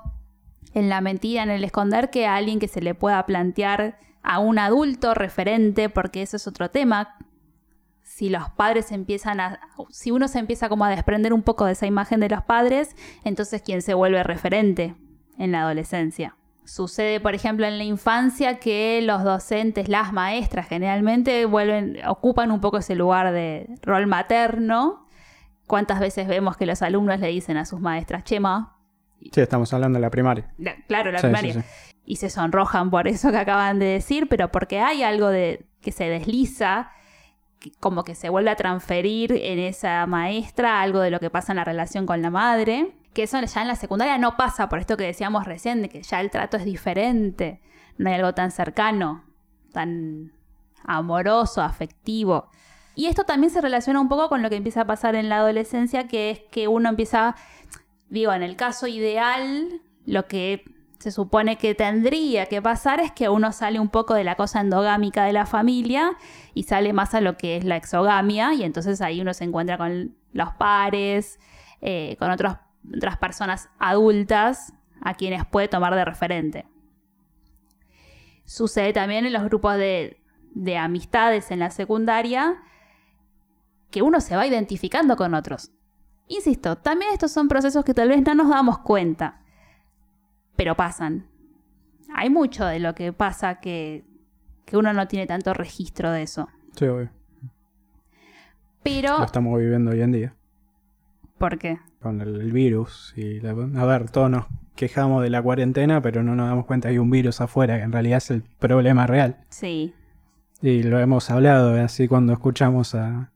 en 0.73 0.89
la 0.89 1.01
mentira, 1.01 1.43
en 1.43 1.49
el 1.49 1.63
esconder, 1.63 2.09
que 2.09 2.27
a 2.27 2.35
alguien 2.35 2.59
que 2.59 2.67
se 2.67 2.81
le 2.81 2.93
pueda 2.93 3.25
plantear 3.25 3.97
a 4.23 4.39
un 4.39 4.59
adulto 4.59 5.13
referente, 5.13 5.89
porque 5.89 6.21
eso 6.21 6.37
es 6.37 6.47
otro 6.47 6.69
tema. 6.69 7.15
Si 8.01 8.29
los 8.29 8.49
padres 8.51 8.91
empiezan 8.91 9.39
a. 9.39 9.59
Si 9.89 10.11
uno 10.11 10.27
se 10.27 10.39
empieza 10.39 10.67
como 10.67 10.85
a 10.85 10.89
desprender 10.89 11.33
un 11.33 11.43
poco 11.43 11.65
de 11.65 11.71
esa 11.71 11.87
imagen 11.87 12.19
de 12.19 12.29
los 12.29 12.43
padres, 12.43 12.95
entonces 13.23 13.61
quién 13.61 13.81
se 13.81 13.93
vuelve 13.93 14.21
referente 14.23 14.95
en 15.37 15.53
la 15.53 15.61
adolescencia. 15.61 16.35
Sucede, 16.65 17.19
por 17.19 17.35
ejemplo, 17.35 17.65
en 17.65 17.77
la 17.77 17.83
infancia 17.83 18.59
que 18.59 19.01
los 19.01 19.23
docentes, 19.23 19.89
las 19.89 20.13
maestras 20.13 20.67
generalmente 20.67 21.45
vuelven, 21.45 21.99
ocupan 22.07 22.51
un 22.51 22.61
poco 22.61 22.77
ese 22.77 22.95
lugar 22.95 23.33
de 23.33 23.67
rol 23.81 24.07
materno. 24.07 25.02
¿Cuántas 25.67 25.99
veces 25.99 26.27
vemos 26.27 26.57
que 26.57 26.65
los 26.65 26.81
alumnos 26.81 27.19
le 27.19 27.27
dicen 27.27 27.57
a 27.57 27.65
sus 27.65 27.79
maestras, 27.79 28.23
Chema? 28.23 28.77
Sí, 29.31 29.39
estamos 29.41 29.73
hablando 29.73 29.97
de 29.97 30.01
la 30.01 30.09
primaria. 30.09 30.53
La- 30.57 30.75
claro, 30.87 31.11
la 31.11 31.19
Sí, 31.19 31.27
sí, 31.27 31.33
primaria. 31.33 31.53
sí. 31.53 31.67
Y 32.05 32.15
se 32.17 32.29
sonrojan 32.29 32.89
por 32.89 33.07
eso 33.07 33.31
que 33.31 33.37
acaban 33.37 33.79
de 33.79 33.85
decir, 33.85 34.27
pero 34.27 34.51
porque 34.51 34.79
hay 34.81 35.03
algo 35.03 35.29
de 35.29 35.65
que 35.81 35.93
se 35.93 36.09
desliza, 36.09 36.91
que 37.59 37.71
como 37.79 38.03
que 38.03 38.13
se 38.15 38.27
vuelve 38.29 38.49
a 38.49 38.57
transferir 38.57 39.31
en 39.31 39.59
esa 39.59 40.05
maestra 40.05 40.81
algo 40.81 40.99
de 40.99 41.11
lo 41.11 41.21
que 41.21 41.29
pasa 41.29 41.53
en 41.53 41.57
la 41.57 41.63
relación 41.63 42.05
con 42.05 42.21
la 42.21 42.29
madre. 42.29 42.97
Que 43.13 43.23
eso 43.23 43.39
ya 43.39 43.61
en 43.61 43.67
la 43.69 43.75
secundaria 43.75 44.17
no 44.17 44.35
pasa, 44.35 44.67
por 44.67 44.79
esto 44.79 44.97
que 44.97 45.05
decíamos 45.05 45.45
recién, 45.45 45.81
de 45.81 45.87
que 45.87 46.01
ya 46.03 46.19
el 46.19 46.29
trato 46.29 46.57
es 46.57 46.65
diferente. 46.65 47.61
No 47.97 48.09
hay 48.09 48.15
algo 48.15 48.33
tan 48.33 48.51
cercano, 48.51 49.23
tan 49.71 50.33
amoroso, 50.83 51.61
afectivo. 51.61 52.49
Y 52.95 53.07
esto 53.07 53.23
también 53.23 53.51
se 53.51 53.61
relaciona 53.61 53.99
un 53.99 54.09
poco 54.09 54.29
con 54.29 54.41
lo 54.41 54.49
que 54.49 54.55
empieza 54.55 54.81
a 54.81 54.85
pasar 54.85 55.15
en 55.15 55.29
la 55.29 55.37
adolescencia, 55.37 56.07
que 56.07 56.29
es 56.31 56.39
que 56.51 56.67
uno 56.67 56.89
empieza, 56.89 57.35
digo, 58.09 58.33
en 58.33 58.43
el 58.43 58.55
caso 58.55 58.87
ideal, 58.87 59.81
lo 60.05 60.27
que 60.27 60.63
se 60.99 61.11
supone 61.11 61.57
que 61.57 61.75
tendría 61.75 62.45
que 62.45 62.61
pasar 62.61 63.01
es 63.01 63.11
que 63.11 63.27
uno 63.27 63.51
sale 63.51 63.79
un 63.79 63.89
poco 63.89 64.13
de 64.13 64.23
la 64.23 64.35
cosa 64.35 64.61
endogámica 64.61 65.25
de 65.25 65.33
la 65.33 65.45
familia 65.45 66.17
y 66.53 66.63
sale 66.63 66.93
más 66.93 67.13
a 67.13 67.19
lo 67.19 67.35
que 67.35 67.57
es 67.57 67.65
la 67.65 67.75
exogamia 67.75 68.53
y 68.53 68.63
entonces 68.63 69.01
ahí 69.01 69.19
uno 69.19 69.33
se 69.33 69.43
encuentra 69.43 69.77
con 69.77 70.15
los 70.31 70.53
pares, 70.53 71.39
eh, 71.81 72.15
con 72.19 72.31
otras 72.31 72.57
personas 73.19 73.69
adultas 73.79 74.73
a 75.01 75.15
quienes 75.15 75.45
puede 75.45 75.67
tomar 75.67 75.93
de 75.93 76.05
referente. 76.05 76.65
Sucede 78.45 78.93
también 78.93 79.25
en 79.25 79.33
los 79.33 79.43
grupos 79.43 79.75
de, 79.75 80.21
de 80.53 80.77
amistades 80.77 81.51
en 81.51 81.59
la 81.59 81.69
secundaria 81.69 82.61
que 83.93 84.01
uno 84.01 84.19
se 84.19 84.35
va 84.35 84.47
identificando 84.47 85.15
con 85.15 85.35
otros. 85.35 85.71
Insisto, 86.27 86.77
también 86.77 87.11
estos 87.13 87.31
son 87.31 87.47
procesos 87.47 87.85
que 87.85 87.93
tal 87.93 88.09
vez 88.09 88.23
no 88.25 88.33
nos 88.33 88.49
damos 88.49 88.79
cuenta, 88.79 89.41
pero 90.55 90.75
pasan. 90.75 91.27
Hay 92.15 92.31
mucho 92.31 92.65
de 92.65 92.79
lo 92.79 92.95
que 92.95 93.13
pasa 93.13 93.59
que, 93.59 94.03
que 94.65 94.77
uno 94.77 94.91
no 94.93 95.07
tiene 95.07 95.27
tanto 95.27 95.53
registro 95.53 96.11
de 96.11 96.23
eso. 96.23 96.49
Sí, 96.75 96.85
obvio. 96.85 97.11
Pero, 98.81 99.19
Lo 99.19 99.25
estamos 99.25 99.59
viviendo 99.59 99.91
hoy 99.91 100.01
en 100.01 100.11
día. 100.11 100.33
¿por 101.37 101.57
qué? 101.57 101.77
con 102.01 102.19
el 102.21 102.51
virus. 102.51 103.13
Y 103.15 103.39
la- 103.41 103.51
a 103.51 103.85
ver, 103.85 104.09
todos 104.09 104.29
nos 104.29 104.45
quejamos 104.75 105.21
de 105.23 105.29
la 105.29 105.41
cuarentena, 105.41 106.01
pero 106.01 106.21
no 106.23 106.35
nos 106.35 106.47
damos 106.49 106.65
cuenta 106.65 106.87
que 106.89 106.93
hay 106.93 106.97
un 106.97 107.09
virus 107.09 107.39
afuera, 107.41 107.77
que 107.77 107.83
en 107.83 107.91
realidad 107.93 108.17
es 108.17 108.31
el 108.31 108.41
problema 108.59 109.05
real. 109.07 109.37
Sí. 109.49 109.93
Y 110.61 110.83
lo 110.83 110.99
hemos 110.99 111.29
hablado, 111.29 111.77
¿eh? 111.77 111.81
así 111.81 112.07
cuando 112.07 112.33
escuchamos 112.33 112.95
a 112.95 113.29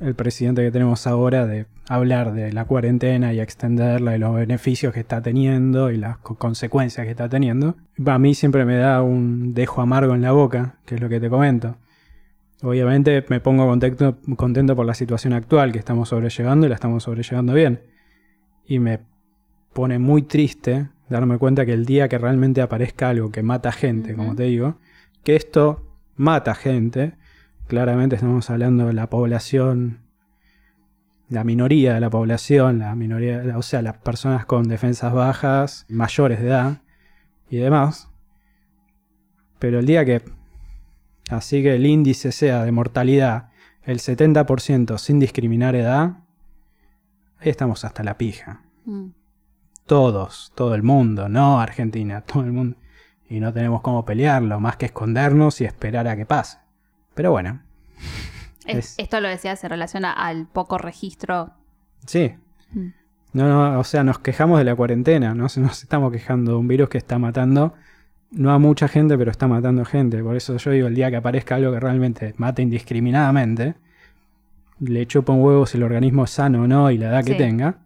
el 0.00 0.14
presidente 0.14 0.62
que 0.62 0.70
tenemos 0.70 1.06
ahora 1.06 1.46
de 1.46 1.66
hablar 1.88 2.32
de 2.32 2.52
la 2.52 2.64
cuarentena 2.64 3.32
y 3.32 3.40
extenderla 3.40 4.16
y 4.16 4.18
los 4.18 4.34
beneficios 4.34 4.92
que 4.92 5.00
está 5.00 5.22
teniendo 5.22 5.90
y 5.90 5.96
las 5.96 6.18
co- 6.18 6.36
consecuencias 6.36 7.04
que 7.04 7.10
está 7.10 7.28
teniendo. 7.28 7.76
A 8.04 8.18
mí 8.18 8.34
siempre 8.34 8.64
me 8.64 8.76
da 8.76 9.02
un 9.02 9.54
dejo 9.54 9.80
amargo 9.82 10.14
en 10.14 10.22
la 10.22 10.32
boca, 10.32 10.76
que 10.84 10.96
es 10.96 11.00
lo 11.00 11.08
que 11.08 11.20
te 11.20 11.30
comento. 11.30 11.76
Obviamente 12.62 13.24
me 13.28 13.40
pongo 13.40 13.66
contento, 13.66 14.18
contento 14.36 14.74
por 14.74 14.86
la 14.86 14.94
situación 14.94 15.32
actual 15.32 15.72
que 15.72 15.78
estamos 15.78 16.08
sobrellevando 16.08 16.66
y 16.66 16.68
la 16.70 16.74
estamos 16.76 17.02
sobrellevando 17.02 17.52
bien. 17.52 17.82
Y 18.66 18.78
me 18.78 19.00
pone 19.72 19.98
muy 19.98 20.22
triste 20.22 20.88
darme 21.08 21.36
cuenta 21.38 21.66
que 21.66 21.72
el 21.74 21.84
día 21.84 22.08
que 22.08 22.16
realmente 22.18 22.62
aparezca 22.62 23.10
algo 23.10 23.30
que 23.30 23.42
mata 23.42 23.70
gente, 23.72 24.14
como 24.14 24.34
te 24.34 24.44
digo, 24.44 24.78
que 25.22 25.36
esto 25.36 25.86
mata 26.16 26.54
gente, 26.54 27.12
claramente 27.66 28.16
estamos 28.16 28.48
hablando 28.50 28.86
de 28.86 28.92
la 28.92 29.08
población, 29.08 30.00
la 31.28 31.44
minoría 31.44 31.94
de 31.94 32.00
la 32.00 32.10
población, 32.10 32.78
la 32.80 32.94
minoría, 32.94 33.42
o 33.56 33.62
sea, 33.62 33.82
las 33.82 33.98
personas 33.98 34.46
con 34.46 34.68
defensas 34.68 35.12
bajas, 35.12 35.86
mayores 35.88 36.40
de 36.40 36.48
edad 36.48 36.82
y 37.48 37.56
demás. 37.56 38.10
Pero 39.58 39.78
el 39.78 39.86
día 39.86 40.04
que 40.04 40.22
así 41.30 41.62
que 41.62 41.74
el 41.74 41.86
índice 41.86 42.32
sea 42.32 42.64
de 42.64 42.72
mortalidad 42.72 43.50
el 43.84 43.98
70% 43.98 44.98
sin 44.98 45.18
discriminar 45.18 45.74
edad, 45.74 46.18
ahí 47.38 47.50
estamos 47.50 47.84
hasta 47.84 48.02
la 48.02 48.16
pija. 48.16 48.62
Mm. 48.84 49.08
Todos, 49.86 50.52
todo 50.54 50.74
el 50.74 50.82
mundo, 50.82 51.28
no 51.28 51.60
Argentina, 51.60 52.20
todo 52.26 52.44
el 52.44 52.52
mundo. 52.52 52.78
Y 53.28 53.40
no 53.40 53.52
tenemos 53.52 53.80
cómo 53.80 54.04
pelearlo, 54.04 54.60
más 54.60 54.76
que 54.76 54.86
escondernos 54.86 55.60
y 55.60 55.64
esperar 55.64 56.08
a 56.08 56.16
que 56.16 56.26
pase. 56.26 56.58
Pero 57.14 57.30
bueno, 57.30 57.60
Es- 58.66 58.76
Es- 58.76 58.94
Esto 58.98 59.20
lo 59.20 59.28
decías 59.28 59.62
en 59.62 59.68
relación 59.70 60.04
a- 60.06 60.12
al 60.12 60.46
poco 60.46 60.78
registro. 60.78 61.50
sí. 62.06 62.34
Mm. 62.72 62.88
No, 63.34 63.48
no, 63.48 63.80
o 63.80 63.84
sea, 63.84 64.04
nos 64.04 64.20
quejamos 64.20 64.58
de 64.58 64.64
la 64.64 64.74
cuarentena, 64.76 65.34
no 65.34 65.46
nos 65.56 65.82
estamos 65.82 66.10
quejando 66.12 66.52
de 66.52 66.58
un 66.58 66.68
virus 66.68 66.88
que 66.88 66.98
está 66.98 67.18
matando, 67.18 67.74
no 68.30 68.52
a 68.52 68.58
mucha 68.58 68.88
gente, 68.88 69.18
pero 69.18 69.30
está 69.30 69.48
matando 69.48 69.84
gente. 69.84 70.22
Por 70.22 70.34
eso 70.36 70.56
yo 70.56 70.70
digo, 70.70 70.86
el 70.88 70.94
día 70.94 71.10
que 71.10 71.16
aparezca 71.16 71.56
algo 71.56 71.72
que 71.72 71.80
realmente 71.80 72.34
mate 72.38 72.62
indiscriminadamente, 72.62 73.74
le 74.80 75.06
chupa 75.06 75.32
un 75.32 75.42
huevo 75.42 75.66
si 75.66 75.76
el 75.76 75.82
organismo 75.84 76.24
es 76.24 76.30
sano 76.30 76.62
o 76.62 76.66
no 76.66 76.90
y 76.90 76.96
la 76.98 77.08
edad 77.08 77.24
que 77.24 77.34
tenga, 77.34 77.78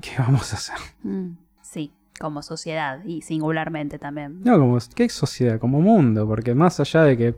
¿qué 0.00 0.10
vamos 0.18 0.52
a 0.52 0.56
hacer? 0.56 0.76
Mm. 1.02 1.36
Sí, 1.62 1.92
como 2.20 2.42
sociedad 2.42 3.02
y 3.04 3.22
singularmente 3.22 3.98
también. 3.98 4.40
No, 4.44 4.58
como, 4.58 4.78
¿qué 4.94 5.08
sociedad? 5.08 5.58
Como 5.58 5.80
mundo, 5.80 6.26
porque 6.26 6.54
más 6.54 6.78
allá 6.80 7.02
de 7.02 7.16
que 7.16 7.34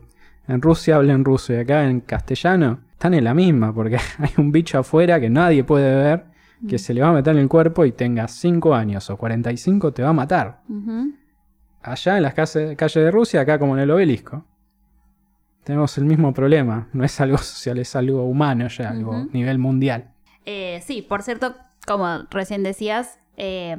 en 0.48 0.60
Rusia 0.62 0.96
hablen 0.96 1.24
ruso 1.24 1.52
y 1.52 1.56
acá 1.56 1.84
en 1.84 2.00
castellano, 2.00 2.80
están 2.92 3.14
en 3.14 3.24
la 3.24 3.34
misma, 3.34 3.72
porque 3.72 3.96
hay 4.18 4.30
un 4.38 4.50
bicho 4.50 4.78
afuera 4.78 5.20
que 5.20 5.30
nadie 5.30 5.62
puede 5.64 5.94
ver, 5.94 6.24
que 6.68 6.74
Mm. 6.76 6.78
se 6.78 6.94
le 6.94 7.02
va 7.02 7.10
a 7.10 7.12
meter 7.12 7.36
en 7.36 7.42
el 7.42 7.48
cuerpo 7.48 7.84
y 7.84 7.92
tenga 7.92 8.26
5 8.26 8.74
años 8.74 9.08
o 9.10 9.16
45 9.16 9.92
te 9.92 10.02
va 10.02 10.08
a 10.08 10.12
matar. 10.12 10.62
Allá 11.82 12.16
en 12.16 12.22
las 12.24 12.34
calles 12.34 12.76
calles 12.76 13.04
de 13.04 13.10
Rusia, 13.12 13.42
acá 13.42 13.58
como 13.60 13.76
en 13.76 13.82
el 13.82 13.90
obelisco. 13.92 14.44
Tenemos 15.62 15.96
el 15.98 16.04
mismo 16.06 16.32
problema, 16.34 16.88
no 16.92 17.04
es 17.04 17.20
algo 17.20 17.38
social, 17.38 17.78
es 17.78 17.94
algo 17.94 18.24
humano 18.24 18.66
ya, 18.68 18.90
algo 18.90 19.14
a 19.14 19.24
nivel 19.32 19.58
mundial. 19.58 20.10
Eh, 20.46 20.80
sí, 20.84 21.02
por 21.02 21.22
cierto, 21.22 21.54
como 21.86 22.24
recién 22.30 22.62
decías, 22.64 23.20
eh, 23.36 23.76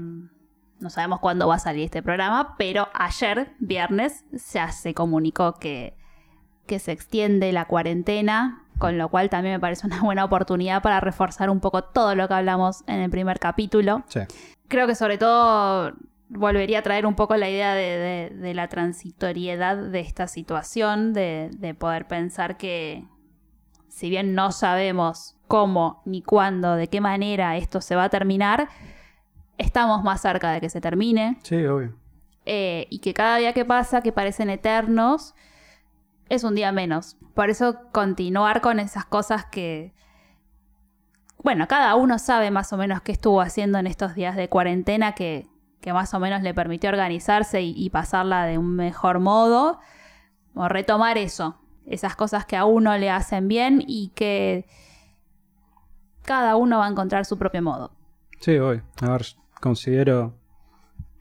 no 0.80 0.90
sabemos 0.90 1.20
cuándo 1.20 1.48
va 1.48 1.56
a 1.56 1.60
salir 1.60 1.84
este 1.84 2.02
programa, 2.02 2.56
pero 2.58 2.88
ayer, 2.94 3.52
viernes, 3.60 4.24
ya 4.54 4.72
se 4.72 4.94
comunicó 4.94 5.56
que, 5.60 5.96
que 6.70 6.80
se 6.80 6.94
extiende 6.94 7.52
la 7.52 7.66
cuarentena, 7.66 8.64
con 8.78 8.98
lo 8.98 9.10
cual 9.10 9.30
también 9.30 9.56
me 9.56 9.60
parece 9.60 9.86
una 9.88 10.02
buena 10.04 10.24
oportunidad 10.24 10.82
para 10.82 11.02
reforzar 11.02 11.50
un 11.50 11.60
poco 11.60 11.84
todo 11.84 12.16
lo 12.16 12.28
que 12.30 12.34
hablamos 12.36 12.84
en 12.88 13.02
el 13.02 13.10
primer 13.10 13.40
capítulo. 13.40 14.04
Sí. 14.08 14.22
Creo 14.70 14.88
que 14.88 14.96
sobre 14.96 15.18
todo 15.18 15.92
volvería 16.30 16.80
a 16.80 16.82
traer 16.84 17.06
un 17.08 17.16
poco 17.16 17.36
la 17.36 17.50
idea 17.50 17.74
de, 17.74 17.82
de- 17.82 18.30
de 18.38 18.54
la 18.54 18.68
transitoriedad 18.70 19.76
de 19.76 20.00
esta 20.00 20.28
situación, 20.28 21.12
de, 21.12 21.50
de 21.58 21.74
poder 21.74 22.08
pensar 22.08 22.56
que 22.56 23.04
si 23.90 24.10
bien 24.12 24.36
no 24.36 24.52
sabemos 24.52 25.36
cómo, 25.48 26.02
ni 26.06 26.22
cuándo, 26.22 26.76
de 26.76 26.88
qué 26.88 27.02
manera 27.02 27.58
esto 27.58 27.82
se 27.82 27.96
va 27.96 28.04
a 28.06 28.10
terminar, 28.10 28.70
estamos 29.58 30.04
más 30.04 30.22
cerca 30.22 30.52
de 30.52 30.62
que 30.62 30.70
se 30.70 30.80
termine 30.80 31.38
Sí, 31.44 31.66
obvio. 31.66 31.96
eh, 32.46 32.86
y 32.92 33.00
que 33.00 33.14
cada 33.16 33.38
día 33.38 33.54
que 33.54 33.66
pasa, 33.66 34.02
que 34.02 34.12
parecen 34.12 34.50
eternos, 34.52 35.34
es 36.30 36.44
un 36.44 36.56
día 36.56 36.72
menos. 36.72 37.18
Por 37.34 37.50
eso 37.50 37.80
continuar 37.92 38.62
con 38.62 38.80
esas 38.80 39.06
cosas 39.06 39.46
que, 39.46 39.94
bueno, 41.44 41.68
cada 41.68 41.96
uno 41.96 42.20
sabe 42.20 42.52
más 42.52 42.72
o 42.72 42.78
menos 42.78 43.02
qué 43.02 43.12
estuvo 43.12 43.42
haciendo 43.42 43.78
en 43.80 43.88
estos 43.88 44.16
días 44.16 44.36
de 44.36 44.48
cuarentena 44.48 45.14
que, 45.14 45.48
que 45.82 45.92
más 45.92 46.14
o 46.14 46.20
menos 46.20 46.42
le 46.42 46.54
permitió 46.54 46.90
organizarse 46.90 47.62
y, 47.62 47.90
pasarla 47.90 48.46
de 48.46 48.58
un 48.58 48.76
mejor 48.76 49.20
modo. 49.20 49.80
O 50.56 50.68
retomar 50.68 51.18
eso, 51.18 51.58
esas 51.86 52.16
cosas 52.16 52.46
que 52.46 52.58
a 52.58 52.66
uno 52.66 52.98
le 52.98 53.10
hacen 53.10 53.48
bien 53.48 53.84
y 53.86 54.10
que 54.10 54.66
cada 56.24 56.56
uno 56.56 56.80
va 56.80 56.88
a 56.88 56.90
encontrar 56.90 57.26
su 57.26 57.38
propio 57.38 57.62
modo. 57.62 57.92
Sí, 58.40 58.58
obvio. 58.58 58.84
A 59.02 59.12
ver, 59.12 59.26
considero, 59.62 60.34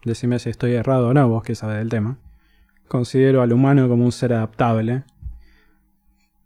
decime 0.04 0.38
si 0.38 0.50
estoy 0.50 0.74
errado 0.74 1.08
o 1.08 1.14
no, 1.14 1.28
vos 1.28 1.42
que 1.42 1.54
sabes 1.54 1.78
del 1.78 1.88
tema. 1.88 2.18
Considero 2.88 3.42
al 3.42 3.52
humano 3.52 3.88
como 3.88 4.04
un 4.04 4.12
ser 4.12 4.32
adaptable. 4.32 5.04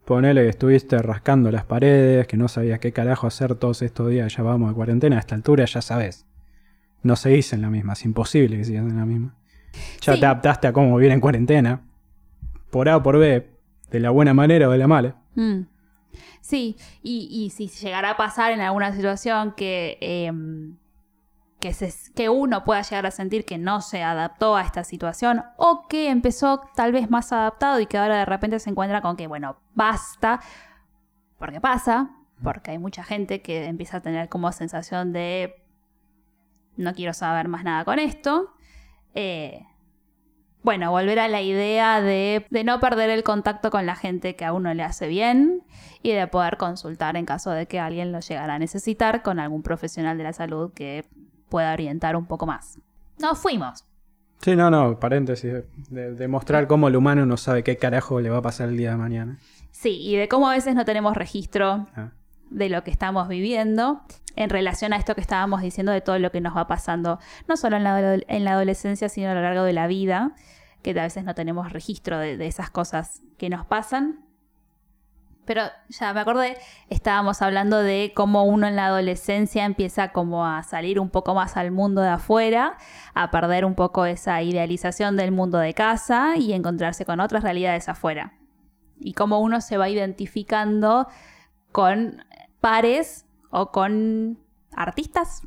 Ponele 0.05 0.43
que 0.43 0.49
estuviste 0.49 0.99
rascando 0.99 1.51
las 1.53 1.65
paredes, 1.65 2.27
que 2.27 2.37
no 2.37 2.49
sabías 2.49 2.81
qué 2.81 2.93
carajo 2.93 3.29
hacer 3.29 3.55
todos 3.55 3.83
estos 3.83 4.11
días, 4.11 4.35
ya 4.37 4.43
vamos 4.43 4.69
de 4.71 4.75
cuarentena, 4.75 5.17
a 5.17 5.21
esta 5.21 5.37
altura 5.37 5.65
ya 5.65 5.81
sabes. 5.81 6.27
No 7.05 7.15
seguís 7.17 7.53
en 7.53 7.63
la 7.63 7.71
misma, 7.71 7.93
es 7.93 8.05
imposible 8.05 8.57
que 8.57 8.65
sigas 8.65 8.85
en 8.91 8.97
la 8.97 9.07
misma. 9.07 9.37
Ya 10.01 10.15
Sí. 10.15 10.21
te 10.21 10.27
adaptaste 10.27 10.67
a 10.67 10.73
cómo 10.73 10.97
vivir 10.97 11.13
en 11.13 11.21
cuarentena. 11.21 11.83
Por 12.71 12.89
A 12.89 12.97
o 12.97 13.03
por 13.03 13.19
B, 13.19 13.49
de 13.91 14.01
la 14.01 14.11
buena 14.11 14.35
manera 14.35 14.69
o 14.69 14.73
de 14.73 14.79
la 14.79 14.89
mala. 14.89 15.17
Mm. 15.37 15.61
Sí, 16.41 16.77
y, 17.03 17.29
y 17.31 17.51
si 17.51 17.69
llegara 17.69 18.11
a 18.11 18.17
pasar 18.17 18.53
en 18.53 18.61
alguna 18.61 18.93
situación 18.93 19.53
que, 19.57 19.99
em, 20.01 20.77
que, 21.63 21.73
se- 21.73 22.13
que 22.13 22.29
uno 22.29 22.65
pueda 22.65 22.83
llegar 22.83 23.07
a 23.07 23.11
sentir 23.13 23.45
que 23.47 23.57
no 23.57 23.81
se 23.81 24.03
adaptó 24.03 24.57
a 24.57 24.63
esta 24.63 24.83
situación 24.83 25.45
o 25.57 25.87
que 25.89 26.11
empezó 26.11 26.61
tal 26.75 26.91
vez 26.91 27.09
más 27.09 27.33
adaptado 27.33 27.79
y 27.79 27.87
que 27.87 27.97
ahora 27.99 28.19
de 28.19 28.25
repente 28.25 28.59
se 28.59 28.69
encuentra 28.69 29.01
con 29.01 29.17
que, 29.17 29.29
bueno, 29.29 29.57
basta, 29.75 30.41
porque 31.39 31.61
pasa, 31.61 32.11
porque 32.43 32.73
hay 32.73 32.79
mucha 32.79 33.05
gente 33.05 33.41
que 33.43 33.65
empieza 33.67 33.99
a 33.99 34.01
tener 34.01 34.29
como 34.29 34.51
sensación 34.51 35.13
de 35.13 35.55
no 36.77 36.95
quiero 36.95 37.13
saber 37.15 37.47
más 37.47 37.63
nada 37.63 37.85
con 37.85 38.01
esto. 38.01 38.55
Eh, 39.15 39.65
bueno, 40.65 40.91
volver 40.91 41.21
a 41.21 41.29
la 41.29 41.43
idea 41.43 42.01
de, 42.01 42.45
de 42.51 42.65
no 42.65 42.81
perder 42.81 43.11
el 43.11 43.23
contacto 43.23 43.71
con 43.71 43.87
la 43.87 43.95
gente 43.95 44.35
que 44.35 44.45
a 44.45 44.53
uno 44.53 44.75
le 44.75 44.83
hace 44.83 45.07
bien 45.07 45.63
y 46.03 46.11
de 46.11 46.27
poder 46.27 46.57
consultar 46.57 47.17
en 47.17 47.25
caso 47.25 47.51
de 47.53 47.67
que 47.67 47.79
alguien 47.79 48.11
lo 48.11 48.19
llegara 48.19 48.55
a 48.55 48.59
necesitar 48.59 49.23
con 49.23 49.39
algún 49.39 49.63
profesional 49.63 50.19
de 50.19 50.25
la 50.25 50.33
salud 50.33 50.73
que 50.73 51.05
pueda 51.53 51.73
orientar 51.73 52.17
un 52.17 52.27
poco 52.27 52.47
más. 52.47 52.79
Nos 53.21 53.39
fuimos. 53.39 53.85
Sí, 54.41 54.57
no, 54.57 54.71
no, 54.71 54.99
paréntesis. 54.99 55.53
De, 55.91 56.27
mostrar 56.29 56.67
cómo 56.67 56.89
el 56.89 56.97
humano 56.97 57.27
no 57.27 57.37
sabe 57.37 57.63
qué 57.63 57.77
carajo 57.77 58.21
le 58.21 58.31
va 58.31 58.39
a 58.39 58.43
pasar 58.43 58.71
el 58.71 58.77
día 58.77 58.91
de 58.93 58.97
mañana. 58.97 59.39
Sí, 59.71 60.01
y 60.01 60.17
de 60.17 60.27
cómo 60.29 60.49
a 60.49 60.55
veces 60.55 60.75
no 60.75 60.85
tenemos 60.85 61.15
registro 61.17 61.87
Ah. 61.95 62.11
de 62.51 62.69
lo 62.69 62.83
que 62.83 62.91
estamos 62.91 63.29
viviendo 63.29 64.01
en 64.35 64.49
relación 64.51 64.93
a 64.93 64.97
esto 64.97 65.15
que 65.15 65.21
estábamos 65.21 65.61
diciendo 65.63 65.93
de 65.93 66.01
todo 66.01 66.19
lo 66.19 66.31
que 66.33 66.41
nos 66.41 66.57
va 66.57 66.67
pasando, 66.67 67.19
no 67.49 67.57
solo 67.57 67.77
en 67.77 67.85
la, 67.85 67.97
ado- 67.99 68.25
en 68.27 68.45
la 68.45 68.53
adolescencia, 68.53 69.09
sino 69.09 69.29
a 69.31 69.35
lo 69.35 69.43
largo 69.43 69.63
de 69.65 69.75
la 69.75 69.87
vida, 69.87 70.35
que 70.83 70.91
a 70.99 71.03
veces 71.05 71.23
no 71.25 71.35
tenemos 71.35 71.71
registro 71.73 72.19
de, 72.19 72.37
de 72.37 72.47
esas 72.47 72.71
cosas 72.71 73.23
que 73.39 73.49
nos 73.51 73.65
pasan. 73.67 74.25
Pero 75.45 75.63
ya 75.89 76.13
me 76.15 76.21
acordé, 76.21 76.57
estábamos 76.89 77.43
hablando 77.43 77.79
de 77.83 78.13
cómo 78.15 78.45
uno 78.45 78.69
en 78.69 78.77
la 78.77 78.87
adolescencia 78.87 79.65
empieza 79.65 80.13
como 80.13 80.47
a 80.47 80.63
salir 80.63 81.01
un 81.01 81.11
poco 81.11 81.35
más 81.35 81.57
al 81.57 81.73
mundo 81.73 82.01
de 82.01 82.11
afuera, 82.11 82.77
a 83.15 83.31
perder 83.33 83.65
un 83.65 83.75
poco 83.75 84.05
esa 84.07 84.41
idealización 84.43 85.17
del 85.17 85.33
mundo 85.33 85.59
de 85.59 85.75
casa 85.75 86.37
y 86.37 86.53
encontrarse 86.53 87.05
con 87.05 87.19
otras 87.19 87.43
realidades 87.43 87.89
afuera. 87.89 88.35
Y 89.01 89.15
cómo 89.15 89.41
uno 89.41 89.61
se 89.61 89.77
va 89.77 89.89
identificando 89.89 91.09
con 91.73 92.25
pares 92.61 93.27
o 93.51 93.73
con 93.73 94.39
artistas. 94.77 95.43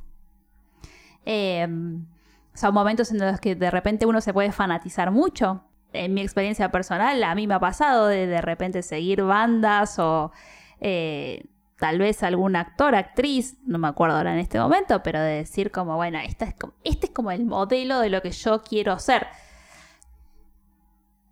Eh, 1.26 1.68
son 2.54 2.74
momentos 2.74 3.12
en 3.12 3.20
los 3.20 3.40
que 3.40 3.56
de 3.56 3.72
repente 3.72 4.06
uno 4.06 4.20
se 4.20 4.34
puede 4.34 4.52
fanatizar 4.52 5.12
mucho. 5.12 5.64
En 5.96 6.14
mi 6.14 6.22
experiencia 6.22 6.70
personal, 6.72 7.24
a 7.24 7.34
mí 7.36 7.48
me 7.48 7.54
ha 7.56 7.60
pasado 7.60 8.08
de 8.08 8.28
de 8.28 8.42
repente 8.42 8.82
seguir 8.84 9.24
bandas 9.24 9.98
o 10.00 10.32
eh, 10.82 11.46
tal 11.80 12.00
vez 12.00 12.22
algún 12.24 12.56
actor, 12.56 12.96
actriz, 12.96 13.58
no 13.66 13.78
me 13.78 13.88
acuerdo 13.88 14.18
ahora 14.18 14.34
en 14.34 14.40
este 14.40 14.60
momento, 14.60 15.02
pero 15.04 15.20
de 15.22 15.38
decir 15.38 15.72
como, 15.72 15.96
bueno, 15.96 16.20
esta 16.20 16.46
es 16.46 16.54
como- 16.56 16.74
este 16.84 17.08
es 17.08 17.12
como 17.14 17.32
el 17.32 17.46
modelo 17.46 18.00
de 18.00 18.10
lo 18.10 18.22
que 18.22 18.32
yo 18.32 18.62
quiero 18.64 18.98
ser. 19.00 19.28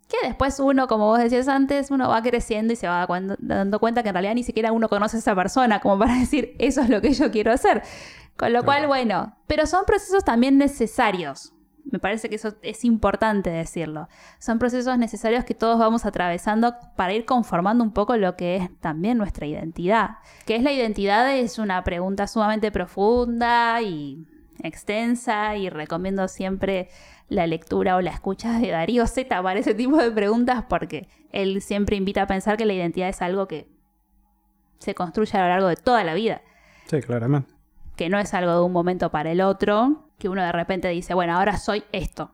Que 0.08 0.28
después 0.28 0.60
uno, 0.60 0.86
como 0.86 1.06
vos 1.06 1.18
decías 1.18 1.48
antes, 1.48 1.90
uno 1.90 2.08
va 2.08 2.20
creciendo 2.22 2.72
y 2.74 2.76
se 2.76 2.86
va 2.86 3.06
dando 3.38 3.80
cuenta 3.80 4.02
que 4.02 4.10
en 4.10 4.14
realidad 4.14 4.34
ni 4.34 4.44
siquiera 4.44 4.70
uno 4.70 4.88
conoce 4.88 5.16
a 5.16 5.20
esa 5.20 5.34
persona 5.34 5.80
como 5.80 5.98
para 5.98 6.14
decir, 6.18 6.54
eso 6.58 6.82
es 6.82 6.90
lo 6.90 7.00
que 7.00 7.14
yo 7.14 7.30
quiero 7.30 7.50
hacer. 7.52 7.82
Con 8.36 8.52
lo 8.52 8.64
cual, 8.64 8.86
bueno, 8.86 9.36
pero 9.46 9.64
son 9.66 9.84
procesos 9.86 10.24
también 10.24 10.58
necesarios. 10.58 11.53
Me 11.90 11.98
parece 11.98 12.28
que 12.28 12.36
eso 12.36 12.54
es 12.62 12.84
importante 12.84 13.50
decirlo. 13.50 14.08
Son 14.38 14.58
procesos 14.58 14.96
necesarios 14.98 15.44
que 15.44 15.54
todos 15.54 15.78
vamos 15.78 16.06
atravesando 16.06 16.74
para 16.96 17.12
ir 17.12 17.24
conformando 17.26 17.84
un 17.84 17.92
poco 17.92 18.16
lo 18.16 18.36
que 18.36 18.56
es 18.56 18.80
también 18.80 19.18
nuestra 19.18 19.46
identidad. 19.46 20.16
¿Qué 20.46 20.56
es 20.56 20.62
la 20.62 20.72
identidad? 20.72 21.36
Es 21.36 21.58
una 21.58 21.84
pregunta 21.84 22.26
sumamente 22.26 22.72
profunda 22.72 23.80
y 23.82 24.26
extensa 24.62 25.56
y 25.56 25.68
recomiendo 25.68 26.26
siempre 26.28 26.88
la 27.28 27.46
lectura 27.46 27.96
o 27.96 28.00
la 28.00 28.10
escucha 28.10 28.58
de 28.58 28.70
Darío 28.70 29.06
Z 29.06 29.42
para 29.42 29.58
ese 29.58 29.74
tipo 29.74 29.96
de 29.98 30.10
preguntas 30.10 30.64
porque 30.68 31.08
él 31.32 31.60
siempre 31.62 31.96
invita 31.96 32.22
a 32.22 32.26
pensar 32.26 32.56
que 32.56 32.64
la 32.64 32.72
identidad 32.74 33.08
es 33.08 33.22
algo 33.22 33.46
que 33.46 33.68
se 34.78 34.94
construye 34.94 35.36
a 35.38 35.42
lo 35.42 35.48
largo 35.48 35.66
de 35.68 35.76
toda 35.76 36.04
la 36.04 36.14
vida 36.14 36.42
Sí, 36.86 37.00
claramente. 37.00 37.52
que 37.96 38.08
no 38.08 38.18
es 38.18 38.34
algo 38.34 38.52
de 38.52 38.60
un 38.62 38.72
momento 38.72 39.10
para 39.10 39.30
el 39.32 39.40
otro, 39.40 40.03
que 40.24 40.30
uno 40.30 40.42
de 40.42 40.52
repente 40.52 40.88
dice, 40.88 41.12
bueno, 41.12 41.36
ahora 41.36 41.58
soy 41.58 41.84
esto. 41.92 42.30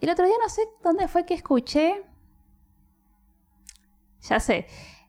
Y 0.00 0.06
el 0.06 0.10
otro 0.10 0.26
día 0.26 0.34
no 0.42 0.48
sé 0.48 0.62
dónde 0.82 1.06
fue 1.06 1.24
que 1.24 1.34
escuché. 1.34 2.02
Ya 4.22 4.40
sé. 4.40 4.66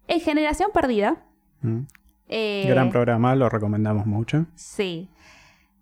En 0.08 0.20
Generación 0.20 0.70
Perdida. 0.72 1.26
Mm. 1.62 1.80
eh, 2.28 2.66
Gran 2.68 2.92
programa, 2.92 3.34
lo 3.36 3.50
recomendamos 3.50 4.06
mucho. 4.06 4.46
Sí. 4.54 5.10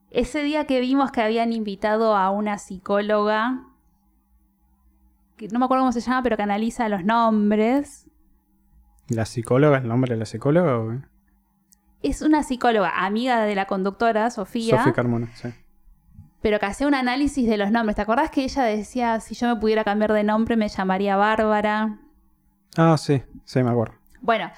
Ese 0.09 0.41
día 0.41 0.65
que 0.67 0.79
vimos 0.79 1.11
que 1.11 1.21
habían 1.21 1.51
invitado 1.51 2.15
a 2.15 2.29
una 2.29 2.57
psicóloga, 2.59 3.65
que 5.35 5.49
no 5.49 5.59
me 5.59 5.65
acuerdo 5.65 5.81
cómo 5.81 5.91
se 5.91 5.99
llama, 5.99 6.23
pero 6.23 6.37
que 6.37 6.43
analiza 6.43 6.87
los 6.87 7.03
nombres. 7.03 8.09
¿La 9.09 9.25
psicóloga, 9.25 9.79
el 9.79 9.87
nombre 9.89 10.13
de 10.13 10.19
la 10.19 10.25
psicóloga? 10.25 10.79
o? 10.79 10.93
Es 12.01 12.21
una 12.21 12.41
psicóloga, 12.43 13.05
amiga 13.05 13.43
de 13.43 13.53
la 13.53 13.65
conductora, 13.65 14.29
Sofía. 14.29 14.77
Sofía 14.77 14.93
Carmona, 14.93 15.29
sí. 15.35 15.49
Pero 16.41 16.59
que 16.59 16.65
hacía 16.65 16.87
un 16.87 16.95
análisis 16.95 17.47
de 17.47 17.57
los 17.57 17.71
nombres. 17.71 17.95
¿Te 17.95 18.01
acordás 18.01 18.31
que 18.31 18.43
ella 18.43 18.63
decía, 18.63 19.19
si 19.19 19.35
yo 19.35 19.47
me 19.47 19.59
pudiera 19.59 19.83
cambiar 19.83 20.11
de 20.13 20.23
nombre 20.23 20.55
me 20.57 20.67
llamaría 20.67 21.15
Bárbara? 21.15 21.99
Ah, 22.77 22.97
sí, 22.97 23.21
sí, 23.45 23.61
me 23.63 23.69
acuerdo. 23.69 23.95
Bueno, 24.21 24.49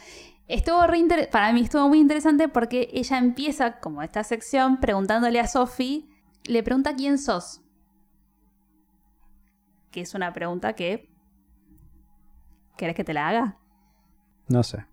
estuvo 0.48 0.86
re 0.88 0.98
inter- 0.98 1.30
para 1.30 1.52
mí 1.54 1.62
estuvo 1.62 1.88
muy 1.90 2.00
interesante 2.00 2.48
porque 2.48 2.90
ella 2.94 3.18
empieza, 3.18 3.80
como 3.80 4.02
esta 4.02 4.24
sección, 4.24 4.80
preguntándole 4.80 5.40
a 5.40 5.48
Sofi, 5.48 6.10
le 6.46 6.64
pregunta 6.64 6.96
quién 6.96 7.18
sos. 7.18 7.62
Que 9.92 10.02
es 10.02 10.14
una 10.16 10.34
pregunta 10.34 10.74
que... 10.74 11.10
¿Querés 12.78 12.96
que 12.96 13.04
te 13.04 13.14
la 13.14 13.28
haga? 13.30 13.58
No 14.48 14.64
sé. 14.64 14.86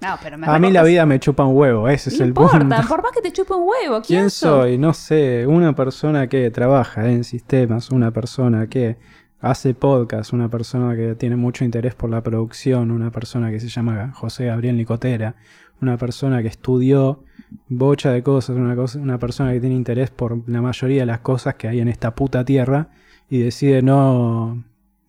No, 0.00 0.14
pero 0.22 0.38
me 0.38 0.46
A 0.46 0.58
mí 0.58 0.70
la 0.70 0.84
vida 0.84 1.06
me 1.06 1.18
chupa 1.18 1.44
un 1.44 1.56
huevo, 1.56 1.88
ese 1.88 2.10
es 2.10 2.18
No 2.18 2.24
el 2.24 2.28
importa, 2.28 2.58
punto. 2.58 2.76
por 2.88 3.02
más 3.02 3.12
que 3.12 3.20
te 3.20 3.32
chupe 3.32 3.52
un 3.54 3.62
huevo. 3.66 4.00
¿Quién, 4.02 4.20
¿Quién 4.20 4.30
soy? 4.30 4.78
No 4.78 4.94
sé, 4.94 5.46
una 5.46 5.74
persona 5.74 6.28
que 6.28 6.50
trabaja 6.50 7.08
en 7.10 7.24
sistemas, 7.24 7.90
una 7.90 8.12
persona 8.12 8.68
que 8.68 8.96
hace 9.40 9.74
podcast, 9.74 10.32
una 10.32 10.48
persona 10.48 10.94
que 10.94 11.14
tiene 11.14 11.36
mucho 11.36 11.64
interés 11.64 11.94
por 11.94 12.10
la 12.10 12.22
producción, 12.22 12.90
una 12.90 13.10
persona 13.10 13.50
que 13.50 13.58
se 13.60 13.68
llama 13.68 14.12
José 14.14 14.46
Gabriel 14.46 14.76
Nicotera, 14.76 15.34
una 15.80 15.96
persona 15.96 16.42
que 16.42 16.48
estudió 16.48 17.24
bocha 17.68 18.12
de 18.12 18.22
cosas, 18.22 18.56
una, 18.56 18.76
cosa, 18.76 18.98
una 18.98 19.18
persona 19.18 19.52
que 19.52 19.60
tiene 19.60 19.74
interés 19.76 20.10
por 20.10 20.48
la 20.48 20.60
mayoría 20.60 21.02
de 21.02 21.06
las 21.06 21.20
cosas 21.20 21.54
que 21.54 21.68
hay 21.68 21.80
en 21.80 21.88
esta 21.88 22.14
puta 22.14 22.44
tierra 22.44 22.88
y 23.28 23.38
decide 23.40 23.82
no, 23.82 24.62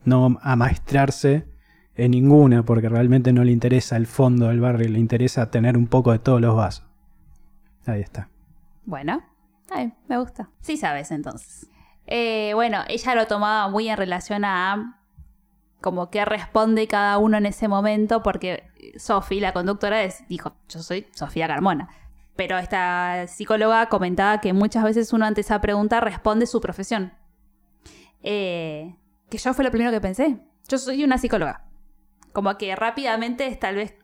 no 0.06 0.38
amaestrarse 0.42 1.46
en 2.00 2.12
ninguna 2.12 2.64
porque 2.64 2.90
realmente 2.90 3.34
no 3.34 3.44
le 3.44 3.52
interesa 3.52 3.98
el 3.98 4.08
fondo 4.08 4.48
del 4.48 4.60
barrio, 4.60 4.90
le 4.90 5.00
interesa 5.00 5.52
tener 5.52 5.78
un 5.78 5.88
poco 5.88 6.12
de 6.12 6.20
todos 6.20 6.42
los 6.42 6.56
vasos. 6.56 6.86
Ahí 7.86 8.02
está. 8.02 8.30
Bueno, 8.86 9.24
me 10.08 10.18
gusta. 10.18 10.50
Sí 10.62 10.78
sabes 10.78 11.12
entonces. 11.12 11.68
Eh, 12.08 12.52
bueno, 12.56 12.80
ella 12.88 13.16
lo 13.16 13.28
tomaba 13.28 13.70
muy 13.70 13.88
en 13.88 13.98
relación 13.98 14.44
a 14.46 15.00
como 15.82 16.10
que 16.10 16.26
responde 16.26 16.88
cada 16.88 17.18
uno 17.20 17.38
en 17.38 17.46
ese 17.46 17.68
momento, 17.68 18.22
porque 18.22 18.64
Sofi, 18.98 19.40
la 19.40 19.54
conductora, 19.54 20.00
dijo, 20.28 20.56
yo 20.68 20.82
soy 20.82 21.08
Sofía 21.12 21.48
Carmona. 21.48 21.90
Pero 22.36 22.58
esta 22.58 23.28
psicóloga 23.28 23.88
comentaba 23.88 24.42
que 24.42 24.54
muchas 24.54 24.84
veces 24.84 25.14
uno 25.14 25.26
ante 25.26 25.42
esa 25.42 25.62
pregunta 25.62 26.00
responde 26.02 26.48
su 26.48 26.60
profesión. 26.60 27.14
Eh, 28.24 28.96
que 29.30 29.38
yo 29.38 29.54
fue 29.54 29.64
lo 29.64 29.72
primero 29.72 29.92
que 29.92 30.02
pensé. 30.02 30.40
Yo 30.68 30.78
soy 30.78 31.04
una 31.04 31.18
psicóloga. 31.18 31.69
Como 32.34 32.58
que 32.58 32.76
rápidamente 32.76 33.48
es 33.48 33.60
tal 33.60 33.76
vez 33.76 33.96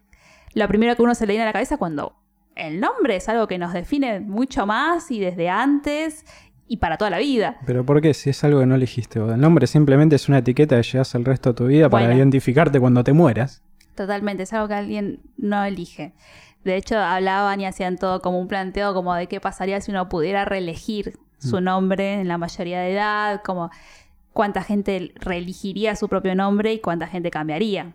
lo 0.54 0.68
primero 0.68 0.96
que 0.96 1.02
uno 1.02 1.16
se 1.16 1.26
le 1.28 1.34
viene 1.34 1.44
a 1.44 1.48
la 1.48 1.54
cabeza 1.54 1.78
cuando 1.78 2.16
el 2.56 2.80
nombre 2.80 3.18
es 3.18 3.28
algo 3.30 3.48
que 3.48 3.58
nos 3.58 3.74
define 3.74 4.22
mucho 4.22 4.66
más 4.66 5.12
y 5.12 5.20
desde 5.20 5.50
antes 5.50 6.26
y 6.68 6.78
para 6.78 6.98
toda 6.98 7.12
la 7.12 7.20
vida. 7.20 7.58
Pero 7.66 7.86
¿por 7.86 8.02
qué? 8.02 8.14
Si 8.14 8.30
es 8.30 8.44
algo 8.44 8.62
que 8.62 8.66
no 8.66 8.76
elegiste 8.76 9.20
vos. 9.20 9.34
El 9.34 9.42
nombre 9.42 9.68
simplemente 9.68 10.16
es 10.16 10.30
una 10.30 10.40
etiqueta 10.40 10.78
que 10.78 10.84
llevas 10.84 11.14
el 11.16 11.26
resto 11.26 11.50
de 11.50 11.56
tu 11.56 11.68
vida 11.68 11.90
para 11.90 12.14
identificarte 12.14 12.80
cuando 12.80 13.04
te 13.04 13.14
mueras. 13.14 13.62
Totalmente, 13.96 14.44
es 14.44 14.54
algo 14.54 14.68
que 14.68 14.74
alguien 14.74 15.20
no 15.38 15.64
elige. 15.64 16.14
De 16.64 16.76
hecho, 16.76 16.98
hablaban 16.98 17.62
y 17.62 17.66
hacían 17.66 17.98
todo 17.98 18.22
como 18.22 18.40
un 18.40 18.48
planteo 18.48 18.94
como 18.94 19.14
de 19.14 19.28
qué 19.28 19.40
pasaría 19.40 19.80
si 19.82 19.92
uno 19.92 20.10
pudiera 20.10 20.46
reelegir 20.46 21.20
su 21.38 21.62
nombre 21.62 22.14
en 22.22 22.28
la 22.28 22.40
mayoría 22.40 22.80
de 22.80 22.94
edad, 22.94 23.42
como 23.44 23.70
cuánta 24.34 24.64
gente 24.64 25.14
reelegiría 25.16 25.96
su 25.96 26.10
propio 26.10 26.34
nombre 26.34 26.74
y 26.74 26.80
cuánta 26.80 27.08
gente 27.08 27.30
cambiaría. 27.30 27.94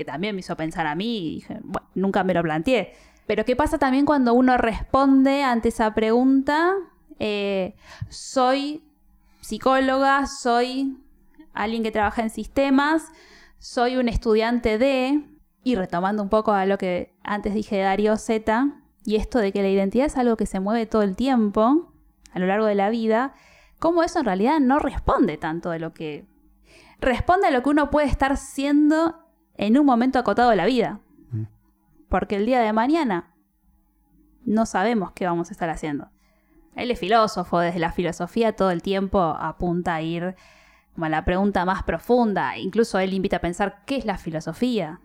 Que 0.00 0.04
también 0.06 0.34
me 0.34 0.40
hizo 0.40 0.56
pensar 0.56 0.86
a 0.86 0.94
mí 0.94 1.18
y 1.18 1.34
dije, 1.34 1.58
bueno, 1.62 1.86
nunca 1.94 2.24
me 2.24 2.32
lo 2.32 2.42
planteé. 2.42 2.94
Pero 3.26 3.44
¿qué 3.44 3.54
pasa 3.54 3.76
también 3.76 4.06
cuando 4.06 4.32
uno 4.32 4.56
responde 4.56 5.42
ante 5.42 5.68
esa 5.68 5.92
pregunta? 5.92 6.72
Eh, 7.18 7.74
soy 8.08 8.82
psicóloga, 9.42 10.26
soy 10.26 10.96
alguien 11.52 11.82
que 11.82 11.90
trabaja 11.90 12.22
en 12.22 12.30
sistemas, 12.30 13.12
soy 13.58 13.98
un 13.98 14.08
estudiante 14.08 14.78
de, 14.78 15.22
y 15.64 15.74
retomando 15.74 16.22
un 16.22 16.30
poco 16.30 16.52
a 16.52 16.64
lo 16.64 16.78
que 16.78 17.12
antes 17.22 17.52
dije 17.52 17.76
de 17.76 17.82
Darío 17.82 18.16
Z, 18.16 18.70
y 19.04 19.16
esto 19.16 19.38
de 19.38 19.52
que 19.52 19.60
la 19.60 19.68
identidad 19.68 20.06
es 20.06 20.16
algo 20.16 20.38
que 20.38 20.46
se 20.46 20.60
mueve 20.60 20.86
todo 20.86 21.02
el 21.02 21.14
tiempo, 21.14 21.92
a 22.32 22.38
lo 22.38 22.46
largo 22.46 22.64
de 22.64 22.74
la 22.74 22.88
vida, 22.88 23.34
cómo 23.78 24.02
eso 24.02 24.20
en 24.20 24.24
realidad 24.24 24.60
no 24.60 24.78
responde 24.78 25.36
tanto 25.36 25.68
de 25.68 25.78
lo 25.78 25.92
que... 25.92 26.24
Responde 27.00 27.48
a 27.48 27.50
lo 27.50 27.62
que 27.62 27.68
uno 27.68 27.90
puede 27.90 28.06
estar 28.06 28.38
siendo 28.38 29.29
en 29.60 29.78
un 29.78 29.84
momento 29.84 30.18
acotado 30.18 30.50
de 30.50 30.56
la 30.56 30.64
vida. 30.64 31.00
Mm. 31.32 31.42
Porque 32.08 32.36
el 32.36 32.46
día 32.46 32.60
de 32.60 32.72
mañana 32.72 33.34
no 34.44 34.64
sabemos 34.64 35.12
qué 35.12 35.26
vamos 35.26 35.50
a 35.50 35.52
estar 35.52 35.68
haciendo. 35.68 36.08
Él 36.74 36.90
es 36.90 36.98
filósofo, 36.98 37.58
desde 37.58 37.78
la 37.78 37.92
filosofía 37.92 38.56
todo 38.56 38.70
el 38.70 38.80
tiempo 38.80 39.20
apunta 39.20 39.94
a 39.94 40.02
ir 40.02 40.34
como 40.94 41.04
a 41.04 41.08
la 41.10 41.26
pregunta 41.26 41.66
más 41.66 41.82
profunda. 41.82 42.56
Incluso 42.56 42.98
él 42.98 43.12
invita 43.12 43.36
a 43.36 43.40
pensar 43.40 43.82
qué 43.84 43.96
es 43.96 44.06
la 44.06 44.16
filosofía. 44.16 45.00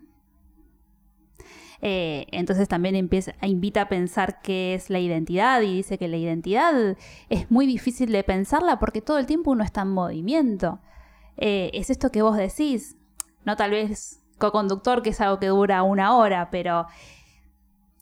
Eh, 1.82 2.26
entonces 2.32 2.70
también 2.70 2.96
empieza, 2.96 3.34
invita 3.42 3.82
a 3.82 3.90
pensar 3.90 4.42
qué 4.42 4.74
es 4.74 4.90
la 4.90 5.00
identidad 5.00 5.62
y 5.64 5.76
dice 5.76 5.98
que 5.98 6.08
la 6.08 6.16
identidad 6.16 6.96
es 7.28 7.52
muy 7.52 7.68
difícil 7.68 8.10
de 8.14 8.24
pensarla 8.24 8.80
porque 8.80 9.02
todo 9.02 9.18
el 9.18 9.26
tiempo 9.26 9.52
uno 9.52 9.66
está 9.66 9.82
en 9.82 9.90
movimiento. 9.90 10.80
Eh, 11.36 11.72
es 11.74 11.90
esto 11.90 12.10
que 12.10 12.22
vos 12.22 12.38
decís, 12.38 12.96
no 13.44 13.58
tal 13.58 13.72
vez 13.72 14.25
co-conductor, 14.38 15.02
que 15.02 15.10
es 15.12 15.22
algo 15.22 15.40
que 15.40 15.48
dura 15.48 15.84
una 15.84 16.16
hora, 16.16 16.50
pero 16.52 16.88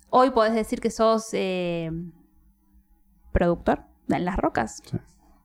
hoy 0.10 0.32
podés 0.32 0.54
decir 0.54 0.80
que 0.82 0.90
sos 0.92 1.30
eh, 1.34 1.92
productor 3.32 3.84
en 4.10 4.26
las 4.26 4.38
rocas. 4.38 4.82
Sí. 4.86 4.98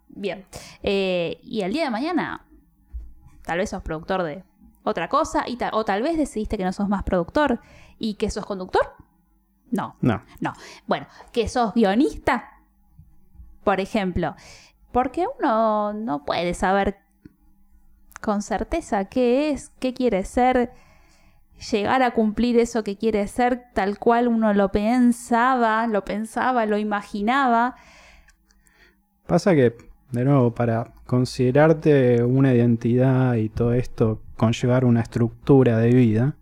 Bien. 0.09 0.47
Eh, 0.83 1.39
y 1.43 1.61
el 1.63 1.73
día 1.73 1.85
de 1.85 1.91
mañana, 1.91 2.47
tal 3.45 3.59
vez 3.59 3.71
sos 3.71 3.83
productor 3.83 4.23
de 4.23 4.45
otra 4.83 5.09
cosa, 5.09 5.45
y 5.47 5.57
ta- 5.57 5.71
o 5.75 5.85
tal 5.85 6.03
vez 6.03 6.17
decidiste 6.17 6.57
que 6.57 6.65
no 6.65 6.73
sos 6.73 6.89
más 6.89 7.03
productor 7.03 7.61
y 7.99 8.15
que 8.15 8.31
sos 8.31 8.47
conductor. 8.47 8.95
No, 9.71 9.97
No. 10.01 10.23
no. 10.41 10.55
Bueno, 10.87 11.07
que 11.33 11.47
sos 11.49 11.75
guionista, 11.75 12.63
por 13.65 13.81
ejemplo. 13.81 14.35
Porque 14.93 15.27
uno 15.39 15.93
no 15.93 16.25
puede 16.25 16.55
saber 16.55 16.99
con 18.21 18.43
certeza 18.43 19.07
qué 19.07 19.51
es, 19.51 19.71
qué 19.81 19.95
quiere 19.95 20.25
ser, 20.25 20.73
llegar 21.71 22.03
a 22.03 22.13
cumplir 22.13 22.59
eso 22.59 22.85
que 22.85 22.97
quiere 22.97 23.27
ser 23.29 23.65
tal 23.75 23.99
cual 23.99 24.29
uno 24.29 24.55
lo 24.55 24.71
pensaba, 24.71 25.87
lo 25.87 26.05
pensaba, 26.05 26.67
lo 26.67 26.79
imaginaba. 26.79 27.75
Pasa 29.27 29.55
que, 29.55 29.75
de 30.13 30.25
nuevo, 30.25 30.55
para 30.55 30.93
considerarte 31.07 32.23
una 32.23 32.55
identidad 32.55 33.35
y 33.35 33.49
todo 33.49 33.73
esto, 33.73 34.23
conllevar 34.37 34.85
una 34.85 35.01
estructura 35.01 35.79
de 35.79 35.91
vida, 35.91 36.37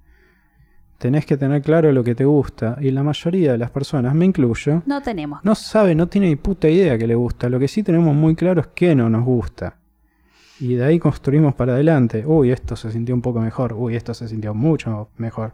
tenés 0.99 1.27
que 1.27 1.37
tener 1.37 1.63
claro 1.63 1.91
lo 1.93 2.05
que 2.05 2.15
te 2.15 2.25
gusta. 2.25 2.77
Y 2.81 2.91
la 2.91 3.03
mayoría 3.03 3.53
de 3.53 3.59
las 3.59 3.71
personas, 3.71 4.15
me 4.15 4.25
incluyo, 4.27 4.83
No 4.87 5.03
tenemos. 5.03 5.41
no 5.45 5.55
sabe, 5.55 5.95
no 5.95 6.07
tiene 6.09 6.29
ni 6.29 6.37
puta 6.37 6.69
idea 6.69 6.97
que 6.99 7.07
le 7.07 7.15
gusta. 7.15 7.49
Lo 7.49 7.59
que 7.59 7.69
sí 7.69 7.83
tenemos 7.83 8.15
muy 8.15 8.35
claro 8.37 8.61
es 8.61 8.67
que 8.69 8.95
no 8.95 9.09
nos 9.09 9.25
gusta. 9.25 9.77
Y 10.61 10.75
de 10.75 10.85
ahí 10.85 10.99
construimos 10.99 11.55
para 11.55 11.75
adelante. 11.75 12.25
Uy, 12.27 12.51
esto 12.51 12.77
se 12.77 12.91
sintió 12.91 13.15
un 13.15 13.23
poco 13.23 13.41
mejor. 13.41 13.75
Uy, 13.75 13.97
esto 13.97 14.15
se 14.15 14.29
sintió 14.29 14.55
mucho 14.55 15.11
mejor. 15.19 15.53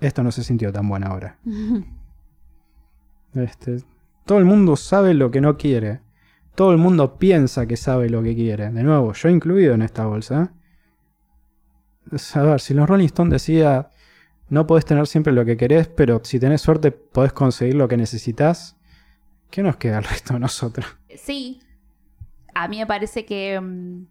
Esto 0.00 0.22
no 0.22 0.32
se 0.32 0.42
sintió 0.42 0.72
tan 0.72 0.88
bueno 0.88 1.06
ahora. 1.06 1.38
Este, 3.34 3.82
todo 4.24 4.38
el 4.38 4.44
mundo 4.44 4.76
sabe 4.76 5.12
lo 5.12 5.32
que 5.32 5.40
no 5.40 5.56
quiere. 5.56 6.00
Todo 6.54 6.70
el 6.70 6.78
mundo 6.78 7.18
piensa 7.18 7.66
que 7.66 7.76
sabe 7.76 8.08
lo 8.08 8.22
que 8.22 8.36
quiere. 8.36 8.70
De 8.70 8.84
nuevo, 8.84 9.12
yo 9.12 9.28
incluido 9.28 9.74
en 9.74 9.82
esta 9.82 10.06
bolsa. 10.06 10.52
A 12.34 12.42
ver, 12.42 12.60
si 12.60 12.74
los 12.74 12.88
Rolling 12.88 13.06
Stones 13.06 13.32
decía, 13.32 13.90
no 14.48 14.68
podés 14.68 14.84
tener 14.84 15.08
siempre 15.08 15.32
lo 15.32 15.44
que 15.44 15.56
querés, 15.56 15.88
pero 15.88 16.20
si 16.22 16.38
tenés 16.38 16.60
suerte 16.60 16.92
podés 16.92 17.32
conseguir 17.32 17.74
lo 17.74 17.88
que 17.88 17.96
necesitas, 17.96 18.76
¿qué 19.50 19.64
nos 19.64 19.76
queda 19.78 19.98
al 19.98 20.04
resto 20.04 20.34
de 20.34 20.40
nosotros? 20.40 20.86
Sí. 21.16 21.60
A 22.54 22.68
mí 22.68 22.78
me 22.78 22.86
parece 22.86 23.24
que 23.24 23.60
mm, 23.60 24.06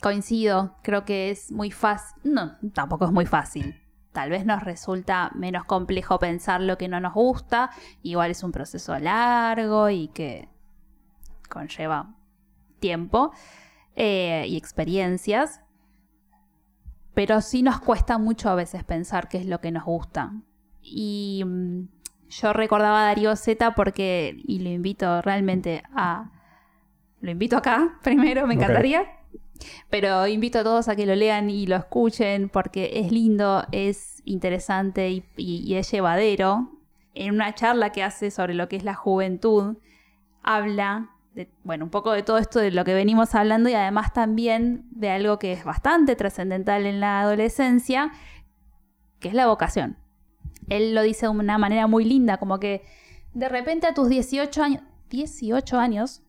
coincido. 0.00 0.76
Creo 0.82 1.04
que 1.04 1.30
es 1.30 1.52
muy 1.52 1.70
fácil. 1.70 2.20
No, 2.24 2.56
tampoco 2.72 3.04
es 3.04 3.12
muy 3.12 3.26
fácil. 3.26 3.80
Tal 4.12 4.30
vez 4.30 4.44
nos 4.44 4.62
resulta 4.62 5.30
menos 5.34 5.64
complejo 5.64 6.18
pensar 6.18 6.60
lo 6.60 6.76
que 6.76 6.88
no 6.88 6.98
nos 7.00 7.14
gusta. 7.14 7.70
Igual 8.02 8.32
es 8.32 8.42
un 8.42 8.50
proceso 8.50 8.98
largo 8.98 9.88
y 9.88 10.08
que 10.08 10.48
conlleva 11.48 12.14
tiempo 12.80 13.32
eh, 13.94 14.44
y 14.48 14.56
experiencias. 14.56 15.60
Pero 17.14 17.40
sí 17.40 17.62
nos 17.62 17.80
cuesta 17.80 18.18
mucho 18.18 18.50
a 18.50 18.54
veces 18.54 18.82
pensar 18.84 19.28
qué 19.28 19.38
es 19.38 19.46
lo 19.46 19.60
que 19.60 19.70
nos 19.70 19.84
gusta. 19.84 20.32
Y 20.82 21.42
mm, 21.44 21.88
yo 22.30 22.52
recordaba 22.52 23.02
a 23.02 23.06
Darío 23.06 23.36
Z 23.36 23.74
porque, 23.74 24.36
y 24.44 24.60
lo 24.60 24.70
invito 24.70 25.22
realmente 25.22 25.82
a... 25.94 26.32
Lo 27.20 27.30
invito 27.30 27.56
acá 27.56 27.98
primero, 28.02 28.46
me 28.46 28.54
encantaría. 28.54 29.04
Pero 29.90 30.26
invito 30.26 30.60
a 30.60 30.64
todos 30.64 30.88
a 30.88 30.96
que 30.96 31.04
lo 31.04 31.14
lean 31.14 31.50
y 31.50 31.66
lo 31.66 31.76
escuchen 31.76 32.48
porque 32.48 32.92
es 32.94 33.12
lindo, 33.12 33.64
es 33.72 34.22
interesante 34.24 35.10
y, 35.10 35.24
y- 35.36 35.62
y 35.66 35.74
es 35.74 35.90
llevadero. 35.90 36.70
En 37.14 37.34
una 37.34 37.54
charla 37.54 37.90
que 37.90 38.02
hace 38.02 38.30
sobre 38.30 38.54
lo 38.54 38.68
que 38.68 38.76
es 38.76 38.84
la 38.84 38.94
juventud, 38.94 39.76
habla 40.42 41.10
de, 41.34 41.50
bueno, 41.64 41.84
un 41.84 41.90
poco 41.90 42.12
de 42.12 42.22
todo 42.22 42.38
esto 42.38 42.58
de 42.60 42.70
lo 42.70 42.84
que 42.84 42.94
venimos 42.94 43.34
hablando 43.34 43.68
y 43.68 43.74
además 43.74 44.12
también 44.12 44.84
de 44.90 45.10
algo 45.10 45.38
que 45.38 45.52
es 45.52 45.64
bastante 45.64 46.16
trascendental 46.16 46.86
en 46.86 47.00
la 47.00 47.20
adolescencia, 47.20 48.12
que 49.18 49.28
es 49.28 49.34
la 49.34 49.46
vocación. 49.46 49.96
Él 50.68 50.94
lo 50.94 51.02
dice 51.02 51.26
de 51.26 51.30
una 51.32 51.58
manera 51.58 51.86
muy 51.86 52.04
linda, 52.04 52.38
como 52.38 52.58
que 52.60 52.82
de 53.34 53.48
repente 53.48 53.86
a 53.86 53.92
tus 53.94 54.08
18 54.08 54.62
años, 54.62 54.82
18 55.10 55.78
años, 55.78 56.22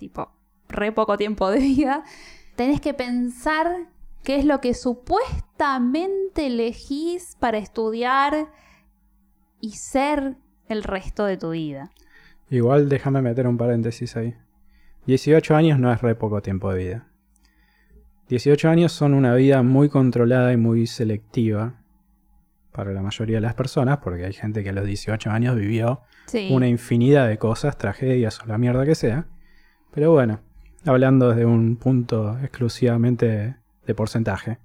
tipo, 0.00 0.32
re 0.68 0.92
poco 0.92 1.18
tiempo 1.18 1.50
de 1.50 1.58
vida, 1.58 2.04
tenés 2.56 2.80
que 2.80 2.94
pensar 2.94 3.66
qué 4.24 4.36
es 4.36 4.46
lo 4.46 4.60
que 4.62 4.72
supuestamente 4.72 6.46
elegís 6.46 7.36
para 7.38 7.58
estudiar 7.58 8.48
y 9.60 9.72
ser 9.72 10.36
el 10.68 10.82
resto 10.82 11.26
de 11.26 11.36
tu 11.36 11.50
vida. 11.50 11.90
Igual 12.48 12.88
déjame 12.88 13.20
meter 13.20 13.46
un 13.46 13.58
paréntesis 13.58 14.16
ahí. 14.16 14.34
18 15.06 15.54
años 15.54 15.78
no 15.78 15.92
es 15.92 16.00
re 16.00 16.14
poco 16.14 16.40
tiempo 16.40 16.72
de 16.72 16.78
vida. 16.78 17.06
18 18.28 18.68
años 18.70 18.92
son 18.92 19.12
una 19.12 19.34
vida 19.34 19.62
muy 19.62 19.88
controlada 19.90 20.52
y 20.52 20.56
muy 20.56 20.86
selectiva 20.86 21.74
para 22.72 22.92
la 22.92 23.02
mayoría 23.02 23.36
de 23.36 23.40
las 23.42 23.54
personas, 23.54 23.98
porque 23.98 24.24
hay 24.24 24.32
gente 24.32 24.62
que 24.62 24.70
a 24.70 24.72
los 24.72 24.86
18 24.86 25.30
años 25.30 25.56
vivió 25.56 26.00
Sí. 26.26 26.48
una 26.52 26.68
infinidad 26.68 27.26
de 27.28 27.36
cosas, 27.38 27.76
tragedias 27.76 28.40
o 28.40 28.46
la 28.46 28.56
mierda 28.56 28.86
que 28.86 28.94
sea. 28.94 29.26
Pero 29.92 30.12
bueno, 30.12 30.40
hablando 30.86 31.30
desde 31.30 31.44
un 31.46 31.76
punto 31.76 32.38
exclusivamente 32.40 33.56
de 33.86 33.94
porcentaje. 33.94 34.58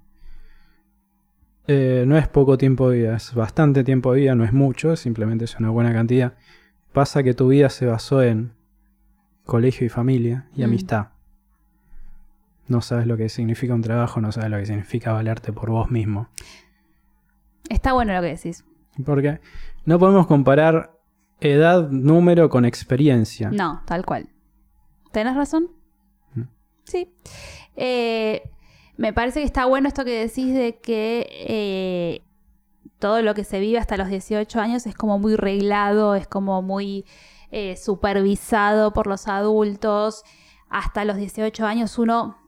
Eh, 1.68 2.04
no 2.06 2.16
es 2.16 2.28
poco 2.28 2.56
tiempo 2.56 2.90
de 2.90 2.98
vida, 2.98 3.16
es 3.16 3.34
bastante 3.34 3.82
tiempo 3.82 4.12
de 4.12 4.20
vida, 4.20 4.34
no 4.36 4.44
es 4.44 4.52
mucho, 4.52 4.94
simplemente 4.94 5.44
es 5.46 5.58
una 5.58 5.70
buena 5.70 5.92
cantidad. 5.92 6.34
Pasa 6.92 7.22
que 7.24 7.34
tu 7.34 7.48
vida 7.48 7.68
se 7.70 7.86
basó 7.86 8.22
en 8.22 8.52
colegio 9.44 9.84
y 9.86 9.90
familia 9.90 10.46
y 10.54 10.60
Mm. 10.62 10.64
amistad. 10.64 11.06
No 12.68 12.80
sabes 12.80 13.06
lo 13.06 13.16
que 13.16 13.28
significa 13.28 13.74
un 13.74 13.82
trabajo, 13.82 14.20
no 14.20 14.30
sabes 14.32 14.50
lo 14.50 14.58
que 14.58 14.66
significa 14.66 15.12
valerte 15.12 15.52
por 15.52 15.70
vos 15.70 15.90
mismo. 15.90 16.28
Está 17.68 17.92
bueno 17.92 18.14
lo 18.14 18.20
que 18.22 18.28
decís. 18.28 18.64
Porque 19.04 19.40
no 19.84 19.98
podemos 19.98 20.26
comparar 20.26 20.92
edad, 21.40 21.88
número 21.90 22.48
con 22.48 22.64
experiencia. 22.64 23.50
No, 23.50 23.82
tal 23.86 24.04
cual. 24.06 24.28
¿Tenés 25.12 25.34
razón? 25.34 25.70
Mm. 26.34 26.42
Sí. 26.84 27.12
Eh, 27.76 28.50
me 28.96 29.12
parece 29.12 29.40
que 29.40 29.46
está 29.46 29.66
bueno 29.66 29.88
esto 29.88 30.04
que 30.04 30.26
decís 30.26 30.54
de 30.54 30.78
que 30.80 31.26
eh, 31.30 32.22
todo 32.98 33.22
lo 33.22 33.34
que 33.34 33.44
se 33.44 33.60
vive 33.60 33.78
hasta 33.78 33.96
los 33.96 34.08
18 34.08 34.60
años 34.60 34.86
es 34.86 34.94
como 34.94 35.18
muy 35.18 35.36
reglado, 35.36 36.14
es 36.14 36.26
como 36.26 36.62
muy 36.62 37.04
eh, 37.50 37.76
supervisado 37.76 38.92
por 38.92 39.06
los 39.06 39.28
adultos. 39.28 40.22
Hasta 40.68 41.04
los 41.04 41.16
18 41.16 41.64
años 41.66 41.98
uno 41.98 42.45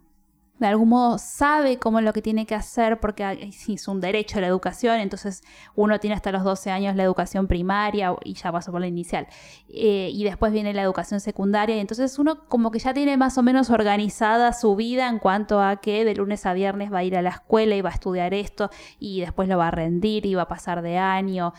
de 0.59 0.66
algún 0.66 0.88
modo 0.88 1.18
sabe 1.18 1.79
cómo 1.79 1.99
es 1.99 2.05
lo 2.05 2.12
que 2.12 2.23
tiene 2.23 2.47
que 2.47 2.55
hacer 2.55 3.01
porque 3.01 3.53
es 3.68 3.88
un 3.88 4.01
derecho 4.01 4.38
a 4.38 4.40
la 4.40 4.47
educación, 4.47 5.01
entonces 5.01 5.42
uno 5.75 6.01
tiene 6.01 6.14
hasta 6.14 6.33
los 6.33 6.44
12 6.44 6.71
años 6.71 6.97
la 6.97 7.05
educación 7.05 7.47
primaria 7.47 8.14
y 8.25 8.35
ya 8.35 8.53
pasó 8.53 8.73
por 8.73 8.81
la 8.81 8.87
inicial. 8.87 9.27
Eh, 9.68 10.11
y 10.12 10.25
después 10.25 10.53
viene 10.53 10.73
la 10.75 10.83
educación 10.83 11.21
secundaria 11.21 11.77
y 11.77 11.81
entonces 11.81 12.18
uno 12.18 12.47
como 12.49 12.71
que 12.71 12.79
ya 12.79 12.94
tiene 12.94 13.16
más 13.16 13.38
o 13.38 13.42
menos 13.42 13.71
organizada 13.71 14.53
su 14.53 14.77
vida 14.77 15.09
en 15.09 15.18
cuanto 15.18 15.61
a 15.61 15.77
que 15.77 16.05
de 16.05 16.14
lunes 16.14 16.47
a 16.47 16.53
viernes 16.53 16.92
va 16.92 16.99
a 16.99 17.05
ir 17.05 17.16
a 17.16 17.23
la 17.23 17.31
escuela 17.31 17.77
y 17.77 17.81
va 17.81 17.90
a 17.90 17.94
estudiar 17.94 18.35
esto 18.35 18.71
y 18.99 19.21
después 19.21 19.49
lo 19.49 19.59
va 19.59 19.68
a 19.68 19.71
rendir 19.71 20.27
y 20.27 20.35
va 20.35 20.42
a 20.42 20.49
pasar 20.49 20.83
de 20.83 20.99
año 20.99 21.53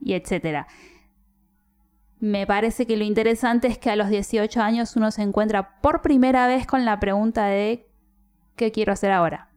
y 0.00 0.14
etcétera. 0.14 0.66
Me 2.22 2.46
parece 2.46 2.86
que 2.86 2.96
lo 2.96 3.02
interesante 3.02 3.66
es 3.66 3.78
que 3.78 3.90
a 3.90 3.96
los 3.96 4.08
18 4.08 4.60
años 4.62 4.94
uno 4.94 5.10
se 5.10 5.22
encuentra 5.22 5.80
por 5.80 6.02
primera 6.02 6.46
vez 6.46 6.68
con 6.68 6.84
la 6.84 7.00
pregunta 7.00 7.46
de 7.46 7.88
¿qué 8.54 8.70
quiero 8.70 8.92
hacer 8.92 9.10
ahora? 9.10 9.48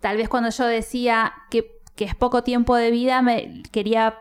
Tal 0.00 0.16
vez 0.16 0.30
cuando 0.30 0.48
yo 0.48 0.64
decía 0.64 1.34
que, 1.50 1.82
que 1.94 2.06
es 2.06 2.14
poco 2.14 2.42
tiempo 2.42 2.74
de 2.74 2.90
vida, 2.90 3.20
me 3.20 3.62
quería, 3.70 4.14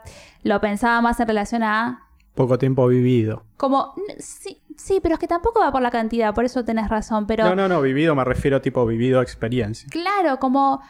lo 0.44 0.60
pensaba 0.60 1.00
más 1.00 1.22
en 1.22 1.28
relación 1.30 1.64
a 1.64 2.04
Poco 2.36 2.58
tiempo 2.58 2.86
vivido. 2.88 3.46
como 3.56 3.94
sí, 4.20 4.62
sí, 4.76 5.00
pero 5.02 5.14
es 5.16 5.20
que 5.20 5.28
tampoco 5.28 5.62
va 5.62 5.72
por 5.72 5.82
la 5.82 5.90
cantidad, 5.90 6.36
por 6.36 6.44
eso 6.44 6.66
tenés 6.66 6.90
razón, 6.90 7.28
pero 7.28 7.46
No, 7.46 7.56
no, 7.56 7.70
no, 7.70 7.82
vivido 7.82 8.14
me 8.14 8.26
refiero 8.26 8.60
tipo 8.60 8.86
vivido 8.86 9.22
a 9.22 9.24
experiencia. 9.24 9.88
claro, 9.90 10.38
como 10.38 10.82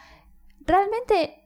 realmente 0.66 1.37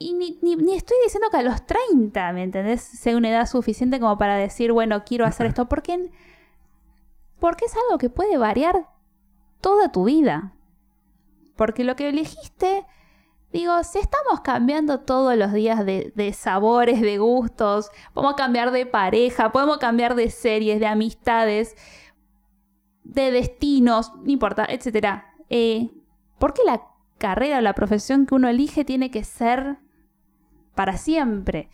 y 0.00 0.14
ni, 0.14 0.38
ni- 0.42 0.56
ni 0.56 0.74
estoy 0.74 0.96
diciendo 1.04 1.28
que 1.30 1.36
a 1.38 1.42
los 1.42 1.64
30, 1.66 2.32
¿me 2.32 2.42
entendés? 2.42 2.80
Sea 2.82 3.16
una 3.16 3.30
edad 3.30 3.46
suficiente 3.46 3.98
como 4.00 4.16
para 4.18 4.36
decir, 4.36 4.72
bueno, 4.72 5.02
quiero 5.04 5.24
hacer 5.26 5.46
esto, 5.46 5.68
porque, 5.68 6.10
porque 7.40 7.64
es 7.66 7.74
algo 7.74 7.98
que 7.98 8.10
puede 8.10 8.36
variar 8.38 8.88
toda 9.60 9.90
tu 9.92 10.04
vida. 10.04 10.54
Porque 11.56 11.82
lo 11.84 11.96
que 11.96 12.08
elegiste, 12.08 12.86
digo, 13.52 13.82
si 13.82 13.98
estamos 13.98 14.40
cambiando 14.42 15.00
todos 15.00 15.36
los 15.36 15.52
días 15.52 15.84
de, 15.84 16.12
de 16.14 16.32
sabores, 16.32 17.00
de 17.00 17.18
gustos, 17.18 17.90
podemos 18.14 18.36
cambiar 18.36 18.70
de 18.70 18.86
pareja, 18.86 19.50
podemos 19.50 19.78
cambiar 19.78 20.14
de 20.14 20.30
series, 20.30 20.78
de 20.80 20.86
amistades, 20.86 21.74
de 23.02 23.30
destinos, 23.32 24.12
no 24.22 24.30
importa, 24.30 24.66
etc. 24.68 25.22
Eh, 25.50 25.90
¿Por 26.38 26.54
qué 26.54 26.62
la 26.64 26.82
carrera 27.18 27.58
o 27.58 27.60
la 27.62 27.74
profesión 27.74 28.26
que 28.26 28.34
uno 28.36 28.48
elige 28.48 28.84
tiene 28.84 29.10
que 29.10 29.24
ser 29.24 29.78
para 30.78 30.96
siempre? 30.96 31.70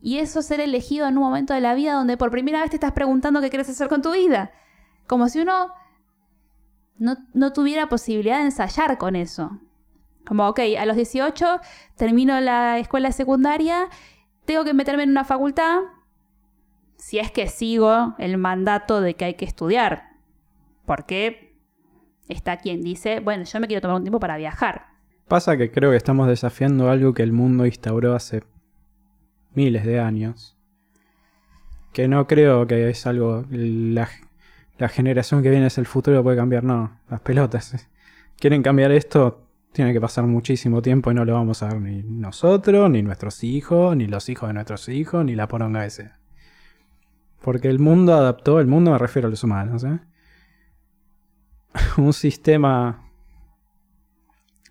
Y 0.00 0.18
eso 0.18 0.42
ser 0.42 0.60
elegido 0.60 1.08
en 1.08 1.18
un 1.18 1.24
momento 1.24 1.54
de 1.54 1.60
la 1.60 1.74
vida 1.74 1.94
donde 1.94 2.16
por 2.16 2.30
primera 2.30 2.60
vez 2.60 2.70
te 2.70 2.76
estás 2.76 2.92
preguntando 2.92 3.40
qué 3.40 3.50
quieres 3.50 3.68
hacer 3.68 3.88
con 3.88 4.00
tu 4.00 4.12
vida. 4.12 4.52
Como 5.08 5.28
si 5.28 5.40
uno 5.40 5.72
no, 6.98 7.16
no 7.34 7.52
tuviera 7.52 7.88
posibilidad 7.88 8.38
de 8.38 8.44
ensayar 8.44 8.96
con 8.96 9.16
eso. 9.16 9.58
Como, 10.24 10.46
ok, 10.46 10.60
a 10.78 10.86
los 10.86 10.94
18 10.94 11.58
termino 11.96 12.38
la 12.38 12.78
escuela 12.78 13.10
secundaria, 13.10 13.88
tengo 14.44 14.62
que 14.62 14.72
meterme 14.72 15.02
en 15.02 15.10
una 15.10 15.24
facultad, 15.24 15.80
si 16.98 17.18
es 17.18 17.32
que 17.32 17.48
sigo 17.48 18.14
el 18.18 18.38
mandato 18.38 19.00
de 19.00 19.14
que 19.14 19.24
hay 19.24 19.34
que 19.34 19.46
estudiar. 19.46 20.12
Porque 20.86 21.60
está 22.28 22.58
quien 22.58 22.82
dice, 22.82 23.18
bueno, 23.18 23.42
yo 23.42 23.58
me 23.58 23.66
quiero 23.66 23.80
tomar 23.80 23.96
un 23.96 24.04
tiempo 24.04 24.20
para 24.20 24.36
viajar. 24.36 24.91
Pasa 25.32 25.56
que 25.56 25.70
creo 25.70 25.92
que 25.92 25.96
estamos 25.96 26.28
desafiando 26.28 26.90
algo 26.90 27.14
que 27.14 27.22
el 27.22 27.32
mundo 27.32 27.64
instauró 27.64 28.14
hace 28.14 28.42
miles 29.54 29.86
de 29.86 29.98
años. 29.98 30.58
Que 31.94 32.06
no 32.06 32.26
creo 32.26 32.66
que 32.66 32.90
es 32.90 33.06
algo. 33.06 33.46
La, 33.48 34.10
generación 34.90 35.42
que 35.42 35.48
viene 35.48 35.68
es 35.68 35.78
el 35.78 35.86
futuro 35.86 36.22
puede 36.22 36.36
cambiar, 36.36 36.64
no. 36.64 37.00
Las 37.08 37.22
pelotas. 37.22 37.88
Quieren 38.38 38.62
cambiar 38.62 38.92
esto 38.92 39.48
tiene 39.72 39.94
que 39.94 40.02
pasar 40.02 40.26
muchísimo 40.26 40.82
tiempo 40.82 41.10
y 41.10 41.14
no 41.14 41.24
lo 41.24 41.32
vamos 41.32 41.62
a 41.62 41.68
ver 41.68 41.80
ni 41.80 42.02
nosotros, 42.02 42.90
ni 42.90 43.00
nuestros 43.00 43.42
hijos, 43.42 43.96
ni 43.96 44.08
los 44.08 44.28
hijos 44.28 44.50
de 44.50 44.52
nuestros 44.52 44.86
hijos, 44.90 45.24
ni 45.24 45.34
la 45.34 45.48
poronga 45.48 45.86
ese. 45.86 46.10
Porque 47.40 47.68
el 47.68 47.78
mundo 47.78 48.12
adaptó, 48.12 48.60
el 48.60 48.66
mundo 48.66 48.90
me 48.90 48.98
refiero 48.98 49.28
a 49.28 49.30
los 49.30 49.42
humanos, 49.42 49.82
¿eh? 49.84 49.98
un 51.96 52.12
sistema 52.12 53.11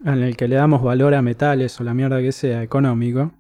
en 0.06 0.24
el 0.24 0.36
que 0.36 0.48
le 0.48 0.56
damos 0.56 0.82
valor 0.82 1.14
a 1.14 1.22
metales 1.22 1.80
o 1.80 1.84
la 1.84 1.94
mierda 1.94 2.22
que 2.22 2.32
sea 2.32 2.64
económico, 2.64 3.32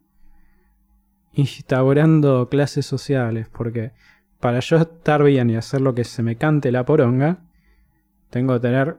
instaurando 1.34 2.50
clases 2.50 2.86
sociales, 2.86 3.48
porque 3.50 3.92
para 4.40 4.60
yo 4.60 4.78
estar 4.78 5.24
bien 5.24 5.50
y 5.50 5.56
hacer 5.56 5.82
lo 5.82 5.96
que 5.96 6.04
se 6.04 6.24
me 6.24 6.36
cante 6.36 6.72
la 6.72 6.86
poronga, 6.86 7.40
tengo 8.30 8.54
que 8.56 8.60
tener, 8.60 8.98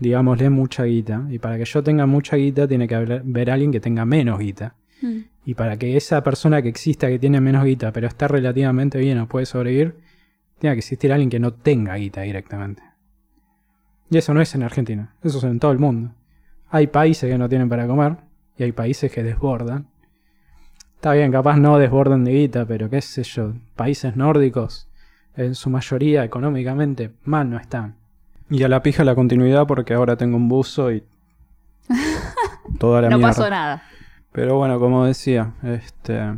digámosle, 0.00 0.50
mucha 0.50 0.84
guita. 0.84 1.26
Y 1.30 1.38
para 1.38 1.58
que 1.58 1.64
yo 1.64 1.82
tenga 1.82 2.06
mucha 2.06 2.36
guita, 2.36 2.66
tiene 2.66 2.88
que 2.88 2.94
haber, 2.94 3.50
alguien 3.50 3.72
que 3.72 3.80
tenga 3.80 4.04
menos 4.04 4.38
guita. 4.38 4.74
Mm. 5.00 5.18
Y 5.46 5.54
para 5.54 5.78
que 5.78 5.96
esa 5.96 6.22
persona 6.22 6.62
que 6.62 6.68
exista, 6.68 7.08
que 7.08 7.18
tiene 7.18 7.40
menos 7.40 7.64
guita, 7.64 7.92
pero 7.92 8.08
está 8.08 8.26
relativamente 8.26 8.98
bien 8.98 9.18
o 9.18 9.28
puede 9.28 9.46
sobrevivir, 9.46 9.96
tiene 10.58 10.74
que 10.74 10.78
existir 10.78 11.12
alguien 11.12 11.30
que 11.30 11.38
no 11.38 11.52
tenga 11.52 11.94
guita 11.96 12.22
directamente. 12.22 12.82
Y 14.10 14.18
eso 14.18 14.32
no 14.34 14.40
es 14.40 14.54
en 14.54 14.62
Argentina, 14.62 15.14
eso 15.22 15.38
es 15.38 15.44
en 15.44 15.58
todo 15.58 15.72
el 15.72 15.78
mundo. 15.78 16.12
Hay 16.74 16.88
países 16.88 17.30
que 17.30 17.38
no 17.38 17.48
tienen 17.48 17.68
para 17.68 17.86
comer 17.86 18.16
y 18.58 18.64
hay 18.64 18.72
países 18.72 19.12
que 19.12 19.22
desbordan. 19.22 19.86
Está 20.96 21.12
bien, 21.12 21.30
capaz 21.30 21.56
no 21.56 21.78
desbordan 21.78 22.24
de 22.24 22.32
guita, 22.32 22.66
pero 22.66 22.90
qué 22.90 23.00
sé 23.00 23.22
yo, 23.22 23.52
países 23.76 24.16
nórdicos, 24.16 24.88
en 25.36 25.54
su 25.54 25.70
mayoría 25.70 26.24
económicamente, 26.24 27.12
mal 27.22 27.48
no 27.48 27.58
están. 27.58 27.94
Y 28.50 28.64
a 28.64 28.68
la 28.68 28.82
pija 28.82 29.04
la 29.04 29.14
continuidad 29.14 29.68
porque 29.68 29.94
ahora 29.94 30.16
tengo 30.16 30.36
un 30.36 30.48
buzo 30.48 30.90
y 30.90 31.04
toda 32.80 33.02
la 33.02 33.08
no 33.08 33.18
mierda. 33.18 33.34
pasó 33.36 33.48
nada. 33.48 33.84
Pero 34.32 34.56
bueno, 34.56 34.80
como 34.80 35.04
decía, 35.04 35.52
este 35.62 36.34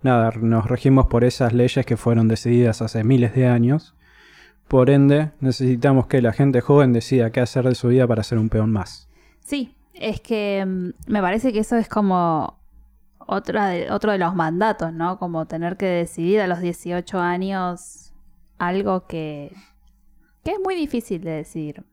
nada, 0.00 0.30
nos 0.40 0.66
regimos 0.66 1.06
por 1.06 1.24
esas 1.24 1.52
leyes 1.54 1.84
que 1.84 1.96
fueron 1.96 2.28
decididas 2.28 2.82
hace 2.82 3.02
miles 3.02 3.34
de 3.34 3.48
años. 3.48 3.96
Por 4.68 4.90
ende, 4.90 5.32
necesitamos 5.40 6.06
que 6.06 6.22
la 6.22 6.32
gente 6.32 6.60
joven 6.60 6.92
decida 6.92 7.32
qué 7.32 7.40
hacer 7.40 7.64
de 7.64 7.74
su 7.74 7.88
vida 7.88 8.06
para 8.06 8.22
ser 8.22 8.38
un 8.38 8.48
peón 8.48 8.70
más. 8.70 9.09
Sí, 9.40 9.74
es 9.94 10.20
que 10.20 10.64
mm, 10.66 10.90
me 11.06 11.20
parece 11.20 11.52
que 11.52 11.60
eso 11.60 11.76
es 11.76 11.88
como 11.88 12.58
otra 13.18 13.68
de, 13.68 13.90
otro 13.90 14.12
de 14.12 14.18
los 14.18 14.34
mandatos, 14.34 14.92
¿no? 14.92 15.18
Como 15.18 15.46
tener 15.46 15.76
que 15.76 15.86
decidir 15.86 16.40
a 16.40 16.46
los 16.46 16.60
18 16.60 17.18
años 17.18 18.12
algo 18.58 19.06
que, 19.06 19.52
que 20.44 20.52
es 20.52 20.58
muy 20.62 20.74
difícil 20.74 21.22
de 21.22 21.30
decidir. 21.30 21.84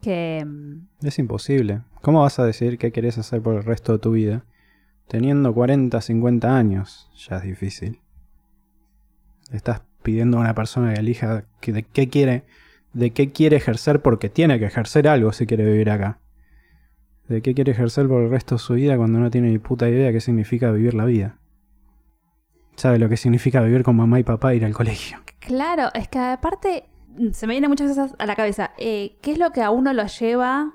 Que 0.00 0.44
mm, 0.46 1.06
Es 1.06 1.18
imposible. 1.18 1.82
¿Cómo 2.02 2.22
vas 2.22 2.38
a 2.38 2.44
decidir 2.44 2.78
qué 2.78 2.92
querés 2.92 3.18
hacer 3.18 3.42
por 3.42 3.56
el 3.56 3.64
resto 3.64 3.92
de 3.92 3.98
tu 3.98 4.12
vida? 4.12 4.44
Teniendo 5.08 5.54
40, 5.54 6.00
50 6.00 6.56
años, 6.56 7.10
ya 7.16 7.36
es 7.36 7.42
difícil. 7.42 8.00
Estás 9.50 9.82
pidiendo 10.02 10.38
a 10.38 10.40
una 10.40 10.54
persona 10.54 10.92
que 10.92 11.00
elija 11.00 11.44
que 11.60 11.72
de 11.72 11.82
qué 11.82 12.08
quiere, 12.08 12.44
de 12.92 13.10
qué 13.12 13.32
quiere 13.32 13.56
ejercer 13.56 14.00
porque 14.00 14.28
tiene 14.28 14.58
que 14.58 14.66
ejercer 14.66 15.08
algo 15.08 15.32
si 15.32 15.46
quiere 15.46 15.64
vivir 15.64 15.90
acá. 15.90 16.18
De 17.28 17.42
qué 17.42 17.54
quiere 17.54 17.72
ejercer 17.72 18.08
por 18.08 18.22
el 18.22 18.30
resto 18.30 18.54
de 18.54 18.58
su 18.58 18.74
vida 18.74 18.96
cuando 18.96 19.18
no 19.18 19.30
tiene 19.30 19.50
ni 19.50 19.58
puta 19.58 19.88
idea 19.88 20.12
qué 20.12 20.20
significa 20.20 20.70
vivir 20.70 20.94
la 20.94 21.04
vida. 21.04 21.38
Sabe 22.76 22.98
lo 22.98 23.08
que 23.08 23.16
significa 23.16 23.60
vivir 23.60 23.82
con 23.82 23.96
mamá 23.96 24.20
y 24.20 24.22
papá 24.22 24.52
e 24.52 24.56
ir 24.56 24.64
al 24.64 24.72
colegio. 24.72 25.18
Claro, 25.40 25.90
es 25.94 26.08
que 26.08 26.18
aparte 26.18 26.84
mm, 27.16 27.32
se 27.32 27.46
me 27.46 27.54
vienen 27.54 27.70
muchas 27.70 27.88
cosas 27.88 28.14
a 28.18 28.26
la 28.26 28.36
cabeza. 28.36 28.70
Eh, 28.78 29.18
¿Qué 29.20 29.32
es 29.32 29.38
lo 29.38 29.50
que 29.50 29.62
a 29.62 29.70
uno 29.70 29.92
lo 29.92 30.06
lleva 30.06 30.72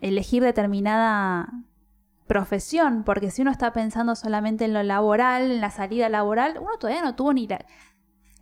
elegir 0.00 0.42
determinada 0.42 1.52
profesión? 2.26 3.04
Porque 3.04 3.30
si 3.30 3.42
uno 3.42 3.50
está 3.50 3.72
pensando 3.72 4.14
solamente 4.14 4.64
en 4.64 4.72
lo 4.72 4.82
laboral, 4.82 5.50
en 5.50 5.60
la 5.60 5.70
salida 5.70 6.08
laboral, 6.08 6.58
uno 6.58 6.78
todavía 6.78 7.02
no 7.02 7.16
tuvo 7.16 7.32
ni 7.32 7.46
la... 7.46 7.64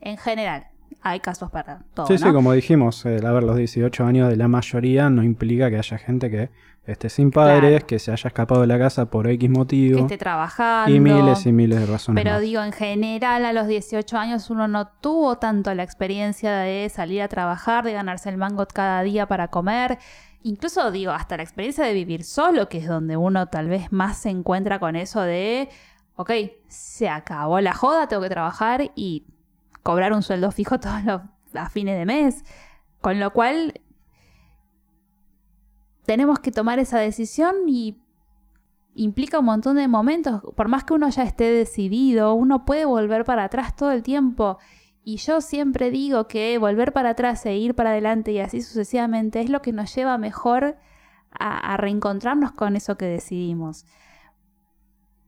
En 0.00 0.18
general, 0.18 0.66
hay 1.02 1.20
casos 1.20 1.50
para 1.50 1.80
todo. 1.94 2.06
Sí, 2.06 2.18
sí, 2.18 2.32
como 2.32 2.52
dijimos, 2.52 3.04
el 3.06 3.24
haber 3.26 3.42
los 3.44 3.56
18 3.56 4.04
años 4.04 4.28
de 4.28 4.36
la 4.36 4.48
mayoría 4.48 5.10
no 5.10 5.22
implica 5.22 5.68
que 5.70 5.76
haya 5.78 5.98
gente 5.98 6.30
que 6.30 6.50
esté 6.86 7.08
sin 7.08 7.30
padres, 7.30 7.60
Claro. 7.70 7.86
que 7.86 7.98
se 7.98 8.12
haya 8.12 8.28
escapado 8.28 8.60
de 8.62 8.66
la 8.66 8.78
casa 8.78 9.06
por 9.06 9.26
X 9.26 9.38
Que 9.40 9.48
motivo. 9.48 9.98
esté 10.00 10.18
trabajando. 10.18 10.94
Y 10.94 11.00
miles 11.00 11.46
y 11.46 11.52
miles 11.52 11.80
de 11.80 11.86
razones 11.86 12.22
Pero 12.22 12.34
más. 12.36 12.42
digo, 12.42 12.62
en 12.62 12.72
general, 12.72 13.44
a 13.46 13.52
los 13.52 13.66
18 13.66 14.16
años 14.18 14.50
uno 14.50 14.68
no 14.68 14.88
tuvo 14.88 15.36
tanto 15.38 15.74
la 15.74 15.82
experiencia 15.82 16.52
de 16.58 16.88
salir 16.90 17.22
a 17.22 17.28
trabajar, 17.28 17.84
de 17.84 17.92
ganarse 17.92 18.28
el 18.28 18.36
mango 18.36 18.66
cada 18.66 19.02
día 19.02 19.26
para 19.26 19.48
comer. 19.48 19.98
Incluso, 20.42 20.90
digo, 20.90 21.12
hasta 21.12 21.38
la 21.38 21.42
experiencia 21.42 21.84
de 21.84 21.94
vivir 21.94 22.22
solo, 22.22 22.68
que 22.68 22.76
es 22.78 22.86
donde 22.86 23.16
uno 23.16 23.46
tal 23.46 23.68
vez 23.68 23.90
más 23.92 24.18
se 24.18 24.28
encuentra 24.28 24.78
con 24.78 24.94
eso 24.94 25.22
de, 25.22 25.70
ok, 26.16 26.30
se 26.68 27.08
acabó 27.08 27.60
la 27.60 27.72
joda, 27.72 28.08
tengo 28.08 28.22
que 28.22 28.28
trabajar 28.28 28.90
y 28.94 29.24
cobrar 29.84 30.12
un 30.12 30.22
sueldo 30.22 30.50
fijo 30.50 30.80
todos 30.80 31.04
los 31.04 31.20
a 31.54 31.68
fines 31.68 31.96
de 31.96 32.06
mes. 32.06 32.44
Con 33.00 33.20
lo 33.20 33.32
cual, 33.32 33.80
tenemos 36.04 36.40
que 36.40 36.50
tomar 36.50 36.80
esa 36.80 36.98
decisión 36.98 37.68
y 37.68 38.00
implica 38.94 39.38
un 39.38 39.44
montón 39.44 39.76
de 39.76 39.86
momentos. 39.86 40.42
Por 40.56 40.68
más 40.68 40.84
que 40.84 40.94
uno 40.94 41.08
ya 41.10 41.22
esté 41.22 41.44
decidido, 41.44 42.34
uno 42.34 42.64
puede 42.64 42.84
volver 42.84 43.24
para 43.24 43.44
atrás 43.44 43.76
todo 43.76 43.92
el 43.92 44.02
tiempo. 44.02 44.58
Y 45.04 45.18
yo 45.18 45.40
siempre 45.40 45.90
digo 45.90 46.28
que 46.28 46.56
volver 46.58 46.92
para 46.92 47.10
atrás 47.10 47.44
e 47.46 47.56
ir 47.56 47.74
para 47.74 47.90
adelante 47.90 48.32
y 48.32 48.40
así 48.40 48.62
sucesivamente 48.62 49.40
es 49.40 49.50
lo 49.50 49.60
que 49.60 49.72
nos 49.72 49.94
lleva 49.94 50.16
mejor 50.16 50.78
a, 51.30 51.74
a 51.74 51.76
reencontrarnos 51.76 52.52
con 52.52 52.74
eso 52.74 52.96
que 52.96 53.04
decidimos. 53.04 53.84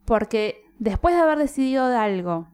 Porque 0.07 0.65
después 0.79 1.15
de 1.15 1.21
haber 1.21 1.39
decidido 1.39 1.89
de 1.89 1.97
algo, 1.97 2.49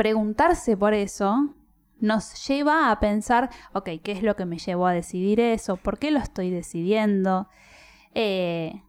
preguntarse 0.00 0.78
por 0.78 0.94
eso 0.94 1.54
nos 1.98 2.48
lleva 2.48 2.90
a 2.90 3.00
pensar, 3.00 3.50
ok, 3.74 3.90
¿qué 4.02 4.12
es 4.12 4.22
lo 4.22 4.34
que 4.34 4.46
me 4.46 4.56
llevó 4.56 4.86
a 4.86 4.94
decidir 4.94 5.40
eso? 5.40 5.76
¿Por 5.76 5.98
qué 5.98 6.10
lo 6.10 6.18
estoy 6.20 6.48
decidiendo? 6.48 7.50
Eh, 8.14 8.82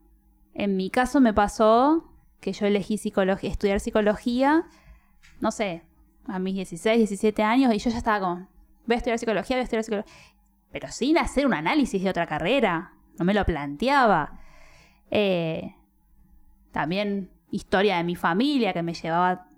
en 0.53 0.77
mi 0.77 0.89
caso 0.89 1.19
me 1.19 1.33
pasó 1.33 2.09
que 2.39 2.53
yo 2.53 2.65
elegí 2.65 2.97
psicología, 2.97 3.49
estudiar 3.49 3.81
psicología, 3.81 4.63
no 5.41 5.51
sé, 5.51 5.83
a 6.27 6.39
mis 6.39 6.55
16, 6.55 6.99
17 6.99 7.43
años 7.43 7.73
y 7.73 7.79
yo 7.79 7.89
ya 7.89 7.97
estaba 7.97 8.21
como, 8.21 8.47
voy 8.85 8.93
a 8.93 8.95
estudiar 8.95 9.19
psicología, 9.19 9.57
voy 9.57 9.59
a 9.59 9.63
estudiar 9.63 9.83
psicología, 9.83 10.13
pero 10.71 10.87
sin 10.93 11.17
hacer 11.17 11.45
un 11.45 11.53
análisis 11.53 12.01
de 12.01 12.09
otra 12.09 12.25
carrera, 12.25 12.93
no 13.19 13.25
me 13.25 13.33
lo 13.33 13.43
planteaba. 13.43 14.39
Eh, 15.09 15.75
también 16.71 17.31
historia 17.49 17.97
de 17.97 18.05
mi 18.05 18.15
familia 18.15 18.71
que 18.71 18.81
me 18.81 18.93
llevaba 18.93 19.50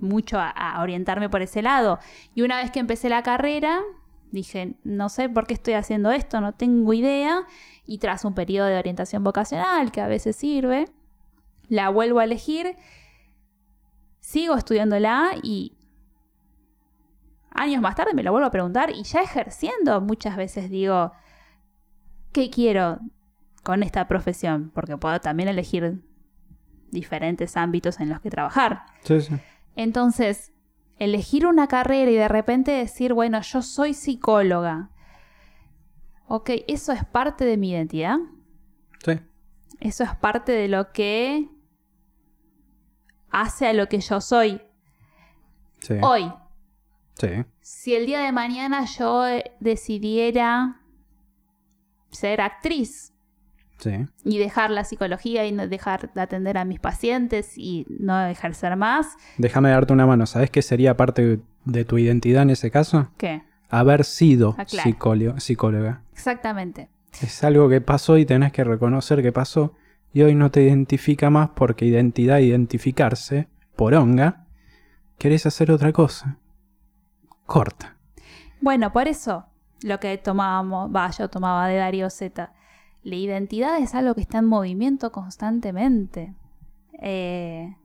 mucho 0.00 0.38
a, 0.40 0.80
orientarme 0.80 1.28
por 1.28 1.42
ese 1.42 1.62
lado. 1.62 1.98
Y 2.34 2.42
una 2.42 2.58
vez 2.58 2.70
que 2.70 2.80
empecé 2.80 3.08
la 3.08 3.22
carrera, 3.22 3.80
dije, 4.30 4.74
no 4.84 5.08
sé 5.08 5.28
por 5.28 5.46
qué 5.46 5.54
estoy 5.54 5.74
haciendo 5.74 6.10
esto, 6.10 6.40
no 6.40 6.52
tengo 6.52 6.92
idea. 6.92 7.42
Y 7.86 7.98
tras 7.98 8.24
un 8.24 8.34
periodo 8.34 8.66
de 8.68 8.78
orientación 8.78 9.24
vocacional, 9.24 9.90
que 9.92 10.00
a 10.00 10.08
veces 10.08 10.36
sirve, 10.36 10.86
la 11.68 11.88
vuelvo 11.88 12.18
a 12.20 12.24
elegir, 12.24 12.76
sigo 14.20 14.54
estudiándola 14.56 15.30
y 15.42 15.76
años 17.50 17.80
más 17.80 17.94
tarde 17.94 18.14
me 18.14 18.22
lo 18.22 18.30
vuelvo 18.30 18.46
a 18.46 18.50
preguntar 18.50 18.90
y 18.90 19.02
ya 19.02 19.20
ejerciendo 19.20 20.00
muchas 20.00 20.36
veces 20.36 20.70
digo, 20.70 21.12
¿qué 22.32 22.50
quiero 22.50 23.00
con 23.62 23.82
esta 23.82 24.06
profesión? 24.06 24.70
Porque 24.74 24.96
puedo 24.96 25.20
también 25.20 25.48
elegir 25.48 26.02
diferentes 26.90 27.56
ámbitos 27.56 28.00
en 28.00 28.08
los 28.08 28.20
que 28.20 28.30
trabajar. 28.30 28.84
Sí, 29.02 29.20
sí. 29.20 29.34
Entonces, 29.78 30.52
elegir 30.98 31.46
una 31.46 31.68
carrera 31.68 32.10
y 32.10 32.16
de 32.16 32.26
repente 32.26 32.72
decir, 32.72 33.14
bueno, 33.14 33.40
yo 33.42 33.62
soy 33.62 33.94
psicóloga. 33.94 34.90
Ok, 36.26 36.50
eso 36.66 36.90
es 36.90 37.04
parte 37.04 37.44
de 37.44 37.56
mi 37.56 37.70
identidad. 37.70 38.16
Sí. 39.04 39.20
Eso 39.78 40.02
es 40.02 40.16
parte 40.16 40.50
de 40.50 40.66
lo 40.66 40.90
que 40.90 41.48
hace 43.30 43.68
a 43.68 43.72
lo 43.72 43.88
que 43.88 44.00
yo 44.00 44.20
soy 44.20 44.60
Sí. 45.78 45.94
hoy. 46.02 46.32
Sí. 47.14 47.28
Si 47.60 47.94
el 47.94 48.06
día 48.06 48.18
de 48.18 48.32
mañana 48.32 48.84
yo 48.84 49.28
eh, 49.28 49.52
decidiera 49.60 50.80
ser 52.10 52.40
actriz 52.40 53.14
Sí. 53.78 54.06
y 54.24 54.38
dejar 54.38 54.70
la 54.70 54.82
psicología 54.84 55.46
y 55.46 55.52
no 55.52 55.68
dejar 55.68 56.12
de 56.12 56.20
atender 56.20 56.58
a 56.58 56.64
mis 56.64 56.80
pacientes 56.80 57.56
y 57.56 57.86
no 57.88 58.26
ejercer 58.26 58.74
más, 58.76 59.16
Déjame 59.36 59.70
darte 59.70 59.92
una 59.92 60.04
mano. 60.06 60.26
¿Sabes 60.26 60.50
qué 60.50 60.62
sería 60.62 60.96
parte 60.96 61.40
de 61.64 61.84
tu 61.84 61.96
identidad 61.98 62.42
en 62.42 62.50
ese 62.50 62.70
caso? 62.72 63.08
¿qué? 63.16 63.42
Haber 63.70 64.04
sido 64.04 64.56
Ah, 64.58 64.64
psicóloga. 65.38 66.02
Exactamente. 66.12 66.88
Es 67.22 67.44
algo 67.44 67.68
que 67.68 67.80
pasó 67.80 68.18
y 68.18 68.24
tenés 68.26 68.52
que 68.52 68.64
reconocer 68.64 69.22
que 69.22 69.30
pasó. 69.32 69.74
Y 70.12 70.22
hoy 70.22 70.34
no 70.34 70.50
te 70.50 70.62
identifica 70.62 71.30
más 71.30 71.50
porque 71.50 71.84
identidad, 71.84 72.38
identificarse, 72.38 73.48
poronga, 73.76 74.46
querés 75.18 75.44
hacer 75.46 75.70
otra 75.70 75.92
cosa. 75.92 76.38
Corta. 77.46 77.96
Bueno, 78.60 78.92
por 78.92 79.06
eso 79.08 79.46
lo 79.82 80.00
que 80.00 80.16
tomábamos, 80.18 80.90
va, 80.94 81.10
yo 81.10 81.28
tomaba 81.28 81.68
de 81.68 81.76
Darío 81.76 82.10
Z, 82.10 82.52
la 83.08 83.16
identidad 83.16 83.78
es 83.78 83.94
algo 83.94 84.14
que 84.14 84.20
está 84.20 84.38
en 84.38 84.46
movimiento 84.46 85.12
constantemente. 85.12 86.34
Eh, 87.00 87.76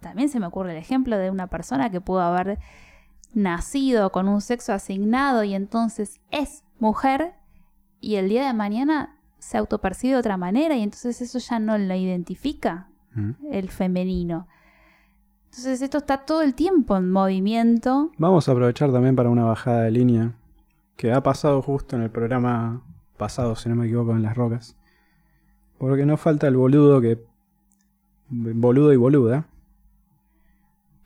también 0.00 0.28
se 0.28 0.40
me 0.40 0.46
ocurre 0.46 0.72
el 0.72 0.78
ejemplo 0.78 1.16
de 1.18 1.30
una 1.30 1.46
persona 1.48 1.90
que 1.90 2.00
pudo 2.00 2.20
haber 2.22 2.58
nacido 3.32 4.10
con 4.10 4.28
un 4.28 4.40
sexo 4.40 4.72
asignado 4.72 5.44
y 5.44 5.54
entonces 5.54 6.20
es 6.30 6.64
mujer 6.78 7.34
y 8.00 8.16
el 8.16 8.28
día 8.28 8.46
de 8.46 8.52
mañana 8.52 9.16
se 9.38 9.58
autopercibe 9.58 10.14
de 10.14 10.18
otra 10.20 10.36
manera 10.36 10.76
y 10.76 10.82
entonces 10.82 11.20
eso 11.22 11.38
ya 11.38 11.58
no 11.58 11.78
lo 11.78 11.94
identifica 11.94 12.88
Mm. 13.14 13.32
el 13.50 13.68
femenino. 13.68 14.46
Entonces 15.46 15.82
esto 15.82 15.98
está 15.98 16.24
todo 16.24 16.42
el 16.42 16.54
tiempo 16.54 16.96
en 16.96 17.10
movimiento. 17.10 18.10
Vamos 18.16 18.48
a 18.48 18.52
aprovechar 18.52 18.90
también 18.90 19.16
para 19.16 19.28
una 19.28 19.44
bajada 19.44 19.82
de 19.82 19.90
línea 19.90 20.32
que 20.96 21.12
ha 21.12 21.22
pasado 21.22 21.60
justo 21.60 21.96
en 21.96 22.02
el 22.02 22.10
programa 22.10 22.82
pasado, 23.22 23.54
si 23.54 23.68
no 23.68 23.76
me 23.76 23.86
equivoco, 23.86 24.10
en 24.16 24.22
Las 24.22 24.36
Rocas. 24.36 24.76
Porque 25.78 26.04
no 26.04 26.16
falta 26.16 26.48
el 26.48 26.56
boludo 26.56 27.00
que... 27.00 27.24
Boludo 28.28 28.92
y 28.92 28.96
boluda. 28.96 29.46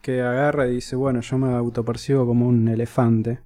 Que 0.01 0.23
agarra 0.23 0.67
y 0.67 0.75
dice, 0.75 0.95
bueno, 0.95 1.21
yo 1.21 1.37
me 1.37 1.53
autopercibo 1.53 2.25
como 2.25 2.47
un 2.47 2.67
elefante. 2.69 3.41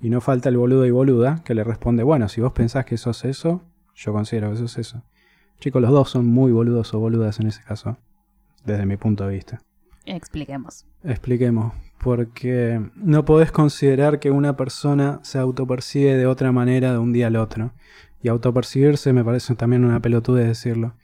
Y 0.00 0.10
no 0.10 0.20
falta 0.20 0.48
el 0.48 0.56
boludo 0.56 0.86
y 0.86 0.90
boluda 0.90 1.42
que 1.44 1.54
le 1.54 1.62
responde, 1.62 2.02
bueno, 2.02 2.28
si 2.28 2.40
vos 2.40 2.52
pensás 2.52 2.84
que 2.84 2.96
sos 2.96 3.24
eso, 3.24 3.62
yo 3.94 4.12
considero 4.12 4.50
que 4.50 4.56
sos 4.56 4.76
eso. 4.78 5.04
Chicos, 5.60 5.80
los 5.80 5.92
dos 5.92 6.10
son 6.10 6.26
muy 6.26 6.50
boludos 6.50 6.92
o 6.94 6.98
boludas 6.98 7.38
en 7.38 7.46
ese 7.46 7.62
caso. 7.62 7.96
Desde 8.64 8.86
mi 8.86 8.96
punto 8.96 9.24
de 9.26 9.34
vista. 9.34 9.60
Expliquemos. 10.04 10.84
Expliquemos. 11.04 11.74
Porque 12.02 12.80
no 12.94 13.24
podés 13.24 13.52
considerar 13.52 14.20
que 14.20 14.30
una 14.30 14.56
persona 14.56 15.20
se 15.22 15.38
autopercibe 15.38 16.16
de 16.16 16.26
otra 16.26 16.50
manera 16.52 16.92
de 16.92 16.98
un 16.98 17.12
día 17.12 17.26
al 17.26 17.36
otro. 17.36 17.72
Y 18.22 18.28
autopercibirse 18.28 19.12
me 19.12 19.24
parece 19.24 19.54
también 19.54 19.84
una 19.84 20.00
pelotude 20.00 20.46
decirlo. 20.46 20.94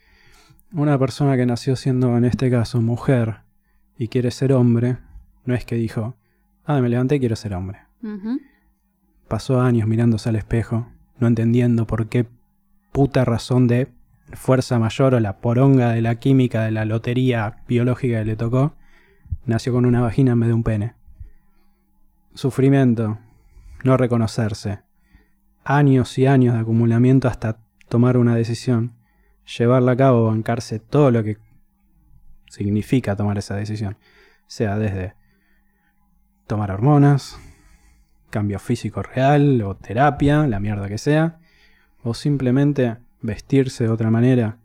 Una 0.73 0.97
persona 0.97 1.37
que 1.37 1.45
nació 1.45 1.75
siendo, 1.75 2.17
en 2.17 2.25
este 2.25 2.49
caso, 2.49 2.81
mujer 2.81 3.41
y 3.97 4.07
quiere 4.09 4.31
ser 4.31 4.53
hombre, 4.53 4.97
no 5.45 5.55
es 5.55 5.65
que 5.65 5.75
dijo, 5.75 6.15
ah, 6.65 6.81
me 6.81 6.89
levanté 6.89 7.15
y 7.15 7.19
quiero 7.19 7.35
ser 7.35 7.53
hombre. 7.53 7.79
Pasó 9.27 9.61
años 9.61 9.87
mirándose 9.87 10.29
al 10.29 10.35
espejo, 10.35 10.87
no 11.19 11.27
entendiendo 11.27 11.87
por 11.87 12.07
qué 12.07 12.27
puta 12.91 13.25
razón 13.25 13.67
de 13.67 13.89
fuerza 14.33 14.77
mayor 14.79 15.15
o 15.15 15.19
la 15.19 15.37
poronga 15.37 15.91
de 15.91 16.01
la 16.01 16.15
química 16.15 16.63
de 16.63 16.71
la 16.71 16.85
lotería 16.85 17.57
biológica 17.67 18.19
que 18.19 18.25
le 18.25 18.35
tocó, 18.35 18.73
nació 19.47 19.73
con 19.73 19.85
una 19.85 20.01
vagina 20.01 20.33
en 20.33 20.39
vez 20.41 20.47
de 20.49 20.53
un 20.53 20.63
pene. 20.63 20.93
Sufrimiento, 22.35 23.17
no 23.83 23.97
reconocerse, 23.97 24.81
años 25.63 26.17
y 26.17 26.27
años 26.27 26.53
de 26.53 26.59
acumulamiento 26.59 27.27
hasta 27.27 27.57
tomar 27.89 28.17
una 28.17 28.35
decisión, 28.35 28.93
llevarla 29.57 29.93
a 29.93 29.97
cabo, 29.97 30.25
bancarse 30.25 30.79
todo 30.79 31.09
lo 31.09 31.23
que 31.23 31.37
significa 32.47 33.15
tomar 33.15 33.37
esa 33.37 33.55
decisión, 33.55 33.97
sea 34.45 34.77
desde 34.77 35.15
tomar 36.45 36.71
hormonas, 36.71 37.39
cambio 38.29 38.59
físico 38.59 39.01
real 39.01 39.61
o 39.61 39.75
terapia, 39.75 40.45
la 40.45 40.59
mierda 40.59 40.89
que 40.89 40.97
sea, 40.97 41.39
o 42.03 42.13
simplemente 42.13 42.97
vestirse 43.21 43.85
de 43.85 43.89
otra 43.89 44.11
manera, 44.11 44.57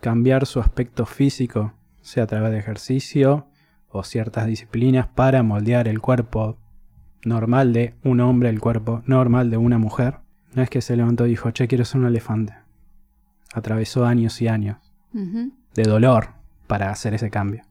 cambiar 0.00 0.46
su 0.46 0.60
aspecto 0.60 1.06
físico, 1.06 1.74
sea 2.00 2.24
a 2.24 2.26
través 2.26 2.52
de 2.52 2.58
ejercicio 2.58 3.47
o 3.90 4.02
ciertas 4.04 4.46
disciplinas 4.46 5.06
para 5.06 5.42
moldear 5.42 5.88
el 5.88 6.00
cuerpo 6.00 6.58
normal 7.24 7.72
de 7.72 7.94
un 8.04 8.20
hombre, 8.20 8.48
el 8.48 8.60
cuerpo 8.60 9.02
normal 9.06 9.50
de 9.50 9.56
una 9.56 9.78
mujer. 9.78 10.16
No 10.54 10.62
es 10.62 10.70
que 10.70 10.80
se 10.80 10.96
levantó 10.96 11.26
y 11.26 11.30
dijo, 11.30 11.50
che, 11.50 11.68
quiero 11.68 11.84
ser 11.84 12.00
un 12.00 12.06
elefante. 12.06 12.54
Atravesó 13.54 14.04
años 14.04 14.40
y 14.42 14.48
años 14.48 14.76
de 15.74 15.82
dolor 15.84 16.28
para 16.66 16.90
hacer 16.90 17.14
ese 17.14 17.30
cambio. 17.30 17.62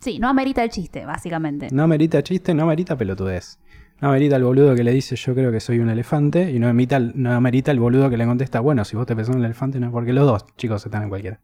Sí, 0.00 0.18
no 0.18 0.28
amerita 0.28 0.62
el 0.62 0.70
chiste, 0.70 1.06
básicamente. 1.06 1.68
No 1.72 1.88
merita 1.88 2.22
chiste, 2.22 2.52
no 2.54 2.66
merita 2.66 2.96
pelotudez. 2.96 3.58
No 4.00 4.08
amerita 4.08 4.36
el 4.36 4.44
boludo 4.44 4.74
que 4.74 4.84
le 4.84 4.92
dice 4.92 5.16
yo 5.16 5.34
creo 5.34 5.50
que 5.50 5.60
soy 5.60 5.78
un 5.78 5.88
elefante 5.88 6.50
y 6.50 6.58
no 6.58 6.68
amerita, 6.68 6.96
el- 6.96 7.12
no 7.14 7.32
amerita 7.32 7.70
el 7.70 7.78
boludo 7.80 8.10
que 8.10 8.16
le 8.18 8.26
contesta, 8.26 8.60
bueno, 8.60 8.84
si 8.84 8.96
vos 8.96 9.06
te 9.06 9.16
pensás 9.16 9.34
en 9.34 9.38
un 9.40 9.44
elefante, 9.46 9.80
no, 9.80 9.90
porque 9.90 10.12
los 10.12 10.26
dos 10.26 10.44
chicos 10.56 10.84
están 10.84 11.04
en 11.04 11.08
cualquiera. 11.08 11.40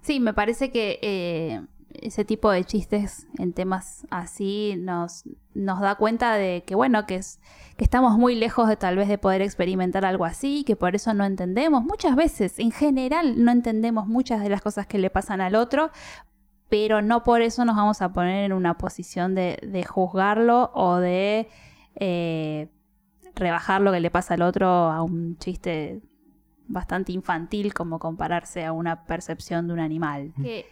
Sí, 0.00 0.20
me 0.20 0.32
parece 0.34 0.70
que 0.70 0.98
eh, 1.02 1.60
ese 2.00 2.24
tipo 2.24 2.50
de 2.50 2.64
chistes 2.64 3.26
en 3.38 3.52
temas 3.52 4.06
así 4.10 4.76
nos, 4.78 5.24
nos 5.54 5.80
da 5.80 5.94
cuenta 5.94 6.34
de 6.34 6.64
que, 6.66 6.74
bueno, 6.74 7.06
que, 7.06 7.16
es, 7.16 7.40
que 7.76 7.84
estamos 7.84 8.18
muy 8.18 8.34
lejos 8.34 8.68
de 8.68 8.76
tal 8.76 8.96
vez 8.96 9.08
de 9.08 9.18
poder 9.18 9.42
experimentar 9.42 10.04
algo 10.04 10.24
así, 10.24 10.64
que 10.64 10.76
por 10.76 10.94
eso 10.94 11.14
no 11.14 11.24
entendemos. 11.24 11.84
Muchas 11.84 12.16
veces, 12.16 12.58
en 12.58 12.70
general, 12.70 13.42
no 13.44 13.52
entendemos 13.52 14.06
muchas 14.06 14.42
de 14.42 14.48
las 14.48 14.60
cosas 14.60 14.86
que 14.86 14.98
le 14.98 15.10
pasan 15.10 15.40
al 15.40 15.54
otro, 15.54 15.90
pero 16.68 17.02
no 17.02 17.22
por 17.22 17.42
eso 17.42 17.64
nos 17.64 17.76
vamos 17.76 18.02
a 18.02 18.12
poner 18.12 18.44
en 18.44 18.52
una 18.52 18.76
posición 18.76 19.34
de, 19.34 19.58
de 19.62 19.84
juzgarlo 19.84 20.70
o 20.74 20.96
de 20.96 21.48
eh, 21.96 22.68
rebajar 23.34 23.80
lo 23.80 23.92
que 23.92 24.00
le 24.00 24.10
pasa 24.10 24.34
al 24.34 24.42
otro 24.42 24.66
a 24.66 25.02
un 25.02 25.36
chiste 25.38 26.00
bastante 26.66 27.12
infantil 27.12 27.74
como 27.74 27.98
compararse 27.98 28.64
a 28.64 28.72
una 28.72 29.04
percepción 29.04 29.66
de 29.66 29.74
un 29.74 29.80
animal. 29.80 30.32
Que 30.42 30.66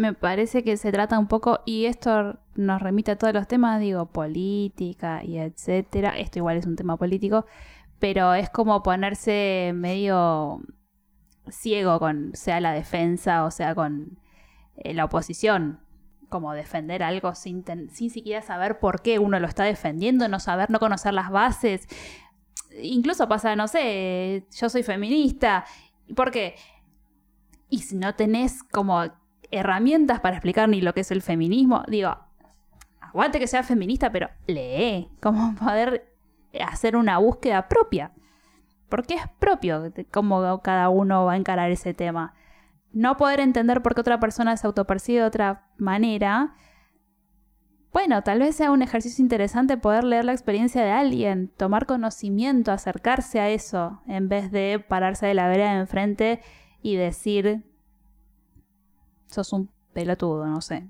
me 0.00 0.14
parece 0.14 0.64
que 0.64 0.78
se 0.78 0.92
trata 0.92 1.18
un 1.18 1.28
poco, 1.28 1.60
y 1.66 1.84
esto 1.84 2.38
nos 2.54 2.80
remite 2.80 3.10
a 3.10 3.18
todos 3.18 3.34
los 3.34 3.46
temas, 3.46 3.80
digo, 3.80 4.06
política 4.06 5.22
y 5.22 5.36
etcétera. 5.36 6.18
Esto 6.18 6.38
igual 6.38 6.56
es 6.56 6.64
un 6.64 6.74
tema 6.74 6.96
político, 6.96 7.44
pero 7.98 8.32
es 8.32 8.48
como 8.48 8.82
ponerse 8.82 9.72
medio 9.74 10.62
ciego 11.50 11.98
con 11.98 12.30
sea 12.34 12.60
la 12.60 12.72
defensa 12.72 13.44
o 13.44 13.50
sea 13.50 13.74
con 13.74 14.18
eh, 14.76 14.94
la 14.94 15.04
oposición. 15.04 15.80
Como 16.30 16.54
defender 16.54 17.02
algo 17.02 17.34
sin, 17.34 17.62
sin 17.92 18.08
siquiera 18.08 18.40
saber 18.40 18.78
por 18.78 19.02
qué 19.02 19.18
uno 19.18 19.38
lo 19.38 19.46
está 19.48 19.64
defendiendo, 19.64 20.28
no 20.28 20.40
saber, 20.40 20.70
no 20.70 20.78
conocer 20.80 21.12
las 21.12 21.30
bases 21.30 21.86
incluso 22.82 23.28
pasa, 23.28 23.54
no 23.56 23.68
sé, 23.68 24.46
yo 24.56 24.70
soy 24.70 24.82
feminista. 24.82 25.64
¿Por 26.14 26.30
qué? 26.30 26.54
Y 27.68 27.80
si 27.80 27.96
no 27.96 28.14
tenés 28.14 28.62
como 28.62 29.10
herramientas 29.50 30.20
para 30.20 30.36
explicar 30.36 30.68
ni 30.68 30.80
lo 30.80 30.94
que 30.94 31.00
es 31.00 31.10
el 31.10 31.22
feminismo, 31.22 31.84
digo, 31.88 32.16
aguante 33.00 33.38
que 33.38 33.46
sea 33.46 33.62
feminista, 33.62 34.10
pero 34.10 34.28
lee, 34.46 35.08
como 35.20 35.54
poder 35.58 36.12
hacer 36.66 36.96
una 36.96 37.18
búsqueda 37.18 37.68
propia. 37.68 38.12
Porque 38.88 39.14
es 39.14 39.22
propio 39.38 39.92
cómo 40.10 40.62
cada 40.62 40.88
uno 40.88 41.24
va 41.24 41.34
a 41.34 41.36
encarar 41.36 41.70
ese 41.70 41.94
tema. 41.94 42.34
No 42.92 43.16
poder 43.16 43.38
entender 43.38 43.82
por 43.82 43.94
qué 43.94 44.00
otra 44.00 44.18
persona 44.18 44.56
se 44.56 44.66
autopercibe 44.66 45.20
de 45.20 45.26
otra 45.26 45.68
manera 45.78 46.54
bueno, 47.92 48.22
tal 48.22 48.38
vez 48.38 48.54
sea 48.54 48.70
un 48.70 48.82
ejercicio 48.82 49.20
interesante 49.22 49.76
poder 49.76 50.04
leer 50.04 50.24
la 50.24 50.32
experiencia 50.32 50.84
de 50.84 50.92
alguien, 50.92 51.48
tomar 51.56 51.86
conocimiento, 51.86 52.70
acercarse 52.70 53.40
a 53.40 53.50
eso, 53.50 54.00
en 54.06 54.28
vez 54.28 54.52
de 54.52 54.78
pararse 54.78 55.26
de 55.26 55.34
la 55.34 55.48
vereda 55.48 55.72
de 55.72 55.80
enfrente 55.80 56.40
y 56.82 56.94
decir, 56.94 57.64
sos 59.30 59.52
un 59.52 59.70
pelotudo, 59.92 60.46
no 60.46 60.60
sé. 60.60 60.86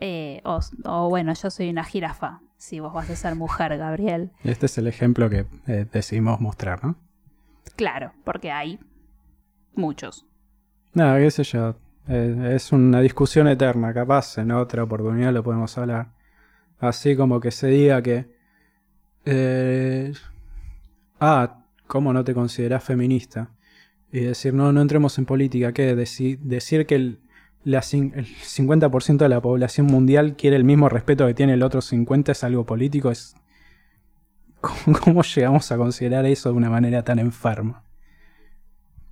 Eh, 0.00 0.40
o, 0.44 0.60
o 0.84 1.08
bueno, 1.08 1.32
yo 1.34 1.50
soy 1.50 1.70
una 1.70 1.84
jirafa, 1.84 2.40
si 2.56 2.78
vos 2.80 2.92
vas 2.92 3.10
a 3.10 3.16
ser 3.16 3.34
mujer, 3.34 3.76
Gabriel. 3.76 4.30
Este 4.44 4.66
es 4.66 4.78
el 4.78 4.86
ejemplo 4.86 5.28
que 5.28 5.46
eh, 5.66 5.86
decidimos 5.92 6.40
mostrar, 6.40 6.84
¿no? 6.84 6.96
Claro, 7.76 8.12
porque 8.24 8.50
hay 8.52 8.78
muchos. 9.74 10.24
Nada, 10.94 11.18
qué 11.18 11.30
sé 11.30 11.44
yo. 11.44 11.76
Eh, 12.08 12.52
es 12.54 12.72
una 12.72 13.00
discusión 13.00 13.48
eterna, 13.48 13.92
capaz 13.92 14.38
en 14.38 14.52
otra 14.52 14.84
oportunidad 14.84 15.32
lo 15.32 15.42
podemos 15.42 15.76
hablar. 15.76 16.08
Así 16.80 17.16
como 17.16 17.40
que 17.40 17.50
se 17.50 17.66
diga 17.66 18.00
que... 18.02 18.26
eh, 19.24 20.12
ah, 21.20 21.64
¿cómo 21.86 22.12
no 22.12 22.24
te 22.24 22.34
considerás 22.34 22.84
feminista? 22.84 23.50
Y 24.12 24.20
decir, 24.20 24.54
no, 24.54 24.72
no 24.72 24.80
entremos 24.80 25.18
en 25.18 25.26
política. 25.26 25.72
¿Qué? 25.72 25.94
Deci- 25.96 26.38
decir 26.38 26.86
que 26.86 26.94
el, 26.94 27.20
la 27.68 27.80
el 27.80 28.26
50% 28.26 29.18
de 29.18 29.28
la 29.28 29.42
población 29.42 29.86
mundial 29.86 30.36
quiere 30.36 30.56
el 30.56 30.64
mismo 30.64 30.88
respeto 30.88 31.26
que 31.26 31.34
tiene 31.34 31.52
el 31.52 31.62
otro 31.62 31.80
50% 31.82 32.30
es 32.30 32.42
algo 32.42 32.64
político. 32.64 33.10
Es... 33.10 33.34
¿Cómo, 34.62 34.98
cómo 34.98 35.22
llegamos 35.22 35.70
a 35.70 35.76
considerar 35.76 36.24
eso 36.24 36.50
de 36.50 36.56
una 36.56 36.70
manera 36.70 37.04
tan 37.04 37.18
enferma? 37.18 37.84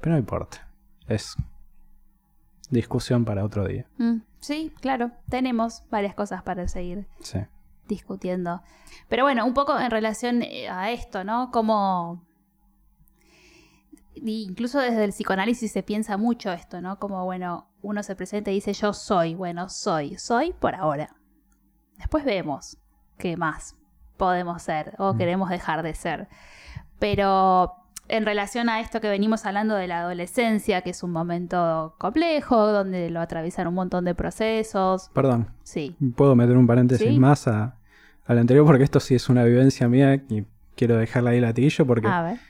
Pero 0.00 0.12
no 0.14 0.18
importa. 0.18 0.68
Es 1.06 1.36
discusión 2.70 3.24
para 3.26 3.44
otro 3.44 3.66
día. 3.66 3.86
Mm, 3.98 4.22
sí, 4.40 4.72
claro, 4.80 5.12
tenemos 5.28 5.84
varias 5.90 6.14
cosas 6.14 6.42
para 6.42 6.66
seguir 6.66 7.06
Sí. 7.20 7.38
discutiendo. 7.86 8.62
Pero 9.08 9.22
bueno, 9.24 9.44
un 9.46 9.52
poco 9.54 9.78
en 9.78 9.90
relación 9.90 10.42
eh, 10.42 10.68
a 10.68 10.90
esto, 10.90 11.24
¿no? 11.24 11.50
Como... 11.52 12.25
Incluso 14.24 14.78
desde 14.80 15.04
el 15.04 15.10
psicoanálisis 15.10 15.70
se 15.72 15.82
piensa 15.82 16.16
mucho 16.16 16.52
esto, 16.52 16.80
¿no? 16.80 16.98
Como, 16.98 17.24
bueno, 17.24 17.68
uno 17.82 18.02
se 18.02 18.16
presenta 18.16 18.50
y 18.50 18.54
dice 18.54 18.72
yo 18.72 18.92
soy, 18.92 19.34
bueno, 19.34 19.68
soy, 19.68 20.16
soy 20.18 20.52
por 20.52 20.74
ahora. 20.74 21.14
Después 21.98 22.24
vemos 22.24 22.78
qué 23.18 23.36
más 23.36 23.76
podemos 24.16 24.62
ser 24.62 24.94
o 24.98 25.14
Mm. 25.14 25.18
queremos 25.18 25.48
dejar 25.50 25.82
de 25.82 25.94
ser. 25.94 26.28
Pero 26.98 27.72
en 28.08 28.24
relación 28.24 28.68
a 28.68 28.80
esto 28.80 29.00
que 29.00 29.08
venimos 29.08 29.44
hablando 29.46 29.74
de 29.74 29.86
la 29.88 30.00
adolescencia, 30.00 30.82
que 30.82 30.90
es 30.90 31.02
un 31.02 31.10
momento 31.10 31.94
complejo, 31.98 32.68
donde 32.72 33.10
lo 33.10 33.20
atraviesan 33.20 33.66
un 33.66 33.74
montón 33.74 34.04
de 34.04 34.14
procesos. 34.14 35.10
Perdón, 35.12 35.48
Sí. 35.62 35.96
puedo 36.16 36.34
meter 36.36 36.56
un 36.56 36.66
paréntesis 36.66 37.08
Sí. 37.08 37.18
más 37.18 37.48
a, 37.48 37.76
al 38.24 38.38
anterior 38.38 38.64
porque 38.64 38.84
esto 38.84 39.00
sí 39.00 39.14
es 39.14 39.28
una 39.28 39.44
vivencia 39.44 39.88
mía 39.88 40.14
y 40.28 40.46
quiero 40.76 40.96
dejarla 40.96 41.30
ahí 41.30 41.40
latillo 41.40 41.86
porque 41.86 42.06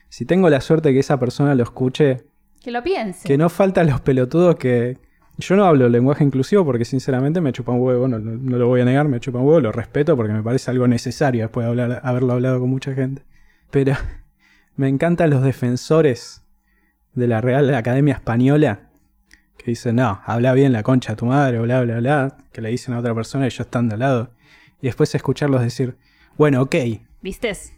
si 0.08 0.24
tengo 0.26 0.50
la 0.50 0.60
suerte 0.60 0.88
de 0.90 0.94
que 0.94 1.00
esa 1.00 1.18
persona 1.18 1.54
lo 1.54 1.62
escuche, 1.62 2.24
Que 2.62 2.70
lo 2.70 2.82
piense. 2.82 3.26
que 3.26 3.38
no 3.38 3.48
faltan 3.48 3.86
los 3.86 4.00
pelotudos 4.00 4.56
que... 4.56 4.98
Yo 5.38 5.54
no 5.54 5.66
hablo 5.66 5.88
lenguaje 5.90 6.24
inclusivo 6.24 6.64
porque 6.64 6.86
sinceramente 6.86 7.42
me 7.42 7.52
chupa 7.52 7.70
un 7.72 7.80
huevo, 7.82 8.08
no, 8.08 8.18
no- 8.18 8.36
no 8.38 8.56
lo 8.56 8.68
voy 8.68 8.80
a 8.80 8.84
negar, 8.86 9.06
me 9.06 9.20
chupa 9.20 9.38
un 9.38 9.44
huevo, 9.46 9.60
lo 9.60 9.70
respeto 9.72 10.16
porque 10.16 10.32
me 10.32 10.42
parece 10.42 10.70
algo 10.70 10.88
necesario 10.88 11.42
después 11.42 11.64
de 11.64 11.70
hablar, 11.70 12.00
haberlo 12.04 12.32
hablado 12.32 12.58
con 12.60 12.70
mucha 12.70 12.94
gente. 12.94 13.22
Pero 13.70 13.92
me 14.76 14.88
encantan 14.88 15.28
los 15.30 15.42
defensores 15.42 16.42
de 17.14 17.26
la 17.28 17.40
Real 17.42 17.74
Academia 17.74 18.14
Española 18.14 18.88
que 19.58 19.70
dicen, 19.72 19.96
no, 19.96 20.20
habla 20.24 20.52
bien 20.54 20.72
la 20.72 20.82
concha 20.82 21.12
a 21.12 21.16
tu 21.16 21.26
madre, 21.26 21.58
bla, 21.60 21.82
bla, 21.82 21.98
bla, 21.98 22.36
que 22.52 22.60
le 22.62 22.70
dicen 22.70 22.94
a 22.94 22.98
otra 23.00 23.14
persona 23.14 23.44
y 23.44 23.48
ellos 23.48 23.60
están 23.60 23.88
de 23.88 23.94
al 23.94 24.00
lado. 24.00 24.30
Y 24.80 24.86
después 24.86 25.14
escucharlos 25.14 25.60
decir, 25.60 25.96
bueno, 26.38 26.62
ok. 26.62 26.74
¿Vistes? 27.22 27.72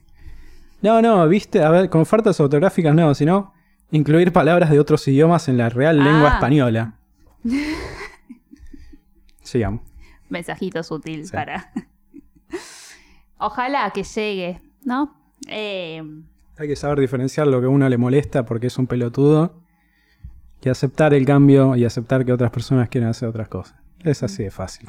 No, 0.82 1.02
no, 1.02 1.26
viste, 1.28 1.62
a 1.62 1.70
ver, 1.70 1.90
con 1.90 2.06
faltas 2.06 2.38
ortográficas 2.40 2.94
no, 2.94 3.14
sino 3.14 3.52
incluir 3.90 4.32
palabras 4.32 4.70
de 4.70 4.78
otros 4.78 5.06
idiomas 5.08 5.48
en 5.48 5.58
la 5.58 5.68
Real 5.70 5.96
Lengua 6.02 6.30
Ah. 6.30 6.34
Española. 6.34 6.94
Sigamos. 9.42 9.80
Mensajito 10.28 10.82
sutil 10.82 11.24
Sí. 11.26 11.32
para. 11.32 11.72
Ojalá 13.38 13.90
que 13.94 14.02
llegue, 14.02 14.60
¿no? 14.84 15.14
Eh, 15.48 16.02
Hay 16.58 16.68
que 16.68 16.76
saber 16.76 16.98
diferenciar 17.00 17.46
lo 17.46 17.60
que 17.60 17.66
a 17.66 17.70
uno 17.70 17.88
le 17.88 17.96
molesta 17.96 18.44
porque 18.44 18.66
es 18.66 18.76
un 18.78 18.86
pelotudo 18.86 19.62
y 20.60 20.68
aceptar 20.68 21.14
el 21.14 21.24
cambio 21.24 21.76
y 21.76 21.84
aceptar 21.84 22.24
que 22.24 22.32
otras 22.32 22.50
personas 22.50 22.88
quieren 22.88 23.08
hacer 23.08 23.28
otras 23.28 23.48
cosas. 23.48 23.76
Es 24.00 24.22
así 24.22 24.42
de 24.44 24.50
fácil. 24.50 24.88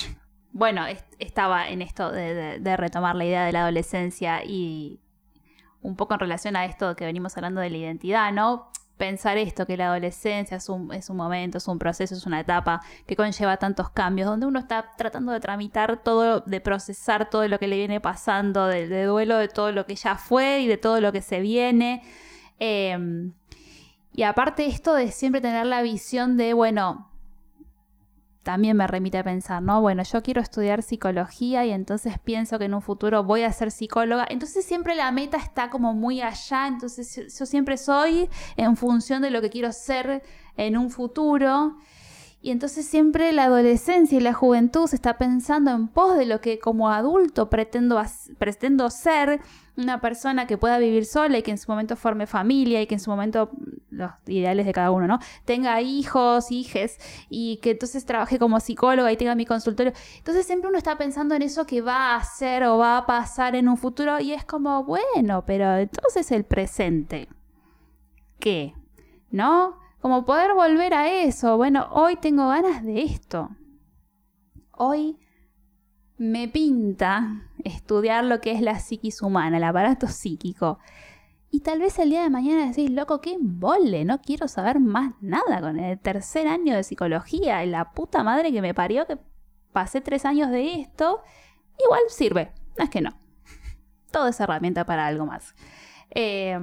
bueno, 0.51 0.85
est- 0.87 1.05
estaba 1.19 1.69
en 1.69 1.81
esto 1.83 2.11
de, 2.11 2.33
de- 2.33 2.59
de 2.59 2.77
retomar 2.77 3.15
la 3.15 3.23
idea 3.25 3.45
de 3.45 3.51
la 3.51 3.61
adolescencia 3.61 4.43
y 4.43 4.99
un 5.82 5.95
poco 5.95 6.13
en 6.13 6.19
relación 6.19 6.55
a 6.55 6.65
esto 6.65 6.95
que 6.95 7.05
venimos 7.05 7.36
hablando 7.38 7.61
de 7.61 7.69
la 7.69 7.77
identidad, 7.77 8.32
¿no? 8.32 8.71
Pensar 8.97 9.38
esto, 9.38 9.65
que 9.65 9.77
la 9.77 9.88
adolescencia 9.88 10.57
es 10.57 10.67
un, 10.67 10.93
es 10.93 11.09
un 11.09 11.15
momento, 11.15 11.57
es 11.57 11.67
un 11.69 11.80
proceso, 11.80 12.15
es 12.15 12.25
una 12.25 12.41
etapa 12.41 12.82
que 13.07 13.15
conlleva 13.15 13.55
tantos 13.57 13.89
cambios, 13.89 14.27
donde 14.27 14.45
uno 14.45 14.59
está 14.59 14.91
tratando 14.97 15.32
de 15.32 15.39
tramitar 15.39 16.03
todo, 16.03 16.41
de 16.41 16.59
procesar 16.59 17.30
todo 17.30 17.47
lo 17.47 17.59
que 17.59 17.67
le 17.67 17.77
viene 17.77 18.01
pasando, 18.01 18.67
de, 18.67 19.05
duelo 19.05 19.38
de 19.38 19.47
todo 19.47 19.71
lo 19.71 19.86
que 19.86 19.95
ya 19.95 20.15
fue 20.15 20.59
y 20.59 20.67
de 20.67 20.77
todo 20.77 20.99
lo 20.99 21.13
que 21.13 21.21
se 21.21 21.39
viene. 21.39 22.03
Eh, 22.59 23.32
y 24.13 24.23
aparte 24.23 24.65
esto 24.65 24.95
de 24.95 25.11
siempre 25.11 25.39
tener 25.39 25.65
la 25.65 25.82
visión 25.82 26.36
de, 26.36 26.53
bueno, 26.53 27.09
también 28.49 28.75
me 28.75 28.87
remite 28.87 29.19
a 29.19 29.23
pensar, 29.23 29.61
¿no? 29.61 29.79
Bueno, 29.79 30.01
yo 30.01 30.23
quiero 30.23 30.41
estudiar 30.41 30.81
psicología 30.81 31.67
y 31.67 31.71
entonces 31.71 32.17
pienso 32.17 32.57
que 32.57 32.65
en 32.65 32.73
un 32.73 32.81
futuro 32.81 33.23
voy 33.23 33.43
a 33.43 33.51
ser 33.51 33.69
psicóloga. 33.69 34.25
Entonces 34.27 34.65
siempre 34.65 34.95
la 34.95 35.11
meta 35.11 35.37
está 35.37 35.69
como 35.69 35.93
muy 35.93 36.19
allá, 36.23 36.65
entonces 36.65 37.15
yo- 37.37 37.45
siempre 37.45 37.77
soy 37.77 38.27
en 38.57 38.75
función 38.75 39.21
de 39.21 39.29
lo 39.29 39.39
que 39.41 39.51
quiero 39.51 39.71
ser 39.71 40.23
en 40.57 40.77
un 40.79 40.89
futuro. 40.89 41.77
Y 42.41 42.51
entonces 42.51 42.85
siempre 42.87 43.33
la 43.33 43.45
adolescencia 43.45 44.17
y 44.17 44.21
la 44.21 44.33
juventud 44.33 44.87
se 44.87 44.95
está 44.95 45.17
pensando 45.17 45.71
en 45.71 45.89
pos 45.89 46.17
de 46.17 46.25
lo 46.25 46.39
que 46.39 46.57
como 46.59 46.89
adulto 46.89 47.49
pretendo, 47.49 48.01
pretendo 48.37 48.89
ser, 48.89 49.41
una 49.79 50.01
persona 50.01 50.45
que 50.45 50.57
pueda 50.57 50.77
vivir 50.77 51.05
sola 51.05 51.37
y 51.37 51.41
que 51.41 51.51
en 51.51 51.57
su 51.57 51.71
momento 51.71 51.95
forme 51.95 52.27
familia 52.27 52.81
y 52.81 52.87
que 52.87 52.95
en 52.95 52.99
su 52.99 53.09
momento, 53.09 53.49
los 53.89 54.11
ideales 54.27 54.65
de 54.65 54.73
cada 54.73 54.91
uno, 54.91 55.07
¿no? 55.07 55.19
Tenga 55.45 55.81
hijos, 55.81 56.51
hijes 56.51 56.97
y 57.29 57.57
que 57.57 57.71
entonces 57.71 58.05
trabaje 58.05 58.39
como 58.39 58.59
psicóloga 58.59 59.11
y 59.11 59.17
tenga 59.17 59.35
mi 59.35 59.45
consultorio. 59.45 59.93
Entonces 60.17 60.45
siempre 60.45 60.69
uno 60.69 60.77
está 60.77 60.97
pensando 60.97 61.35
en 61.35 61.41
eso 61.41 61.65
que 61.65 61.81
va 61.81 62.13
a 62.13 62.17
hacer 62.17 62.63
o 62.65 62.77
va 62.77 62.97
a 62.97 63.05
pasar 63.05 63.55
en 63.55 63.67
un 63.69 63.77
futuro 63.77 64.19
y 64.19 64.33
es 64.33 64.43
como, 64.45 64.83
bueno, 64.83 65.43
pero 65.45 65.77
entonces 65.77 66.31
el 66.31 66.43
presente, 66.43 67.29
¿qué? 68.39 68.73
¿No? 69.31 69.77
Como 69.99 70.25
poder 70.25 70.53
volver 70.53 70.93
a 70.93 71.09
eso. 71.09 71.57
Bueno, 71.57 71.87
hoy 71.91 72.15
tengo 72.15 72.47
ganas 72.47 72.83
de 72.83 73.03
esto. 73.03 73.49
Hoy 74.71 75.19
me 76.17 76.47
pinta 76.47 77.49
estudiar 77.63 78.23
lo 78.23 78.39
que 78.39 78.51
es 78.51 78.61
la 78.61 78.79
psiquis 78.79 79.21
humana, 79.21 79.57
el 79.57 79.63
aparato 79.63 80.07
psíquico. 80.07 80.79
Y 81.51 81.61
tal 81.61 81.79
vez 81.79 81.97
el 81.99 82.11
día 82.11 82.21
de 82.21 82.29
mañana 82.29 82.67
decís, 82.67 82.91
loco, 82.91 83.21
qué 83.21 83.33
embole, 83.33 84.05
no 84.05 84.21
quiero 84.21 84.47
saber 84.47 84.79
más 84.79 85.13
nada 85.19 85.59
con 85.59 85.79
el 85.79 85.99
tercer 85.99 86.47
año 86.47 86.75
de 86.75 86.83
psicología, 86.83 87.65
la 87.65 87.91
puta 87.91 88.23
madre 88.23 88.51
que 88.51 88.61
me 88.61 88.73
parió 88.73 89.07
que 89.07 89.17
pasé 89.73 89.99
tres 89.99 90.25
años 90.25 90.51
de 90.51 90.79
esto. 90.79 91.21
Igual 91.83 92.01
sirve, 92.09 92.53
no 92.77 92.83
es 92.83 92.89
que 92.89 93.01
no. 93.01 93.19
Todo 94.11 94.27
es 94.27 94.39
herramienta 94.39 94.85
para 94.85 95.07
algo 95.07 95.25
más. 95.25 95.55
Eh, 96.11 96.57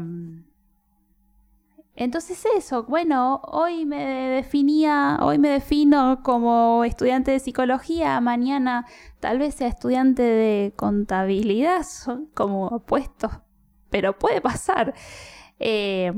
entonces 1.97 2.45
eso, 2.57 2.85
bueno, 2.85 3.41
hoy 3.45 3.87
me 3.87 4.05
definía, 4.05 5.19
hoy 5.23 5.39
me 5.39 5.49
defino 5.49 6.21
como 6.23 6.85
estudiante 6.85 7.31
de 7.31 7.41
psicología, 7.41 8.21
mañana 8.21 8.87
tal 9.19 9.39
vez 9.39 9.55
sea 9.55 9.69
estudiante 9.69 10.23
de 10.23 10.75
contabilidad, 10.77 11.83
son 11.85 12.27
como 12.35 12.67
opuestos, 12.67 13.33
pero 13.91 14.19
puede 14.19 14.41
pasar. 14.41 14.95
Eh, 15.59 16.13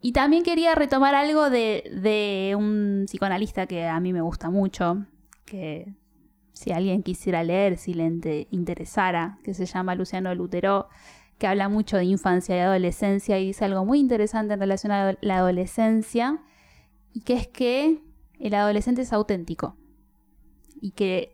y 0.00 0.12
también 0.12 0.42
quería 0.42 0.74
retomar 0.74 1.14
algo 1.14 1.50
de, 1.50 1.90
de 2.02 2.54
un 2.56 3.04
psicoanalista 3.06 3.66
que 3.66 3.86
a 3.86 3.98
mí 4.00 4.12
me 4.12 4.20
gusta 4.20 4.50
mucho, 4.50 5.06
que 5.44 5.94
si 6.52 6.72
alguien 6.72 7.02
quisiera 7.02 7.42
leer, 7.42 7.76
si 7.76 7.94
le 7.94 8.06
inte- 8.06 8.48
interesara, 8.50 9.38
que 9.42 9.52
se 9.54 9.66
llama 9.66 9.94
Luciano 9.94 10.34
Lutero, 10.34 10.88
que 11.38 11.46
habla 11.46 11.68
mucho 11.68 11.96
de 11.96 12.04
infancia 12.04 12.56
y 12.56 12.60
adolescencia 12.60 13.38
y 13.38 13.46
dice 13.46 13.64
algo 13.64 13.84
muy 13.84 14.00
interesante 14.00 14.54
en 14.54 14.60
relación 14.60 14.92
a 14.92 15.16
la 15.20 15.36
adolescencia, 15.36 16.42
y 17.12 17.20
que 17.20 17.34
es 17.34 17.48
que 17.48 18.02
el 18.38 18.54
adolescente 18.54 19.02
es 19.02 19.12
auténtico 19.12 19.76
y 20.80 20.90
que 20.90 21.32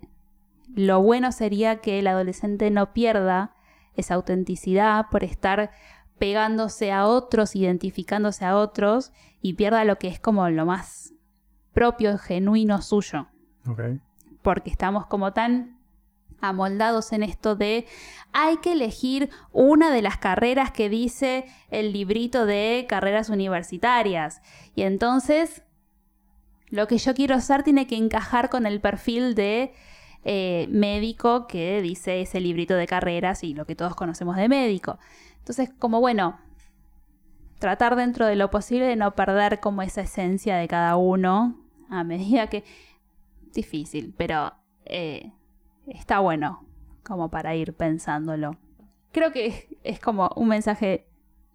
lo 0.75 1.03
bueno 1.03 1.33
sería 1.33 1.81
que 1.81 1.99
el 1.99 2.07
adolescente 2.07 2.71
no 2.71 2.93
pierda 2.93 3.55
esa 3.95 4.15
autenticidad 4.15 5.07
por 5.11 5.25
estar 5.25 5.71
pegándose 6.19 6.93
a 6.93 7.07
otros, 7.07 7.57
identificándose 7.57 8.45
a 8.45 8.57
otros 8.57 9.13
y 9.41 9.55
pierda 9.55 9.85
lo 9.85 9.99
que 9.99 10.07
es 10.09 10.21
como 10.21 10.49
lo 10.49 10.65
más 10.65 11.13
propio, 11.73 12.17
genuino 12.17 12.81
suyo. 12.81 13.27
Porque 14.43 14.71
estamos 14.71 15.07
como 15.07 15.33
tan 15.33 15.82
amoldados 16.43 17.13
en 17.13 17.23
esto 17.23 17.57
de 17.57 17.87
hay 18.33 18.59
que 18.59 18.73
elegir 18.73 19.31
una 19.53 19.91
de 19.91 20.03
las 20.03 20.19
carreras 20.19 20.73
que 20.73 20.89
dice 20.89 21.47
el 21.71 21.93
librito 21.93 22.45
de 22.45 22.87
carreras 22.89 23.31
universitarias. 23.31 24.43
Y 24.75 24.83
entonces 24.83 25.63
lo 26.69 26.87
que 26.87 26.99
yo 26.99 27.15
quiero 27.15 27.35
hacer 27.35 27.63
tiene 27.63 27.87
que 27.87 27.97
encajar 27.97 28.51
con 28.51 28.67
el 28.67 28.81
perfil 28.81 29.35
de 29.35 29.73
eh, 30.25 30.67
médico 30.71 31.47
que 31.47 31.83
dice 31.83 32.23
ese 32.23 32.41
librito 32.41 32.75
de 32.75 32.87
carreras 32.87 33.45
y 33.45 33.55
lo 33.55 33.67
que 33.67 33.77
todos 33.77 33.95
conocemos 33.95 34.37
de 34.37 34.49
médico. 34.49 34.99
Entonces, 35.39 35.71
como 35.79 36.01
bueno, 36.01 36.39
tratar 37.59 37.97
dentro 37.97 38.27
de 38.27 38.37
lo 38.37 38.51
posible 38.51 38.87
de 38.87 38.97
no 38.97 39.15
perder 39.15 39.61
como 39.61 39.83
esa 39.83 40.01
esencia 40.03 40.57
de 40.57 40.69
cada 40.69 40.97
uno 40.97 41.61
a 41.91 42.05
medida 42.05 42.49
que 42.49 42.65
difícil, 43.53 44.15
pero 44.17 44.55
eh, 44.85 45.33
está 45.87 46.21
bueno 46.21 46.65
como 47.03 47.29
para 47.31 47.55
ir 47.55 47.75
pensándolo. 47.75 48.57
Creo 49.13 49.33
que 49.33 49.79
es, 49.83 50.01
como 50.01 50.31
un 50.37 50.49
mensaje 50.49 51.07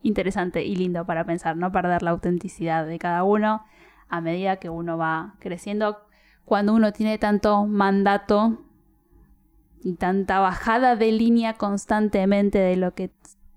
interesante 0.03 0.63
y 0.63 0.75
lindo 0.75 1.05
para 1.05 1.25
pensar, 1.25 1.57
no 1.57 1.71
perder 1.71 2.03
la 2.03 2.11
autenticidad 2.11 2.86
de 2.86 2.99
cada 2.99 3.23
uno 3.23 3.63
a 4.09 4.21
medida 4.21 4.57
que 4.57 4.69
uno 4.69 4.97
va 4.97 5.36
creciendo. 5.39 5.99
Cuando 6.45 6.73
uno 6.73 6.93
tiene 6.93 7.17
tanto 7.17 7.65
mandato 7.65 8.61
y 9.84 9.93
tanta 9.93 10.39
bajada 10.39 10.95
de 10.95 11.11
línea 11.11 11.53
constantemente 11.53 12.57
de 12.59 12.78
lo 12.78 12.93
que 12.93 13.11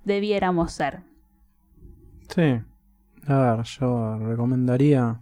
debiéramos 0.05 0.73
ser. 0.73 1.01
Sí. 2.29 2.61
A 3.27 3.37
ver, 3.37 3.63
yo 3.65 4.19
recomendaría 4.19 5.21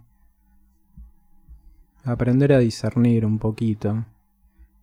aprender 2.03 2.53
a 2.53 2.59
discernir 2.59 3.25
un 3.25 3.39
poquito, 3.39 4.05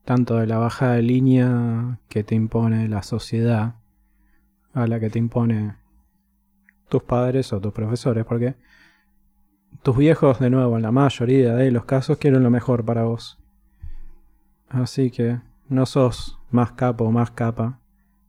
tanto 0.06 0.36
de 0.36 0.46
la 0.46 0.58
bajada 0.58 0.94
de 0.94 1.02
línea 1.02 1.98
que 2.08 2.22
te 2.22 2.36
impone 2.36 2.88
la 2.88 3.02
sociedad 3.02 3.74
a 4.72 4.86
la 4.86 5.00
que 5.00 5.10
te 5.10 5.18
impone 5.18 5.74
tus 6.88 7.02
padres 7.02 7.52
o 7.52 7.60
tus 7.60 7.72
profesores, 7.72 8.24
porque 8.24 8.54
tus 9.82 9.96
viejos, 9.96 10.38
de 10.38 10.48
nuevo, 10.48 10.76
en 10.76 10.82
la 10.82 10.92
mayoría 10.92 11.56
de 11.56 11.72
los 11.72 11.86
casos, 11.86 12.18
quieren 12.18 12.44
lo 12.44 12.50
mejor 12.50 12.84
para 12.84 13.02
vos. 13.02 13.40
Así 14.68 15.10
que 15.10 15.40
no 15.68 15.86
sos 15.86 16.38
más 16.52 16.70
capo 16.70 17.04
o 17.04 17.10
más 17.10 17.32
capa 17.32 17.80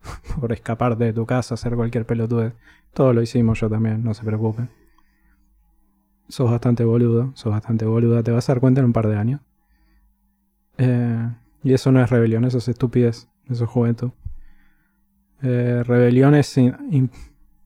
por 0.41 0.53
escaparte 0.53 1.03
de 1.03 1.13
tu 1.13 1.27
casa, 1.27 1.53
hacer 1.53 1.75
cualquier 1.75 2.07
pelotudez. 2.07 2.53
Todo 2.91 3.13
lo 3.13 3.21
hicimos 3.21 3.59
yo 3.59 3.69
también, 3.69 4.03
no 4.03 4.15
se 4.15 4.23
preocupen. 4.23 4.71
Sos 6.27 6.49
bastante 6.49 6.83
boludo, 6.83 7.33
sos 7.35 7.51
bastante 7.51 7.85
boluda, 7.85 8.23
te 8.23 8.31
vas 8.31 8.49
a 8.49 8.53
dar 8.53 8.61
cuenta 8.61 8.79
en 8.79 8.87
un 8.87 8.93
par 8.93 9.07
de 9.07 9.15
años. 9.15 9.41
Eh, 10.79 11.29
y 11.67 11.73
eso 11.73 11.91
no 11.91 12.01
es 12.01 12.09
rebelión, 12.09 12.45
eso 12.45 12.59
es 12.59 12.69
estupidez, 12.69 13.27
eso 13.49 13.65
es 13.65 13.69
juventud. 13.69 14.11
Eh, 15.43 15.83
rebelión 15.85 16.33
es 16.33 16.57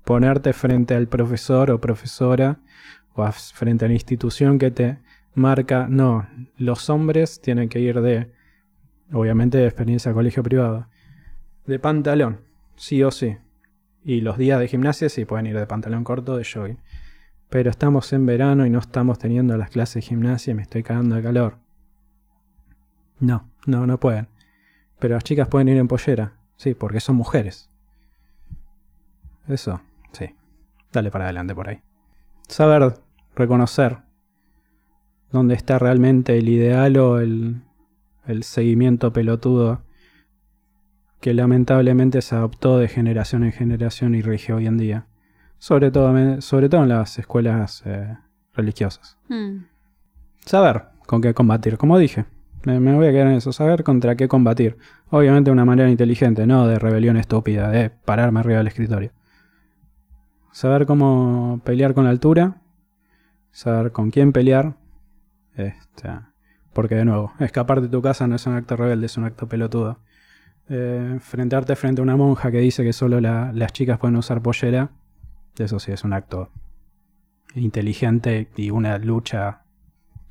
ponerte 0.04 0.54
frente 0.54 0.96
al 0.96 1.08
profesor 1.08 1.70
o 1.70 1.80
profesora 1.80 2.58
o 3.14 3.32
frente 3.32 3.86
a 3.86 3.90
la 3.90 3.94
institución 3.94 4.58
que 4.58 4.72
te 4.72 4.98
marca, 5.36 5.86
no, 5.88 6.28
los 6.58 6.90
hombres 6.90 7.42
tienen 7.42 7.70
que 7.70 7.80
ir 7.80 8.02
de, 8.02 8.32
obviamente 9.14 9.60
de 9.60 9.66
experiencia 9.66 10.14
colegio 10.14 10.42
privado, 10.42 10.88
de 11.68 11.78
pantalón, 11.78 12.42
sí 12.78 13.04
o 13.04 13.12
sí. 13.12 13.38
Y 14.04 14.22
los 14.22 14.40
días 14.40 14.60
de 14.60 14.68
gimnasia 14.68 15.10
sí 15.10 15.26
pueden 15.26 15.46
ir 15.46 15.60
de 15.60 15.68
pantalón 15.68 16.04
corto, 16.04 16.38
de 16.38 16.44
jogging. 16.44 16.80
Pero 17.52 17.70
estamos 17.70 18.12
en 18.14 18.26
verano 18.26 18.66
y 18.66 18.72
no 18.72 18.80
estamos 18.80 19.20
teniendo 19.20 19.56
las 19.58 19.70
clases 19.70 19.94
de 19.94 20.02
gimnasia 20.02 20.52
y 20.52 20.56
me 20.56 20.64
estoy 20.64 20.82
cagando 20.82 21.18
de 21.18 21.22
calor. 21.22 21.60
No, 23.20 23.51
no, 23.66 23.86
no 23.86 24.00
pueden. 24.00 24.28
Pero 25.00 25.16
las 25.16 25.24
chicas 25.24 25.48
pueden 25.48 25.70
ir 25.70 25.78
en 25.78 25.88
pollera, 25.88 26.34
sí, 26.56 26.74
porque 26.74 27.00
son 27.00 27.16
mujeres. 27.16 27.70
Eso, 29.48 29.82
sí. 30.12 30.36
Dale 30.92 31.12
para 31.12 31.26
adelante 31.26 31.56
por 31.56 31.70
ahí. 31.70 31.82
Saber 32.48 32.94
reconocer 33.36 34.00
dónde 35.32 35.56
está 35.56 35.80
realmente 35.80 36.38
el 36.38 36.50
ideal 36.50 36.98
o 36.98 37.20
el, 37.20 37.62
el 38.28 38.44
seguimiento 38.44 39.14
pelotudo 39.14 39.82
que 41.22 41.34
lamentablemente 41.34 42.22
se 42.22 42.36
adoptó 42.36 42.80
de 42.80 42.88
generación 42.88 43.44
en 43.44 43.52
generación 43.52 44.16
y 44.16 44.22
rige 44.22 44.54
hoy 44.54 44.66
en 44.66 44.78
día. 44.78 45.08
Sobre 45.60 45.92
todo, 45.92 46.42
sobre 46.42 46.68
todo 46.68 46.82
en 46.82 46.90
las 46.90 47.20
escuelas 47.20 47.84
eh, 47.86 48.18
religiosas. 48.54 49.18
Hmm. 49.30 49.66
Saber 50.44 50.86
con 51.06 51.22
qué 51.22 51.36
combatir, 51.36 51.78
como 51.78 52.00
dije. 52.00 52.26
Me, 52.64 52.96
voy 52.96 53.08
a 53.08 53.12
quedar 53.12 53.28
en 53.28 53.34
eso, 53.34 53.52
saber 53.52 53.84
contra 53.84 54.16
qué 54.16 54.28
combatir. 54.28 54.78
Obviamente 55.10 55.52
una 55.52 55.66
manera 55.66 55.90
inteligente, 55.90 56.46
no 56.46 56.68
de 56.68 56.78
rebelión 56.78 57.18
estúpida, 57.18 57.70
de 57.70 57.90
pararme 57.90 58.40
arriba 58.40 58.60
del 58.60 58.68
escritorio. 58.68 59.12
Saber 60.52 60.86
cómo 60.86 61.62
pelear 61.64 61.94
con 61.94 62.04
la 62.04 62.12
altura, 62.12 62.62
saber 63.52 63.92
con 63.92 64.12
quién 64.12 64.32
pelear. 64.32 64.76
Este, 65.56 66.10
porque 66.74 66.96
de 66.96 67.06
nuevo, 67.06 67.34
escapar 67.40 67.82
de 67.82 67.90
tu 67.90 68.02
casa 68.02 68.28
no 68.28 68.36
es 68.36 68.46
un 68.46 68.56
acto 68.56 68.76
rebelde, 68.76 69.08
es 69.08 69.18
un 69.18 69.26
acto 69.26 69.48
pelotudo. 69.48 70.00
Eh, 70.70 71.18
frentarte 71.20 71.76
frente 71.76 72.02
a 72.02 72.04
una 72.04 72.16
monja 72.16 72.52
que 72.52 72.60
dice 72.60 72.84
que 72.84 72.94
solo 72.94 73.20
las 73.20 73.74
chicas 73.74 73.98
pueden 73.98 74.16
usar 74.16 74.42
pollera, 74.42 74.92
eso 75.58 75.80
sí 75.80 75.92
es 75.92 76.04
un 76.04 76.14
acto 76.14 76.50
inteligente 77.56 78.50
y 78.56 78.70
una 78.70 78.98
lucha 78.98 79.64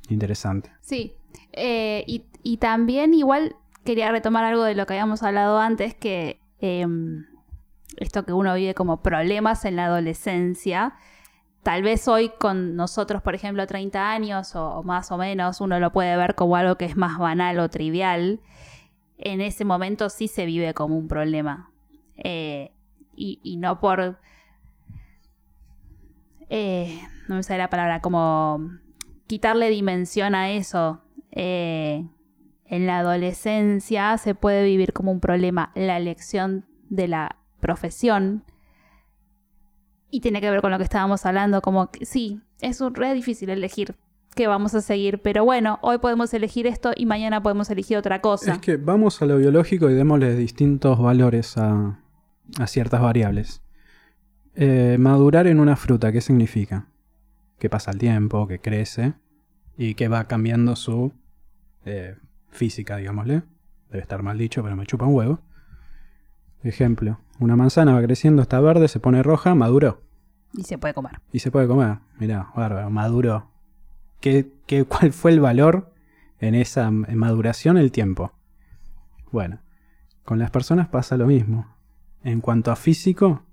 interesante. 0.09 0.71
Sí, 0.81 1.13
eh, 1.53 2.03
y, 2.07 2.57
también 2.57 3.13
igual 3.13 3.55
quería 3.83 4.11
retomar 4.11 4.43
algo 4.45 4.63
de 4.63 4.75
lo 4.75 4.85
que 4.85 4.93
habíamos 4.93 5.23
hablado 5.23 5.59
antes, 5.59 5.95
que 5.95 6.39
em, 6.59 7.25
esto 7.97 8.25
que 8.25 8.33
uno 8.33 8.53
vive 8.55 8.73
como 8.73 9.01
problemas 9.01 9.65
en 9.65 9.75
la 9.75 9.85
adolescencia, 9.85 10.95
tal 11.63 11.83
vez 11.83 12.07
hoy 12.07 12.29
con 12.39 12.75
nosotros, 12.75 13.21
por 13.21 13.35
ejemplo, 13.35 13.65
30 13.67 14.11
años 14.11 14.55
o, 14.55 14.83
más 14.83 15.11
o 15.11 15.17
menos, 15.17 15.61
uno 15.61 15.79
lo 15.79 15.91
puede 15.91 16.15
ver 16.17 16.35
como 16.35 16.55
algo 16.55 16.75
que 16.75 16.85
es 16.85 16.97
más 16.97 17.17
banal 17.17 17.59
o 17.59 17.69
trivial. 17.69 18.39
En 19.17 19.41
ese 19.41 19.65
momento 19.65 20.09
sí 20.09 20.27
se 20.27 20.45
vive 20.45 20.73
como 20.73 20.97
un 20.97 21.07
problema. 21.07 21.71
Eh, 22.17 22.71
y, 23.15 23.57
no 23.57 23.79
por... 23.79 24.19
Eh, 26.49 26.99
no 27.27 27.35
me 27.35 27.43
sale 27.43 27.59
la 27.59 27.69
palabra, 27.69 28.01
como 28.01 28.59
quitarle 29.27 29.69
dimensión 29.69 30.35
a 30.35 30.51
eso. 30.51 31.01
Eh, 31.31 32.05
en 32.65 32.87
la 32.87 32.99
adolescencia 32.99 34.17
se 34.17 34.35
puede 34.35 34.63
vivir 34.63 34.93
como 34.93 35.11
un 35.11 35.19
problema 35.19 35.71
la 35.75 35.97
elección 35.97 36.65
de 36.89 37.07
la 37.07 37.37
profesión. 37.59 38.43
Y 40.09 40.21
tiene 40.21 40.41
que 40.41 40.49
ver 40.49 40.61
con 40.61 40.71
lo 40.71 40.77
que 40.77 40.83
estábamos 40.83 41.25
hablando, 41.25 41.61
como 41.61 41.91
que 41.91 42.05
sí, 42.05 42.41
es 42.59 42.81
un 42.81 42.95
re 42.95 43.13
difícil 43.13 43.49
elegir 43.49 43.95
qué 44.35 44.47
vamos 44.47 44.73
a 44.75 44.81
seguir, 44.81 45.21
pero 45.21 45.43
bueno, 45.43 45.79
hoy 45.81 45.97
podemos 45.97 46.33
elegir 46.33 46.67
esto 46.67 46.91
y 46.95 47.05
mañana 47.05 47.43
podemos 47.43 47.69
elegir 47.69 47.97
otra 47.97 48.21
cosa. 48.21 48.53
Es 48.53 48.59
que 48.59 48.77
vamos 48.77 49.21
a 49.21 49.25
lo 49.25 49.37
biológico 49.37 49.89
y 49.89 49.93
démosle 49.93 50.35
distintos 50.35 50.99
valores 50.99 51.57
a, 51.57 51.99
ciertas 52.67 53.01
variables. 53.01 53.61
Eh, 54.55 54.97
madurar 54.99 55.47
en 55.47 55.59
una 55.59 55.75
fruta, 55.75 56.11
¿qué 56.11 56.21
significa? 56.21 56.87
Que 57.59 57.69
pasa 57.69 57.91
el 57.91 57.97
tiempo, 57.97 58.47
que 58.47 58.59
crece 58.59 59.13
y 59.77 59.95
que 59.95 60.07
va 60.07 60.25
cambiando 60.25 60.75
su 60.75 61.13
eh, 61.85 62.15
física, 62.49 62.97
digámosle. 62.97 63.43
Debe 63.89 64.01
estar 64.01 64.23
mal 64.23 64.37
dicho, 64.37 64.63
pero 64.63 64.75
me 64.75 64.85
chupa 64.85 65.05
un 65.05 65.15
huevo. 65.15 65.41
Ejemplo, 66.63 67.19
una 67.39 67.55
manzana 67.55 67.93
va 67.93 68.01
creciendo, 68.01 68.41
está 68.41 68.59
verde, 68.59 68.87
se 68.87 68.99
pone 68.99 69.23
roja, 69.23 69.55
maduró. 69.55 70.01
Y 70.53 70.63
se 70.63 70.77
puede 70.77 70.93
comer. 70.93 71.19
Y 71.31 71.39
se 71.39 71.51
puede 71.51 71.67
comer. 71.67 71.99
Mirá, 72.19 72.51
bárbaro, 72.55 72.89
maduró. 72.89 73.49
¿Qué, 74.19 74.51
qué, 74.67 74.83
cuál 74.85 75.11
fue 75.11 75.31
el 75.31 75.39
valor 75.39 75.93
en 76.39 76.55
esa 76.55 76.91
maduración? 76.91 77.77
El 77.77 77.91
tiempo. 77.91 78.33
Bueno, 79.31 79.59
con 80.23 80.39
las 80.39 80.51
personas 80.51 80.87
pasa 80.87 81.17
lo 81.17 81.25
mismo. 81.25 81.75
En 82.23 82.41
cuanto 82.41 82.71
a 82.71 82.75
físico, 82.75 83.43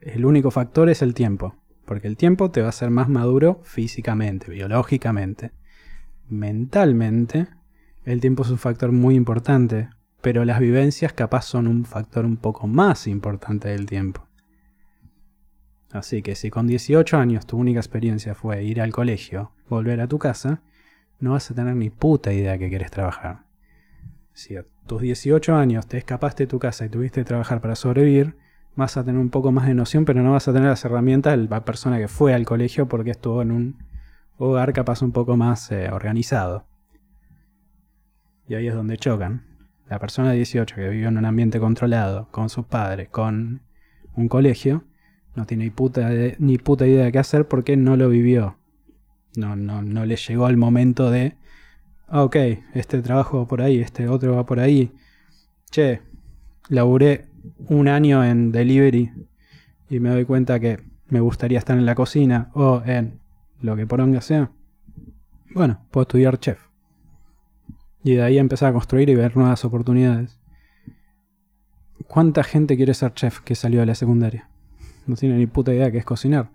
el 0.00 0.24
único 0.24 0.50
factor 0.50 0.88
es 0.88 1.02
el 1.02 1.14
tiempo. 1.14 1.54
Porque 1.84 2.08
el 2.08 2.16
tiempo 2.16 2.50
te 2.50 2.60
va 2.60 2.66
a 2.66 2.70
hacer 2.70 2.90
más 2.90 3.08
maduro 3.08 3.60
físicamente, 3.62 4.50
biológicamente. 4.50 5.52
Mentalmente, 6.28 7.46
el 8.06 8.20
tiempo 8.22 8.42
es 8.42 8.50
un 8.50 8.58
factor 8.58 8.90
muy 8.92 9.14
importante 9.14 9.90
pero 10.26 10.44
las 10.44 10.58
vivencias 10.58 11.12
capaz 11.12 11.42
son 11.42 11.68
un 11.68 11.84
factor 11.84 12.24
un 12.24 12.36
poco 12.36 12.66
más 12.66 13.06
importante 13.06 13.68
del 13.68 13.86
tiempo. 13.86 14.26
Así 15.92 16.20
que 16.20 16.34
si 16.34 16.50
con 16.50 16.66
18 16.66 17.16
años 17.16 17.46
tu 17.46 17.56
única 17.56 17.78
experiencia 17.78 18.34
fue 18.34 18.64
ir 18.64 18.80
al 18.80 18.90
colegio, 18.90 19.52
volver 19.68 20.00
a 20.00 20.08
tu 20.08 20.18
casa, 20.18 20.62
no 21.20 21.30
vas 21.30 21.48
a 21.52 21.54
tener 21.54 21.76
ni 21.76 21.90
puta 21.90 22.32
idea 22.32 22.58
que 22.58 22.68
quieres 22.68 22.90
trabajar. 22.90 23.44
Si 24.32 24.56
a 24.56 24.64
tus 24.88 25.00
18 25.00 25.54
años 25.54 25.86
te 25.86 25.96
escapaste 25.96 26.42
de 26.42 26.48
tu 26.48 26.58
casa 26.58 26.84
y 26.84 26.88
tuviste 26.88 27.20
que 27.20 27.24
trabajar 27.24 27.60
para 27.60 27.76
sobrevivir, 27.76 28.36
vas 28.74 28.96
a 28.96 29.04
tener 29.04 29.20
un 29.20 29.30
poco 29.30 29.52
más 29.52 29.68
de 29.68 29.74
noción, 29.74 30.04
pero 30.04 30.24
no 30.24 30.32
vas 30.32 30.48
a 30.48 30.52
tener 30.52 30.68
las 30.68 30.84
herramientas 30.84 31.38
de 31.38 31.46
la 31.46 31.64
persona 31.64 31.98
que 31.98 32.08
fue 32.08 32.34
al 32.34 32.44
colegio 32.44 32.88
porque 32.88 33.12
estuvo 33.12 33.42
en 33.42 33.52
un 33.52 33.78
hogar 34.38 34.72
capaz 34.72 35.02
un 35.02 35.12
poco 35.12 35.36
más 35.36 35.70
eh, 35.70 35.88
organizado. 35.92 36.66
Y 38.48 38.54
ahí 38.54 38.68
es 38.68 38.74
donde 38.74 38.96
chocan 38.96 39.44
la 39.88 39.98
persona 39.98 40.30
de 40.30 40.36
18 40.36 40.74
que 40.74 40.88
vivió 40.88 41.08
en 41.08 41.18
un 41.18 41.24
ambiente 41.24 41.60
controlado, 41.60 42.28
con 42.30 42.48
sus 42.48 42.66
padres, 42.66 43.08
con 43.08 43.62
un 44.14 44.28
colegio, 44.28 44.84
no 45.34 45.46
tiene 45.46 45.64
ni 45.64 45.70
puta, 45.70 46.10
ni 46.38 46.58
puta 46.58 46.86
idea 46.86 47.04
de 47.04 47.12
qué 47.12 47.18
hacer 47.18 47.46
porque 47.46 47.76
no 47.76 47.96
lo 47.96 48.08
vivió. 48.08 48.56
No, 49.36 49.54
no, 49.54 49.82
no 49.82 50.06
le 50.06 50.16
llegó 50.16 50.48
el 50.48 50.56
momento 50.56 51.10
de, 51.10 51.36
ah, 52.08 52.24
ok, 52.24 52.36
este 52.74 53.02
trabajo 53.02 53.38
va 53.38 53.46
por 53.46 53.60
ahí, 53.60 53.80
este 53.80 54.08
otro 54.08 54.34
va 54.34 54.46
por 54.46 54.60
ahí. 54.60 54.92
Che, 55.70 56.00
laburé 56.68 57.26
un 57.68 57.88
año 57.88 58.24
en 58.24 58.50
delivery 58.50 59.12
y 59.90 60.00
me 60.00 60.10
doy 60.10 60.24
cuenta 60.24 60.58
que 60.58 60.80
me 61.08 61.20
gustaría 61.20 61.58
estar 61.58 61.76
en 61.76 61.86
la 61.86 61.94
cocina 61.94 62.50
o 62.54 62.82
en 62.86 63.20
lo 63.60 63.76
que 63.76 63.86
por 63.86 64.22
sea. 64.22 64.50
Bueno, 65.54 65.86
puedo 65.90 66.02
estudiar 66.02 66.38
chef. 66.38 66.65
Y 68.06 68.14
de 68.14 68.22
ahí 68.22 68.38
empezar 68.38 68.70
a 68.70 68.72
construir 68.72 69.08
y 69.08 69.16
ver 69.16 69.36
nuevas 69.36 69.64
oportunidades. 69.64 70.38
¿Cuánta 72.06 72.44
gente 72.44 72.76
quiere 72.76 72.94
ser 72.94 73.12
chef 73.14 73.40
que 73.40 73.56
salió 73.56 73.80
de 73.80 73.86
la 73.86 73.96
secundaria? 73.96 74.48
No 75.08 75.16
tiene 75.16 75.36
ni 75.36 75.48
puta 75.48 75.74
idea 75.74 75.90
que 75.90 75.98
es 75.98 76.04
cocinar. 76.04 76.52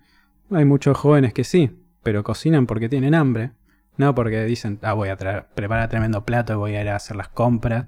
Hay 0.50 0.64
muchos 0.64 0.98
jóvenes 0.98 1.34
que 1.34 1.44
sí, 1.44 1.78
pero 2.04 2.24
cocinan 2.24 2.68
porque 2.68 2.88
tienen 2.88 3.14
hambre. 3.14 3.52
No 3.98 4.16
porque 4.16 4.46
dicen, 4.46 4.80
ah, 4.82 4.94
voy 4.94 5.10
a 5.10 5.18
preparar 5.18 5.90
tremendo 5.90 6.24
plato 6.24 6.54
y 6.54 6.56
voy 6.56 6.76
a 6.76 6.84
ir 6.84 6.88
a 6.88 6.96
hacer 6.96 7.18
las 7.18 7.28
compras. 7.28 7.88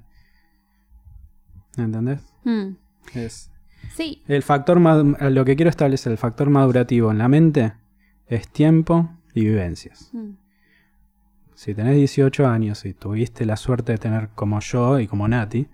¿Entendés? 1.78 2.20
Hmm. 2.44 2.74
Es. 3.14 3.50
Sí. 3.94 4.22
El 4.28 4.42
factor 4.42 4.78
lo 4.78 5.44
que 5.46 5.56
quiero 5.56 5.70
establecer, 5.70 6.12
el 6.12 6.18
factor 6.18 6.50
madurativo 6.50 7.10
en 7.10 7.16
la 7.16 7.28
mente 7.28 7.72
es 8.26 8.46
tiempo 8.46 9.08
y 9.32 9.46
vivencias. 9.46 10.10
Hmm. 10.12 10.43
Si 11.64 11.74
tenés 11.74 11.96
18 11.96 12.46
años 12.46 12.84
y 12.84 12.92
tuviste 12.92 13.46
la 13.46 13.56
suerte 13.56 13.92
de 13.92 13.98
tener 13.98 14.28
como 14.34 14.60
yo 14.60 15.00
y 15.00 15.06
como 15.06 15.26
Nati, 15.26 15.66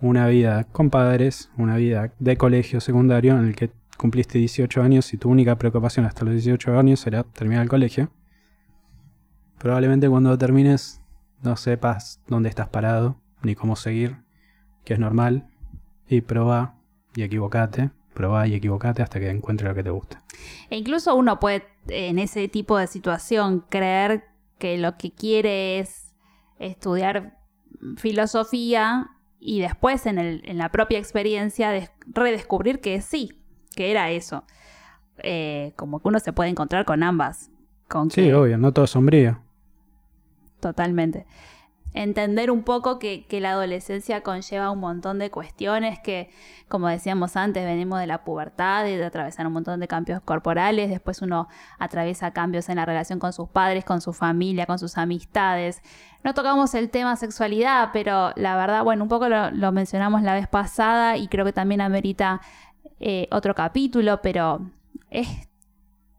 una 0.00 0.26
vida 0.26 0.64
con 0.64 0.88
padres, 0.88 1.50
una 1.58 1.76
vida 1.76 2.14
de 2.18 2.38
colegio 2.38 2.80
secundario 2.80 3.38
en 3.38 3.44
el 3.44 3.54
que 3.54 3.70
cumpliste 3.98 4.38
18 4.38 4.80
años 4.80 5.12
y 5.12 5.18
tu 5.18 5.28
única 5.28 5.56
preocupación 5.56 6.06
hasta 6.06 6.24
los 6.24 6.32
18 6.32 6.78
años 6.78 7.06
era 7.06 7.24
terminar 7.24 7.64
el 7.64 7.68
colegio, 7.68 8.10
probablemente 9.58 10.08
cuando 10.08 10.38
termines 10.38 11.02
no 11.42 11.58
sepas 11.58 12.22
dónde 12.26 12.48
estás 12.48 12.70
parado 12.70 13.20
ni 13.42 13.54
cómo 13.54 13.76
seguir, 13.76 14.16
que 14.82 14.94
es 14.94 14.98
normal, 14.98 15.50
y 16.08 16.22
proba 16.22 16.76
y 17.14 17.22
equivocate, 17.22 17.90
probá 18.14 18.46
y 18.46 18.54
equivocate 18.54 19.02
hasta 19.02 19.20
que 19.20 19.28
encuentres 19.28 19.68
lo 19.68 19.74
que 19.74 19.82
te 19.82 19.90
gusta. 19.90 20.22
E 20.70 20.78
incluso 20.78 21.14
uno 21.14 21.38
puede 21.38 21.64
en 21.88 22.18
ese 22.18 22.48
tipo 22.48 22.78
de 22.78 22.86
situación 22.86 23.66
creer 23.68 24.24
que 24.58 24.78
lo 24.78 24.96
que 24.96 25.12
quiere 25.12 25.78
es 25.78 26.14
estudiar 26.58 27.38
filosofía 27.96 29.10
y 29.40 29.60
después 29.60 30.06
en, 30.06 30.18
el, 30.18 30.42
en 30.44 30.58
la 30.58 30.70
propia 30.70 30.98
experiencia 30.98 31.70
de 31.70 31.90
redescubrir 32.06 32.80
que 32.80 33.00
sí, 33.00 33.40
que 33.74 33.90
era 33.90 34.10
eso. 34.10 34.44
Eh, 35.18 35.72
como 35.76 36.00
que 36.00 36.08
uno 36.08 36.18
se 36.18 36.32
puede 36.32 36.50
encontrar 36.50 36.84
con 36.84 37.02
ambas. 37.02 37.50
Con 37.88 38.10
sí, 38.10 38.32
obvio, 38.32 38.58
no 38.58 38.72
todo 38.72 38.86
sombrío. 38.86 39.40
Totalmente 40.60 41.26
entender 41.94 42.50
un 42.50 42.62
poco 42.62 42.98
que, 42.98 43.26
la 43.30 43.52
adolescencia 43.52 44.22
conlleva 44.22 44.70
un 44.70 44.80
montón 44.80 45.18
de 45.18 45.30
cuestiones 45.30 45.98
que, 46.00 46.30
como 46.68 46.88
decíamos 46.88 47.36
antes, 47.36 47.64
venimos 47.64 48.00
de 48.00 48.06
la 48.06 48.24
pubertad 48.24 48.84
de 48.84 49.04
atravesar 49.04 49.46
un 49.46 49.52
montón 49.52 49.80
de 49.80 49.88
cambios 49.88 50.20
corporales, 50.22 50.90
después 50.90 51.22
uno 51.22 51.48
atraviesa 51.78 52.32
cambios 52.32 52.68
en 52.68 52.76
la 52.76 52.84
relación 52.84 53.18
con 53.18 53.32
sus 53.32 53.48
padres, 53.48 53.84
con 53.84 54.00
su 54.00 54.12
familia, 54.12 54.66
con 54.66 54.78
sus 54.78 54.98
amistades. 54.98 55.82
No 56.24 56.34
tocamos 56.34 56.74
el 56.74 56.90
tema 56.90 57.16
sexualidad, 57.16 57.90
pero 57.92 58.32
la 58.36 58.56
verdad, 58.56 58.84
bueno, 58.84 59.04
un 59.04 59.08
poco 59.08 59.28
lo, 59.28 59.72
mencionamos 59.72 60.22
la 60.22 60.34
vez 60.34 60.48
pasada 60.48 61.16
y 61.16 61.28
creo 61.28 61.44
que 61.44 61.52
también 61.52 61.80
amerita 61.80 62.40
eh, 63.00 63.28
otro 63.30 63.54
capítulo, 63.54 64.20
pero 64.20 64.60
es 65.10 65.47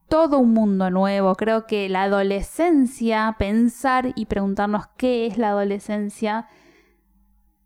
todo 0.09 0.39
un 0.39 0.53
mundo 0.53 0.89
nuevo. 0.89 1.35
Creo 1.35 1.65
que 1.65 1.87
la 1.87 2.03
adolescencia, 2.03 3.35
pensar 3.37 4.11
y 4.15 4.25
preguntarnos 4.25 4.87
qué 4.97 5.27
es 5.27 5.37
la 5.37 5.49
adolescencia, 5.49 6.47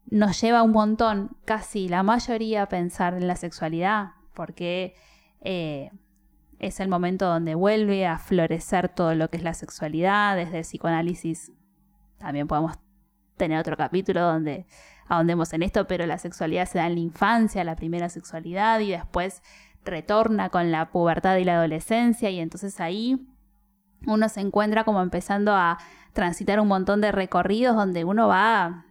nos 0.06 0.40
lleva 0.40 0.62
un 0.62 0.72
montón, 0.72 1.38
casi 1.46 1.88
la 1.88 2.04
mayoría, 2.04 2.64
a 2.64 2.70
pensar 2.70 3.16
en 3.16 3.28
la 3.28 3.36
sexualidad, 3.36 4.12
porque 4.36 4.94
eh, 5.42 5.90
es 6.60 6.80
el 6.80 6.88
momento 6.88 7.26
donde 7.26 7.56
vuelve 7.56 8.06
a 8.06 8.20
florecer 8.20 8.90
todo 8.90 9.16
lo 9.16 9.30
que 9.30 9.38
es 9.38 9.44
la 9.44 9.54
sexualidad, 9.54 10.36
desde 10.36 10.60
el 10.60 10.64
psicoanálisis. 10.64 11.52
También 12.20 12.48
podemos 12.48 12.78
tener 13.38 13.58
otro 13.58 13.76
capítulo 13.76 14.22
donde 14.22 14.68
ahondemos 15.08 15.52
en 15.54 15.64
esto, 15.64 15.88
pero 15.88 16.06
la 16.06 16.18
sexualidad 16.18 16.68
se 16.68 16.78
da 16.78 16.88
en 16.88 16.96
la 16.96 17.00
infancia, 17.00 17.64
la 17.64 17.76
primera 17.76 18.10
sexualidad, 18.10 18.80
y 18.82 18.92
después 18.92 19.42
retorna 19.86 20.50
con 20.50 20.72
la 20.72 20.92
pubertad 20.92 21.38
y 21.38 21.44
la 21.44 21.56
adolescencia 21.56 22.30
y 22.30 22.40
entonces 22.40 22.80
ahí 22.80 23.28
uno 24.06 24.30
se 24.30 24.42
encuentra 24.42 24.84
como 24.84 25.02
empezando 25.02 25.54
a 25.54 25.78
transitar 26.14 26.60
un 26.60 26.68
montón 26.68 27.02
de 27.02 27.12
recorridos 27.12 27.76
donde 27.76 28.04
uno 28.04 28.28
va 28.28 28.86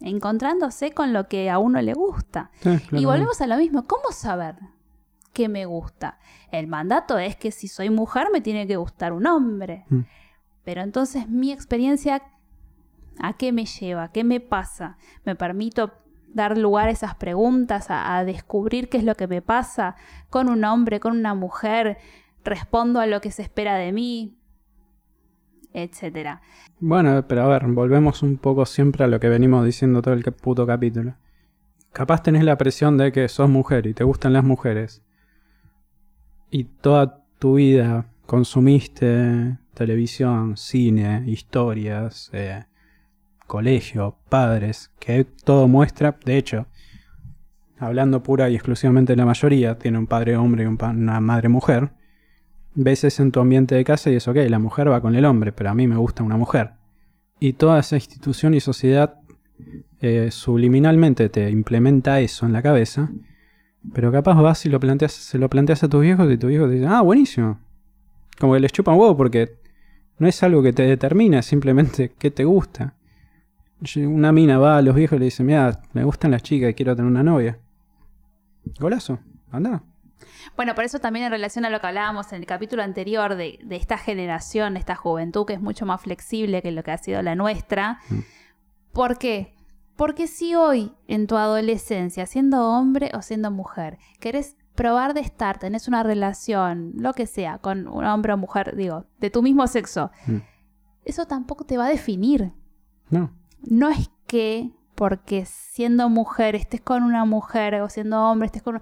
encontrándose 0.00 0.92
con 0.92 1.12
lo 1.12 1.28
que 1.28 1.50
a 1.50 1.58
uno 1.58 1.80
le 1.80 1.94
gusta. 1.94 2.50
y 2.90 3.04
volvemos 3.04 3.40
a 3.40 3.46
lo 3.46 3.56
mismo, 3.56 3.84
¿cómo 3.84 4.10
saber 4.12 4.56
qué 5.32 5.48
me 5.48 5.64
gusta? 5.64 6.18
El 6.50 6.66
mandato 6.66 7.18
es 7.18 7.36
que 7.36 7.50
si 7.50 7.68
soy 7.68 7.90
mujer 7.90 8.28
me 8.32 8.40
tiene 8.40 8.66
que 8.66 8.76
gustar 8.76 9.12
un 9.12 9.26
hombre. 9.26 9.84
Mm. 9.88 10.00
Pero 10.64 10.82
entonces 10.82 11.28
mi 11.28 11.52
experiencia, 11.52 12.22
¿a 13.18 13.32
qué 13.34 13.52
me 13.52 13.64
lleva? 13.64 14.12
¿Qué 14.12 14.24
me 14.24 14.40
pasa? 14.40 14.96
¿Me 15.24 15.34
permito 15.34 15.92
dar 16.34 16.58
lugar 16.58 16.88
a 16.88 16.92
esas 16.92 17.14
preguntas, 17.14 17.86
a, 17.88 18.24
descubrir 18.24 18.88
qué 18.88 18.98
es 18.98 19.04
lo 19.04 19.14
que 19.14 19.26
me 19.26 19.42
pasa 19.42 19.96
con 20.30 20.48
un 20.48 20.64
hombre, 20.64 21.00
con 21.00 21.16
una 21.16 21.34
mujer, 21.34 21.98
respondo 22.44 23.00
a 23.00 23.06
lo 23.06 23.20
que 23.20 23.30
se 23.30 23.42
espera 23.42 23.76
de 23.76 23.92
mí, 23.92 24.36
etcétera. 25.72 26.42
Bueno, 26.80 27.26
pero 27.28 27.42
a 27.42 27.48
ver, 27.48 27.66
volvemos 27.66 28.22
un 28.22 28.38
poco 28.38 28.66
siempre 28.66 29.04
a 29.04 29.08
lo 29.08 29.20
que 29.20 29.28
venimos 29.28 29.64
diciendo 29.64 30.02
todo 30.02 30.14
el 30.14 30.22
puto 30.22 30.66
capítulo. 30.66 31.14
Capaz 31.92 32.22
tenés 32.22 32.44
la 32.44 32.56
presión 32.56 32.96
de 32.96 33.12
que 33.12 33.28
sos 33.28 33.48
mujer 33.48 33.86
y 33.86 33.94
te 33.94 34.04
gustan 34.04 34.32
las 34.32 34.44
mujeres. 34.44 35.02
Y 36.50 36.64
toda 36.64 37.24
tu 37.38 37.54
vida 37.54 38.06
consumiste 38.26 39.58
televisión, 39.74 40.56
cine, 40.56 41.24
historias, 41.26 42.30
eh, 42.32 42.64
colegio, 43.52 44.16
padres, 44.30 44.90
que 44.98 45.24
todo 45.24 45.68
muestra, 45.68 46.16
de 46.24 46.38
hecho, 46.38 46.68
hablando 47.78 48.22
pura 48.22 48.48
y 48.48 48.54
exclusivamente 48.54 49.12
de 49.12 49.18
la 49.18 49.26
mayoría, 49.26 49.76
tiene 49.76 49.98
un 49.98 50.06
padre 50.06 50.38
hombre 50.38 50.64
y 50.64 50.66
una 50.66 51.20
madre 51.20 51.50
mujer, 51.50 51.90
ves 52.74 53.04
eso 53.04 53.22
en 53.22 53.30
tu 53.30 53.40
ambiente 53.40 53.74
de 53.74 53.84
casa 53.84 54.10
y 54.10 54.14
es 54.14 54.26
ok, 54.26 54.36
la 54.48 54.58
mujer 54.58 54.90
va 54.90 55.02
con 55.02 55.14
el 55.16 55.26
hombre, 55.26 55.52
pero 55.52 55.68
a 55.68 55.74
mí 55.74 55.86
me 55.86 55.98
gusta 55.98 56.22
una 56.22 56.38
mujer. 56.38 56.70
Y 57.40 57.52
toda 57.52 57.80
esa 57.80 57.96
institución 57.96 58.54
y 58.54 58.60
sociedad 58.60 59.20
eh, 60.00 60.30
subliminalmente 60.30 61.28
te 61.28 61.50
implementa 61.50 62.20
eso 62.20 62.46
en 62.46 62.54
la 62.54 62.62
cabeza, 62.62 63.10
pero 63.92 64.10
capaz 64.10 64.40
vas 64.40 64.64
y 64.64 64.70
lo 64.70 64.80
planteas, 64.80 65.12
se 65.12 65.36
lo 65.36 65.50
planteas 65.50 65.82
a 65.82 65.90
tus 65.90 66.00
viejos 66.00 66.26
y 66.32 66.38
tus 66.38 66.50
te 66.50 66.68
dicen, 66.70 66.88
ah, 66.88 67.02
buenísimo. 67.02 67.60
Como 68.40 68.54
que 68.54 68.60
les 68.60 68.72
chupan 68.72 68.96
huevo 68.96 69.14
porque 69.14 69.58
no 70.16 70.26
es 70.26 70.42
algo 70.42 70.62
que 70.62 70.72
te 70.72 70.84
determina, 70.84 71.42
simplemente 71.42 72.12
que 72.18 72.30
te 72.30 72.44
gusta. 72.44 72.94
Una 73.96 74.30
mina 74.30 74.58
va 74.58 74.76
a 74.76 74.82
los 74.82 74.94
viejos 74.94 75.16
y 75.16 75.18
le 75.18 75.24
dice, 75.26 75.42
mira, 75.42 75.80
me 75.92 76.04
gustan 76.04 76.30
las 76.30 76.42
chicas 76.42 76.70
y 76.70 76.74
quiero 76.74 76.94
tener 76.94 77.10
una 77.10 77.24
novia. 77.24 77.58
Golazo, 78.78 79.18
anda. 79.50 79.82
Bueno, 80.56 80.74
por 80.76 80.84
eso 80.84 81.00
también 81.00 81.26
en 81.26 81.32
relación 81.32 81.64
a 81.64 81.70
lo 81.70 81.80
que 81.80 81.88
hablábamos 81.88 82.32
en 82.32 82.40
el 82.40 82.46
capítulo 82.46 82.84
anterior 82.84 83.34
de, 83.34 83.58
esta 83.70 83.98
generación, 83.98 84.76
esta 84.76 84.94
juventud 84.94 85.46
que 85.46 85.54
es 85.54 85.60
mucho 85.60 85.84
más 85.84 86.00
flexible 86.00 86.62
que 86.62 86.70
lo 86.70 86.84
que 86.84 86.92
ha 86.92 86.98
sido 86.98 87.22
la 87.22 87.34
nuestra. 87.34 87.98
Mm. 88.08 88.18
¿Por 88.92 89.18
qué? 89.18 89.54
Porque 89.96 90.28
si 90.28 90.54
hoy 90.54 90.92
en 91.08 91.26
tu 91.26 91.36
adolescencia, 91.36 92.26
siendo 92.26 92.68
hombre 92.68 93.10
o 93.14 93.22
siendo 93.22 93.50
mujer, 93.50 93.98
querés 94.20 94.56
probar 94.76 95.12
de 95.12 95.20
estar, 95.20 95.58
tenés 95.58 95.88
una 95.88 96.04
relación, 96.04 96.92
lo 96.96 97.14
que 97.14 97.26
sea, 97.26 97.58
con 97.58 97.88
un 97.88 98.04
hombre 98.04 98.32
o 98.32 98.36
mujer, 98.36 98.76
digo, 98.76 99.06
de 99.18 99.30
tu 99.30 99.42
mismo 99.42 99.66
sexo, 99.66 100.12
mm. 100.26 100.36
eso 101.04 101.26
tampoco 101.26 101.64
te 101.64 101.76
va 101.76 101.86
a 101.86 101.90
definir. 101.90 102.52
No 103.10 103.41
no 103.62 103.88
es 103.88 104.10
que 104.26 104.70
porque 104.94 105.46
siendo 105.46 106.08
mujer 106.08 106.54
estés 106.54 106.80
con 106.80 107.02
una 107.02 107.24
mujer 107.24 107.80
o 107.80 107.88
siendo 107.88 108.22
hombre 108.22 108.46
estés 108.46 108.62
con... 108.62 108.80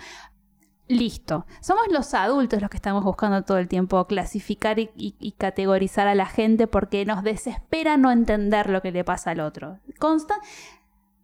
Listo. 0.89 1.47
Somos 1.61 1.85
los 1.89 2.14
adultos 2.14 2.61
los 2.61 2.68
que 2.68 2.76
estamos 2.76 3.05
buscando 3.05 3.43
todo 3.43 3.59
el 3.59 3.68
tiempo 3.68 4.05
clasificar 4.09 4.81
y, 4.81 5.35
categorizar 5.39 6.09
a 6.09 6.16
la 6.16 6.26
gente 6.26 6.66
porque 6.66 7.05
nos 7.05 7.22
desespera 7.22 7.97
no 7.97 8.11
entender 8.11 8.68
lo 8.68 8.83
que 8.83 8.91
le 8.91 9.05
pasa 9.05 9.31
al 9.31 9.39
otro. 9.39 9.78
Consta 10.01 10.35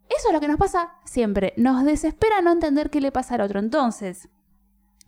Eso 0.09 0.29
es 0.29 0.33
lo 0.33 0.39
que 0.39 0.47
nos 0.47 0.57
pasa 0.57 0.95
siempre. 1.05 1.53
Nos 1.57 1.85
desespera 1.85 2.41
no 2.43 2.53
entender 2.53 2.91
qué 2.91 3.01
le 3.01 3.11
pasa 3.11 3.35
al 3.35 3.41
otro. 3.41 3.59
Entonces, 3.59 4.29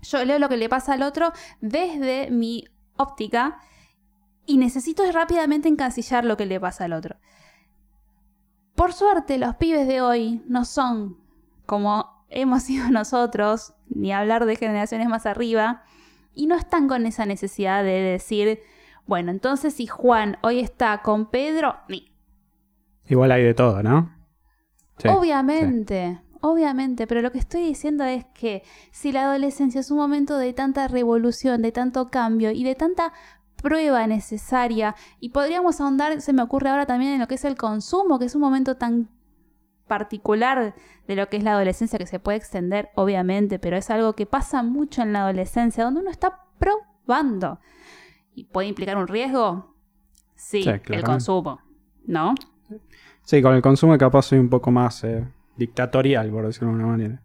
yo 0.02 0.24
leo 0.24 0.40
lo 0.40 0.48
que 0.48 0.56
le 0.56 0.68
pasa 0.68 0.94
al 0.94 1.02
otro 1.02 1.32
desde 1.60 2.28
mi 2.32 2.64
óptica 2.96 3.60
y 4.44 4.58
necesito 4.58 5.08
rápidamente 5.12 5.68
encasillar 5.68 6.24
lo 6.24 6.36
que 6.36 6.46
le 6.46 6.58
pasa 6.58 6.86
al 6.86 6.94
otro. 6.94 7.16
Por 8.78 8.92
suerte, 8.92 9.38
los 9.38 9.56
pibes 9.56 9.88
de 9.88 10.00
hoy 10.00 10.40
no 10.46 10.64
son 10.64 11.18
como 11.66 12.24
hemos 12.28 12.62
sido 12.68 12.90
nosotros, 12.90 13.74
ni 13.88 14.12
hablar 14.12 14.46
de 14.46 14.54
generaciones 14.54 15.08
más 15.08 15.26
arriba, 15.26 15.82
y 16.32 16.46
no 16.46 16.54
están 16.54 16.86
con 16.86 17.04
esa 17.04 17.26
necesidad 17.26 17.82
de 17.82 18.00
decir, 18.00 18.60
bueno, 19.04 19.32
entonces 19.32 19.74
si 19.74 19.88
Juan 19.88 20.38
hoy 20.42 20.60
está 20.60 21.02
con 21.02 21.28
Pedro, 21.28 21.74
ni. 21.88 22.14
Igual 23.06 23.32
hay 23.32 23.42
de 23.42 23.54
todo, 23.54 23.82
¿no? 23.82 24.16
obviamente, 25.06 26.20
obviamente, 26.40 27.08
pero 27.08 27.20
lo 27.20 27.32
que 27.32 27.38
estoy 27.38 27.64
diciendo 27.64 28.04
es 28.04 28.26
que 28.26 28.62
si 28.92 29.10
la 29.10 29.24
adolescencia 29.24 29.80
es 29.80 29.90
un 29.90 29.98
momento 29.98 30.38
de 30.38 30.52
tanta 30.52 30.86
revolución, 30.86 31.62
de 31.62 31.72
tanto 31.72 32.10
cambio 32.10 32.52
y 32.52 32.62
de 32.62 32.76
tanta 32.76 33.12
prueba 33.62 34.06
necesaria. 34.06 34.94
Y 35.20 35.30
podríamos 35.30 35.80
ahondar, 35.80 36.20
se 36.20 36.32
me 36.32 36.42
ocurre 36.42 36.70
ahora 36.70 36.86
también 36.86 37.12
en 37.12 37.20
lo 37.20 37.28
que 37.28 37.34
es 37.34 37.44
el 37.44 37.56
consumo, 37.56 38.18
que 38.18 38.26
es 38.26 38.34
un 38.34 38.40
momento 38.40 38.76
tan 38.76 39.08
particular 39.86 40.74
de 41.06 41.16
lo 41.16 41.28
que 41.28 41.38
es 41.38 41.42
la 41.42 41.52
adolescencia 41.52 41.98
que 41.98 42.06
se 42.06 42.18
puede 42.18 42.38
extender, 42.38 42.90
obviamente, 42.94 43.58
pero 43.58 43.76
es 43.76 43.90
algo 43.90 44.14
que 44.14 44.26
pasa 44.26 44.62
mucho 44.62 45.02
en 45.02 45.12
la 45.12 45.22
adolescencia, 45.22 45.84
donde 45.84 46.00
uno 46.00 46.10
está 46.10 46.40
probando. 46.58 47.58
¿Y 48.34 48.44
puede 48.44 48.68
implicar 48.68 48.96
un 48.96 49.08
riesgo? 49.08 49.74
Sí, 50.34 50.64
el 50.66 51.02
consumo, 51.02 51.60
¿no? 52.06 52.34
Sí, 53.22 53.42
con 53.42 53.54
el 53.54 53.62
consumo 53.62 53.96
capaz 53.98 54.22
soy 54.22 54.38
un 54.38 54.48
poco 54.48 54.70
más 54.70 55.02
eh, 55.04 55.26
dictatorial, 55.56 56.30
por 56.30 56.46
decirlo 56.46 56.68
de 56.68 56.74
alguna 56.74 56.92
manera. 56.92 57.22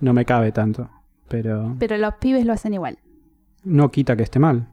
No 0.00 0.12
me 0.12 0.24
cabe 0.24 0.50
tanto, 0.52 0.88
pero... 1.28 1.76
Pero 1.78 1.98
los 1.98 2.14
pibes 2.14 2.46
lo 2.46 2.52
hacen 2.52 2.74
igual. 2.74 2.98
No 3.64 3.90
quita 3.90 4.16
que 4.16 4.22
esté 4.22 4.38
mal 4.38 4.71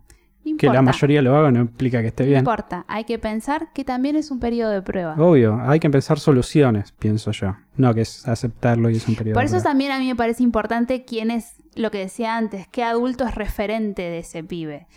que 0.58 0.68
la 0.68 0.82
mayoría 0.82 1.22
lo 1.22 1.36
haga 1.36 1.52
no 1.52 1.60
implica 1.60 2.02
que 2.02 2.08
esté 2.08 2.24
bien. 2.24 2.36
No 2.36 2.40
importa, 2.52 2.86
hay 2.88 3.04
que 3.04 3.20
pensar 3.20 3.72
que 3.74 3.84
también 3.84 4.16
es 4.16 4.32
un 4.32 4.40
periodo 4.40 4.72
de 4.72 4.82
prueba. 4.82 5.16
Obvio, 5.18 5.60
hay 5.62 5.80
que 5.80 5.90
pensar 5.90 6.20
soluciones, 6.20 6.92
pienso 6.94 7.32
yo. 7.32 7.56
No 7.78 7.94
que 7.94 8.02
es 8.02 8.28
aceptarlo 8.28 8.90
y 8.90 8.98
es 8.98 9.08
un 9.08 9.16
periodo 9.16 9.36
Por 9.36 9.44
eso 9.44 9.62
también 9.62 9.92
a 9.92 10.00
mí 10.00 10.08
me 10.08 10.16
parece 10.16 10.44
importante 10.44 11.06
quién 11.06 11.30
es, 11.32 11.56
lo 11.76 11.92
que 11.92 12.00
decía 12.00 12.36
antes, 12.38 12.68
qué 12.68 12.84
adulto 12.84 13.26
es 13.26 13.36
referente 13.36 14.02
de 14.02 14.20
ese 14.20 14.44
pibe. 14.44 14.88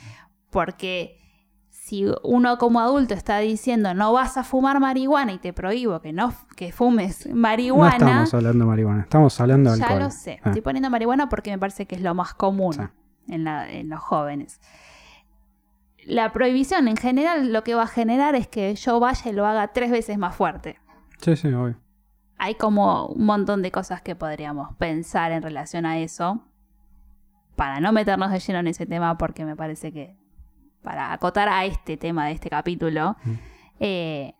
Porque 0.51 1.19
si 1.69 2.07
uno 2.23 2.59
como 2.59 2.81
adulto 2.81 3.13
está 3.15 3.39
diciendo 3.39 3.93
no 3.95 4.13
vas 4.13 4.37
a 4.37 4.45
fumar 4.45 4.79
marihuana 4.81 5.33
y 5.33 5.39
te 5.39 5.53
prohíbo 5.53 6.01
que 6.01 6.13
no 6.13 6.33
que 6.57 6.71
fumes 6.73 7.27
No 7.27 7.35
marihuana, 7.37 7.97
estamos 7.97 8.35
hablando 8.35 8.65
de 8.65 8.69
marihuana, 8.71 9.03
estamos 9.03 9.41
hablando 9.41 9.73
de 9.73 9.79
ya 9.79 9.85
alcohol. 9.87 10.03
lo 10.05 10.11
sé. 10.11 10.39
Ah, 10.43 10.51
Estoy 10.51 10.63
poniendo 10.63 10.89
marihuana 10.91 11.29
porque 11.29 11.51
me 11.51 11.59
parece 11.59 11.87
que 11.87 11.97
es 11.97 12.01
lo 12.03 12.15
más 12.15 12.35
común 12.35 12.75
Sí. 12.75 12.81
en, 13.29 13.45
la- 13.45 13.71
en 13.71 13.89
los 13.89 14.01
jóvenes. 14.01 14.61
La 16.07 16.33
prohibición 16.33 16.89
en 16.89 16.97
general 16.97 17.53
lo 17.53 17.63
que 17.65 17.75
va 17.75 17.85
a 17.85 17.87
generar 17.87 18.35
es 18.35 18.49
que 18.49 18.75
yo 18.75 18.99
vaya 19.01 19.31
y 19.31 19.35
lo 19.35 19.47
haga 19.47 19.69
tres 19.73 19.91
veces 19.91 20.19
más 20.19 20.35
fuerte. 20.35 20.79
sí, 21.21 21.37
sí, 21.37 21.49
obvio. 21.49 21.77
Hay 22.39 22.57
como 22.57 23.07
un 23.07 23.25
montón 23.25 23.63
de 23.63 23.71
cosas 23.71 24.03
que 24.03 24.17
podríamos 24.17 24.75
pensar 24.77 25.31
en 25.31 25.43
relación 25.43 25.87
a 25.87 25.99
eso. 26.01 26.43
Para 27.55 27.79
no 27.81 27.93
meternos 27.93 28.33
de 28.33 28.41
lleno 28.41 28.59
en 28.59 28.67
ese 28.67 28.85
tema, 28.87 29.17
porque 29.17 29.45
me 29.45 29.55
parece 29.55 29.93
que 29.93 30.17
para 30.83 31.13
acotar 31.13 31.49
a 31.49 31.65
este 31.65 31.97
tema 31.97 32.27
de 32.27 32.33
este 32.33 32.51
capítulo, 32.51 33.17
Mm. 33.25 33.33
eh, 33.79 34.35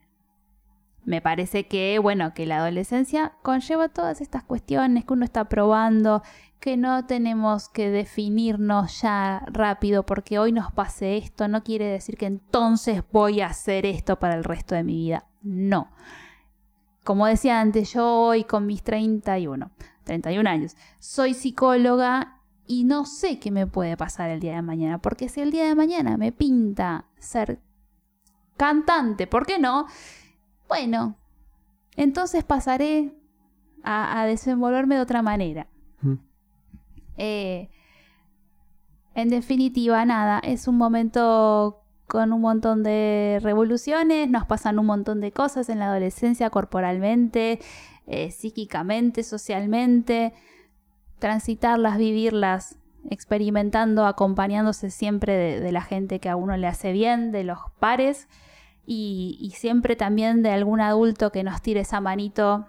me 1.05 1.21
parece 1.21 1.69
que, 1.69 1.99
bueno, 2.01 2.33
que 2.35 2.47
la 2.47 2.59
adolescencia 2.59 3.33
conlleva 3.43 3.89
todas 3.89 4.21
estas 4.21 4.43
cuestiones 4.43 5.05
que 5.05 5.13
uno 5.13 5.25
está 5.25 5.45
probando, 5.49 6.23
que 6.63 6.77
no 6.77 7.07
tenemos 7.07 7.69
que 7.69 7.91
definirnos 7.91 9.03
ya 9.03 9.45
rápido 9.49 10.07
porque 10.07 10.39
hoy 10.39 10.53
nos 10.53 10.71
pase 10.71 11.17
esto, 11.17 11.49
no 11.49 11.65
quiere 11.65 11.87
decir 11.87 12.17
que 12.17 12.27
entonces 12.27 13.03
voy 13.11 13.41
a 13.41 13.49
hacer 13.49 13.85
esto 13.85 14.21
para 14.21 14.37
el 14.37 14.45
resto 14.45 14.77
de 14.77 14.85
mi 14.85 14.95
vida. 14.95 15.27
No. 15.43 15.91
Como 17.03 17.27
decía 17.27 17.61
antes, 17.61 17.93
yo 17.93 18.09
hoy 18.09 18.45
con 18.45 18.67
mis 18.67 18.85
31, 18.85 19.73
31 20.05 20.49
años, 20.49 20.77
soy 21.01 21.35
psicóloga 21.35 22.41
y 22.69 22.85
no 22.85 23.07
sé 23.07 23.41
qué 23.41 23.51
me 23.51 23.67
puede 23.67 23.97
pasar 23.97 24.31
el 24.31 24.39
día 24.39 24.55
de 24.55 24.63
mañana, 24.63 24.99
porque 24.99 25.29
si 25.29 25.41
el 25.41 25.51
día 25.51 25.67
de 25.67 25.75
mañana 25.75 26.17
me 26.17 26.31
pinta 26.31 27.07
ser 27.19 27.61
cantante, 28.57 29.27
¿por 29.27 29.47
qué 29.47 29.59
no? 29.59 29.87
Bueno, 30.69 31.17
entonces 31.97 32.45
pasaré 32.45 33.21
a, 33.83 34.21
a 34.21 34.27
desenvolverme 34.27 34.95
de 34.95 35.01
otra 35.01 35.23
manera. 35.23 35.67
Eh, 37.17 37.69
en 39.15 39.29
definitiva, 39.29 40.05
nada, 40.05 40.41
es 40.41 40.69
un 40.69 40.77
momento 40.77 41.83
con 42.07 42.33
un 42.33 42.41
montón 42.41 42.83
de 42.83 43.39
revoluciones, 43.43 44.29
nos 44.29 44.47
pasan 44.47 44.79
un 44.79 44.87
montón 44.87 45.21
de 45.21 45.33
cosas 45.33 45.69
en 45.69 45.79
la 45.79 45.87
adolescencia 45.87 46.51
corporalmente, 46.51 47.59
eh, 48.07 48.31
psíquicamente, 48.31 49.23
socialmente, 49.23 50.33
transitarlas, 51.19 51.99
vivirlas, 51.99 52.79
experimentando, 53.09 54.07
acompañándose 54.07 54.91
siempre 54.91 55.35
de, 55.35 55.61
de 55.61 55.73
la 55.73 55.83
gente 55.83 56.21
que 56.21 56.29
a 56.29 56.37
uno 56.37 56.57
le 56.57 56.67
hace 56.67 56.93
bien, 56.93 57.33
de 57.33 57.45
los 57.45 57.59
pares. 57.79 58.29
Y, 58.85 59.39
y 59.41 59.51
siempre 59.53 59.95
también 59.95 60.43
de 60.43 60.51
algún 60.51 60.81
adulto 60.81 61.31
que 61.31 61.45
nos 61.45 61.63
tire 61.63 61.81
esa 61.81 62.01
manito, 62.01 62.67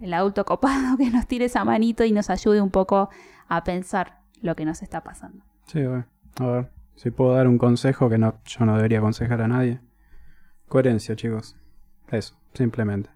el 0.00 0.14
adulto 0.14 0.44
copado 0.44 0.96
que 0.98 1.10
nos 1.10 1.26
tire 1.26 1.46
esa 1.46 1.64
manito 1.64 2.04
y 2.04 2.12
nos 2.12 2.30
ayude 2.30 2.60
un 2.60 2.70
poco 2.70 3.08
a 3.48 3.64
pensar 3.64 4.20
lo 4.40 4.54
que 4.56 4.64
nos 4.64 4.82
está 4.82 5.02
pasando. 5.02 5.44
Sí, 5.66 5.80
obvio. 5.82 6.06
A 6.40 6.46
ver, 6.46 6.70
si 6.94 7.10
puedo 7.10 7.34
dar 7.34 7.48
un 7.48 7.58
consejo 7.58 8.08
que 8.08 8.18
no, 8.18 8.34
yo 8.44 8.64
no 8.64 8.76
debería 8.76 8.98
aconsejar 8.98 9.40
a 9.42 9.48
nadie. 9.48 9.80
Coherencia, 10.68 11.16
chicos. 11.16 11.56
Eso, 12.10 12.36
simplemente. 12.54 13.10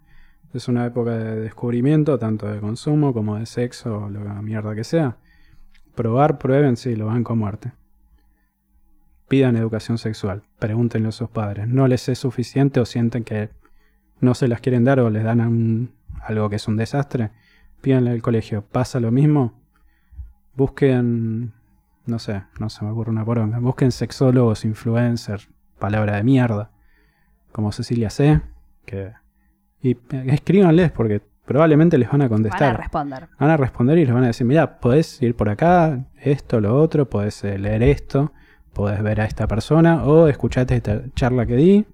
Es 0.53 0.67
una 0.67 0.85
época 0.85 1.11
de 1.11 1.39
descubrimiento, 1.41 2.19
tanto 2.19 2.47
de 2.47 2.59
consumo 2.59 3.13
como 3.13 3.37
de 3.39 3.45
sexo 3.45 4.03
o 4.05 4.09
lo 4.09 4.21
que 4.23 4.29
mierda 4.41 4.75
que 4.75 4.83
sea. 4.83 5.17
Probar, 5.95 6.37
prueben, 6.37 6.75
sí, 6.77 6.95
lo 6.95 7.07
van 7.07 7.23
con 7.23 7.37
muerte. 7.39 7.71
Pidan 9.27 9.55
educación 9.55 9.97
sexual, 9.97 10.43
pregúntenle 10.59 11.09
a 11.09 11.11
sus 11.11 11.29
padres. 11.29 11.67
¿No 11.67 11.87
les 11.87 12.07
es 12.09 12.19
suficiente 12.19 12.79
o 12.79 12.85
sienten 12.85 13.23
que 13.23 13.49
no 14.19 14.35
se 14.35 14.47
las 14.47 14.61
quieren 14.61 14.83
dar 14.83 14.99
o 14.99 15.09
les 15.09 15.23
dan 15.23 15.41
a 15.41 15.47
un- 15.47 15.91
algo 16.21 16.49
que 16.49 16.57
es 16.57 16.67
un 16.67 16.77
desastre? 16.77 17.31
Pídanle 17.81 18.11
al 18.11 18.21
colegio. 18.21 18.63
¿Pasa 18.63 18.99
lo 18.99 19.11
mismo? 19.11 19.53
Busquen, 20.55 21.53
no 22.05 22.19
sé, 22.19 22.43
no 22.59 22.69
se 22.69 22.85
me 22.85 22.91
ocurre 22.91 23.11
una 23.11 23.25
poronga. 23.25 23.59
Busquen 23.59 23.91
sexólogos, 23.91 24.65
influencers, 24.65 25.49
palabra 25.79 26.15
de 26.15 26.23
mierda, 26.23 26.71
como 27.51 27.71
Cecilia 27.71 28.09
C. 28.09 28.41
Que, 28.85 29.13
y 29.81 29.91
eh, 29.91 30.25
escríbanles 30.27 30.91
porque 30.91 31.21
probablemente 31.45 31.97
les 31.97 32.09
van 32.09 32.21
a 32.21 32.25
Van 32.25 32.27
a 32.27 32.29
contestar. 32.29 32.77
responder. 32.77 33.27
Van 33.39 33.49
a 33.49 33.57
responder 33.57 33.97
y 33.97 34.05
les 34.05 34.13
van 34.13 34.23
a 34.23 34.27
decir, 34.27 34.47
mira, 34.47 34.79
podés 34.79 35.21
ir 35.21 35.35
por 35.35 35.49
acá, 35.49 36.05
esto, 36.21 36.61
lo 36.61 36.79
otro, 36.79 37.09
podés 37.09 37.43
eh, 37.43 37.57
leer 37.57 37.83
esto, 37.83 38.31
podés 38.73 39.03
ver 39.03 39.19
a 39.21 39.25
esta 39.25 39.47
persona 39.47 40.03
o 40.05 40.27
escuchate 40.27 40.75
esta 40.75 41.01
charla 41.15 41.45
que 41.45 41.55
di. 41.55 41.85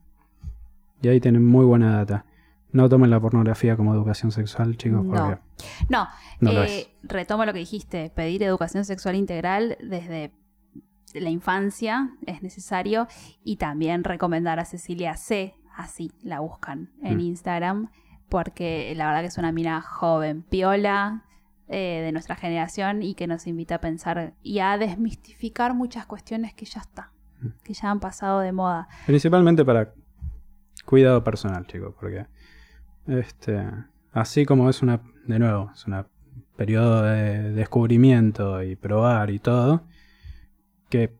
Y 1.01 1.07
ahí 1.07 1.20
tienen 1.20 1.45
muy 1.45 1.65
buena 1.65 1.95
data. 1.97 2.26
No 2.72 2.88
tomen 2.88 3.09
la 3.09 3.20
pornografía 3.20 3.76
como 3.76 3.93
educación 3.93 4.32
sexual, 4.32 4.78
chicos, 4.78 5.03
No. 5.03 5.11
porque 5.11 5.41
No, 5.89 6.07
no 6.39 6.51
lo 6.51 6.63
eh, 6.63 6.80
es. 6.82 6.89
retomo 7.03 7.45
lo 7.45 7.53
que 7.53 7.59
dijiste, 7.59 8.11
pedir 8.15 8.43
educación 8.43 8.86
sexual 8.86 9.15
integral 9.15 9.78
desde 9.82 10.32
la 11.15 11.30
infancia 11.30 12.11
es 12.28 12.43
necesario 12.43 13.07
y 13.43 13.55
también 13.57 14.03
recomendar 14.03 14.59
a 14.59 14.65
Cecilia 14.65 15.15
C, 15.17 15.55
así 15.76 16.11
la 16.22 16.39
buscan 16.41 16.91
en 17.01 17.17
Mm. 17.17 17.22
Instagram, 17.22 17.89
porque 18.30 18.93
la 18.95 19.07
verdad 19.07 19.22
que 19.22 19.28
es 19.28 19.38
una 19.39 19.51
mina 19.51 19.82
joven, 19.82 20.43
piola, 20.43 21.26
eh, 21.67 22.01
de 22.03 22.11
nuestra 22.11 22.36
generación 22.36 23.01
y 23.01 23.15
que 23.15 23.26
nos 23.28 23.47
invita 23.47 23.76
a 23.76 23.82
pensar 23.82 24.34
y 24.43 24.59
a 24.59 24.78
desmistificar 24.78 25.74
muchas 25.74 26.05
cuestiones 26.05 26.53
que 26.53 26.65
ya 26.65 26.82
está, 26.82 27.11
Mm. 27.41 27.47
que 27.63 27.74
ya 27.74 27.89
han 27.89 27.99
pasado 27.99 28.39
de 28.41 28.51
moda. 28.51 28.88
Principalmente 29.07 29.65
para 29.65 29.93
cuidado 30.86 31.24
personal, 31.24 31.65
chicos, 31.67 31.95
porque 31.99 32.26
este, 33.08 33.66
así 34.12 34.45
como 34.45 34.70
es 34.70 34.82
una, 34.82 35.02
de 35.26 35.39
nuevo, 35.39 35.72
es 35.74 35.86
un 35.86 36.06
periodo 36.56 37.04
de 37.04 37.52
descubrimiento 37.54 38.62
y 38.64 38.76
probar 38.76 39.30
y 39.30 39.39
todo, 39.39 39.84
que 40.89 41.18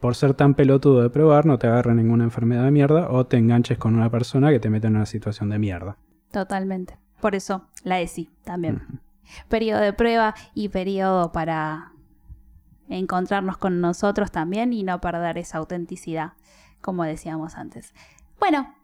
por 0.00 0.14
ser 0.14 0.34
tan 0.34 0.54
pelotudo 0.54 1.02
de 1.02 1.10
probar 1.10 1.44
no 1.44 1.58
te 1.58 1.66
agarre 1.66 1.94
ninguna 1.94 2.24
enfermedad 2.24 2.64
de 2.64 2.70
mierda 2.70 3.10
o 3.10 3.26
te 3.26 3.36
enganches 3.36 3.78
con 3.78 3.94
una 3.94 4.10
persona 4.10 4.50
que 4.50 4.58
te 4.58 4.70
mete 4.70 4.86
en 4.86 4.96
una 4.96 5.06
situación 5.06 5.50
de 5.50 5.58
mierda. 5.58 5.98
Totalmente. 6.32 6.98
Por 7.20 7.34
eso, 7.34 7.66
la 7.84 8.00
ESI 8.00 8.30
también. 8.44 9.00
Periodo 9.48 9.80
de 9.80 9.92
prueba 9.92 10.34
y 10.54 10.70
periodo 10.70 11.32
para 11.32 11.92
encontrarnos 12.88 13.58
con 13.58 13.80
nosotros 13.80 14.32
también 14.32 14.72
y 14.72 14.82
no 14.82 15.00
perder 15.00 15.38
esa 15.38 15.58
autenticidad, 15.58 16.32
como 16.80 17.04
decíamos 17.04 17.56
antes. 17.56 17.94
Bueno, 18.38 18.74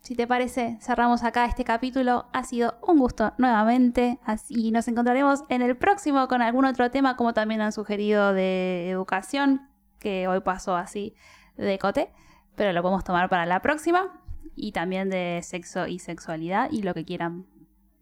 si 0.00 0.14
te 0.14 0.26
parece, 0.26 0.78
cerramos 0.80 1.22
acá 1.24 1.44
este 1.44 1.64
capítulo. 1.64 2.26
Ha 2.32 2.44
sido 2.44 2.78
un 2.86 2.98
gusto 2.98 3.34
nuevamente 3.36 4.18
y 4.48 4.70
nos 4.72 4.88
encontraremos 4.88 5.44
en 5.48 5.62
el 5.62 5.76
próximo 5.76 6.26
con 6.26 6.40
algún 6.40 6.64
otro 6.64 6.90
tema, 6.90 7.16
como 7.16 7.34
también 7.34 7.60
han 7.60 7.72
sugerido 7.72 8.32
de 8.32 8.88
educación, 8.88 9.68
que 9.98 10.26
hoy 10.26 10.40
pasó 10.40 10.74
así 10.74 11.14
de 11.56 11.78
cote, 11.78 12.10
pero 12.56 12.72
lo 12.72 12.80
podemos 12.82 13.04
tomar 13.04 13.28
para 13.28 13.44
la 13.44 13.60
próxima. 13.60 14.20
Y 14.56 14.72
también 14.72 15.10
de 15.10 15.40
sexo 15.42 15.86
y 15.86 15.98
sexualidad 15.98 16.70
y 16.70 16.82
lo 16.82 16.92
que 16.92 17.04
quieran 17.04 17.46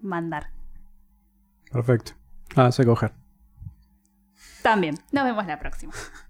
mandar. 0.01 0.51
Perfecto. 1.70 2.12
Ah, 2.57 2.72
sé 2.72 2.84
coger. 2.84 3.12
También. 4.62 4.96
Nos 5.12 5.24
vemos 5.24 5.46
la 5.46 5.59
próxima. 5.59 5.92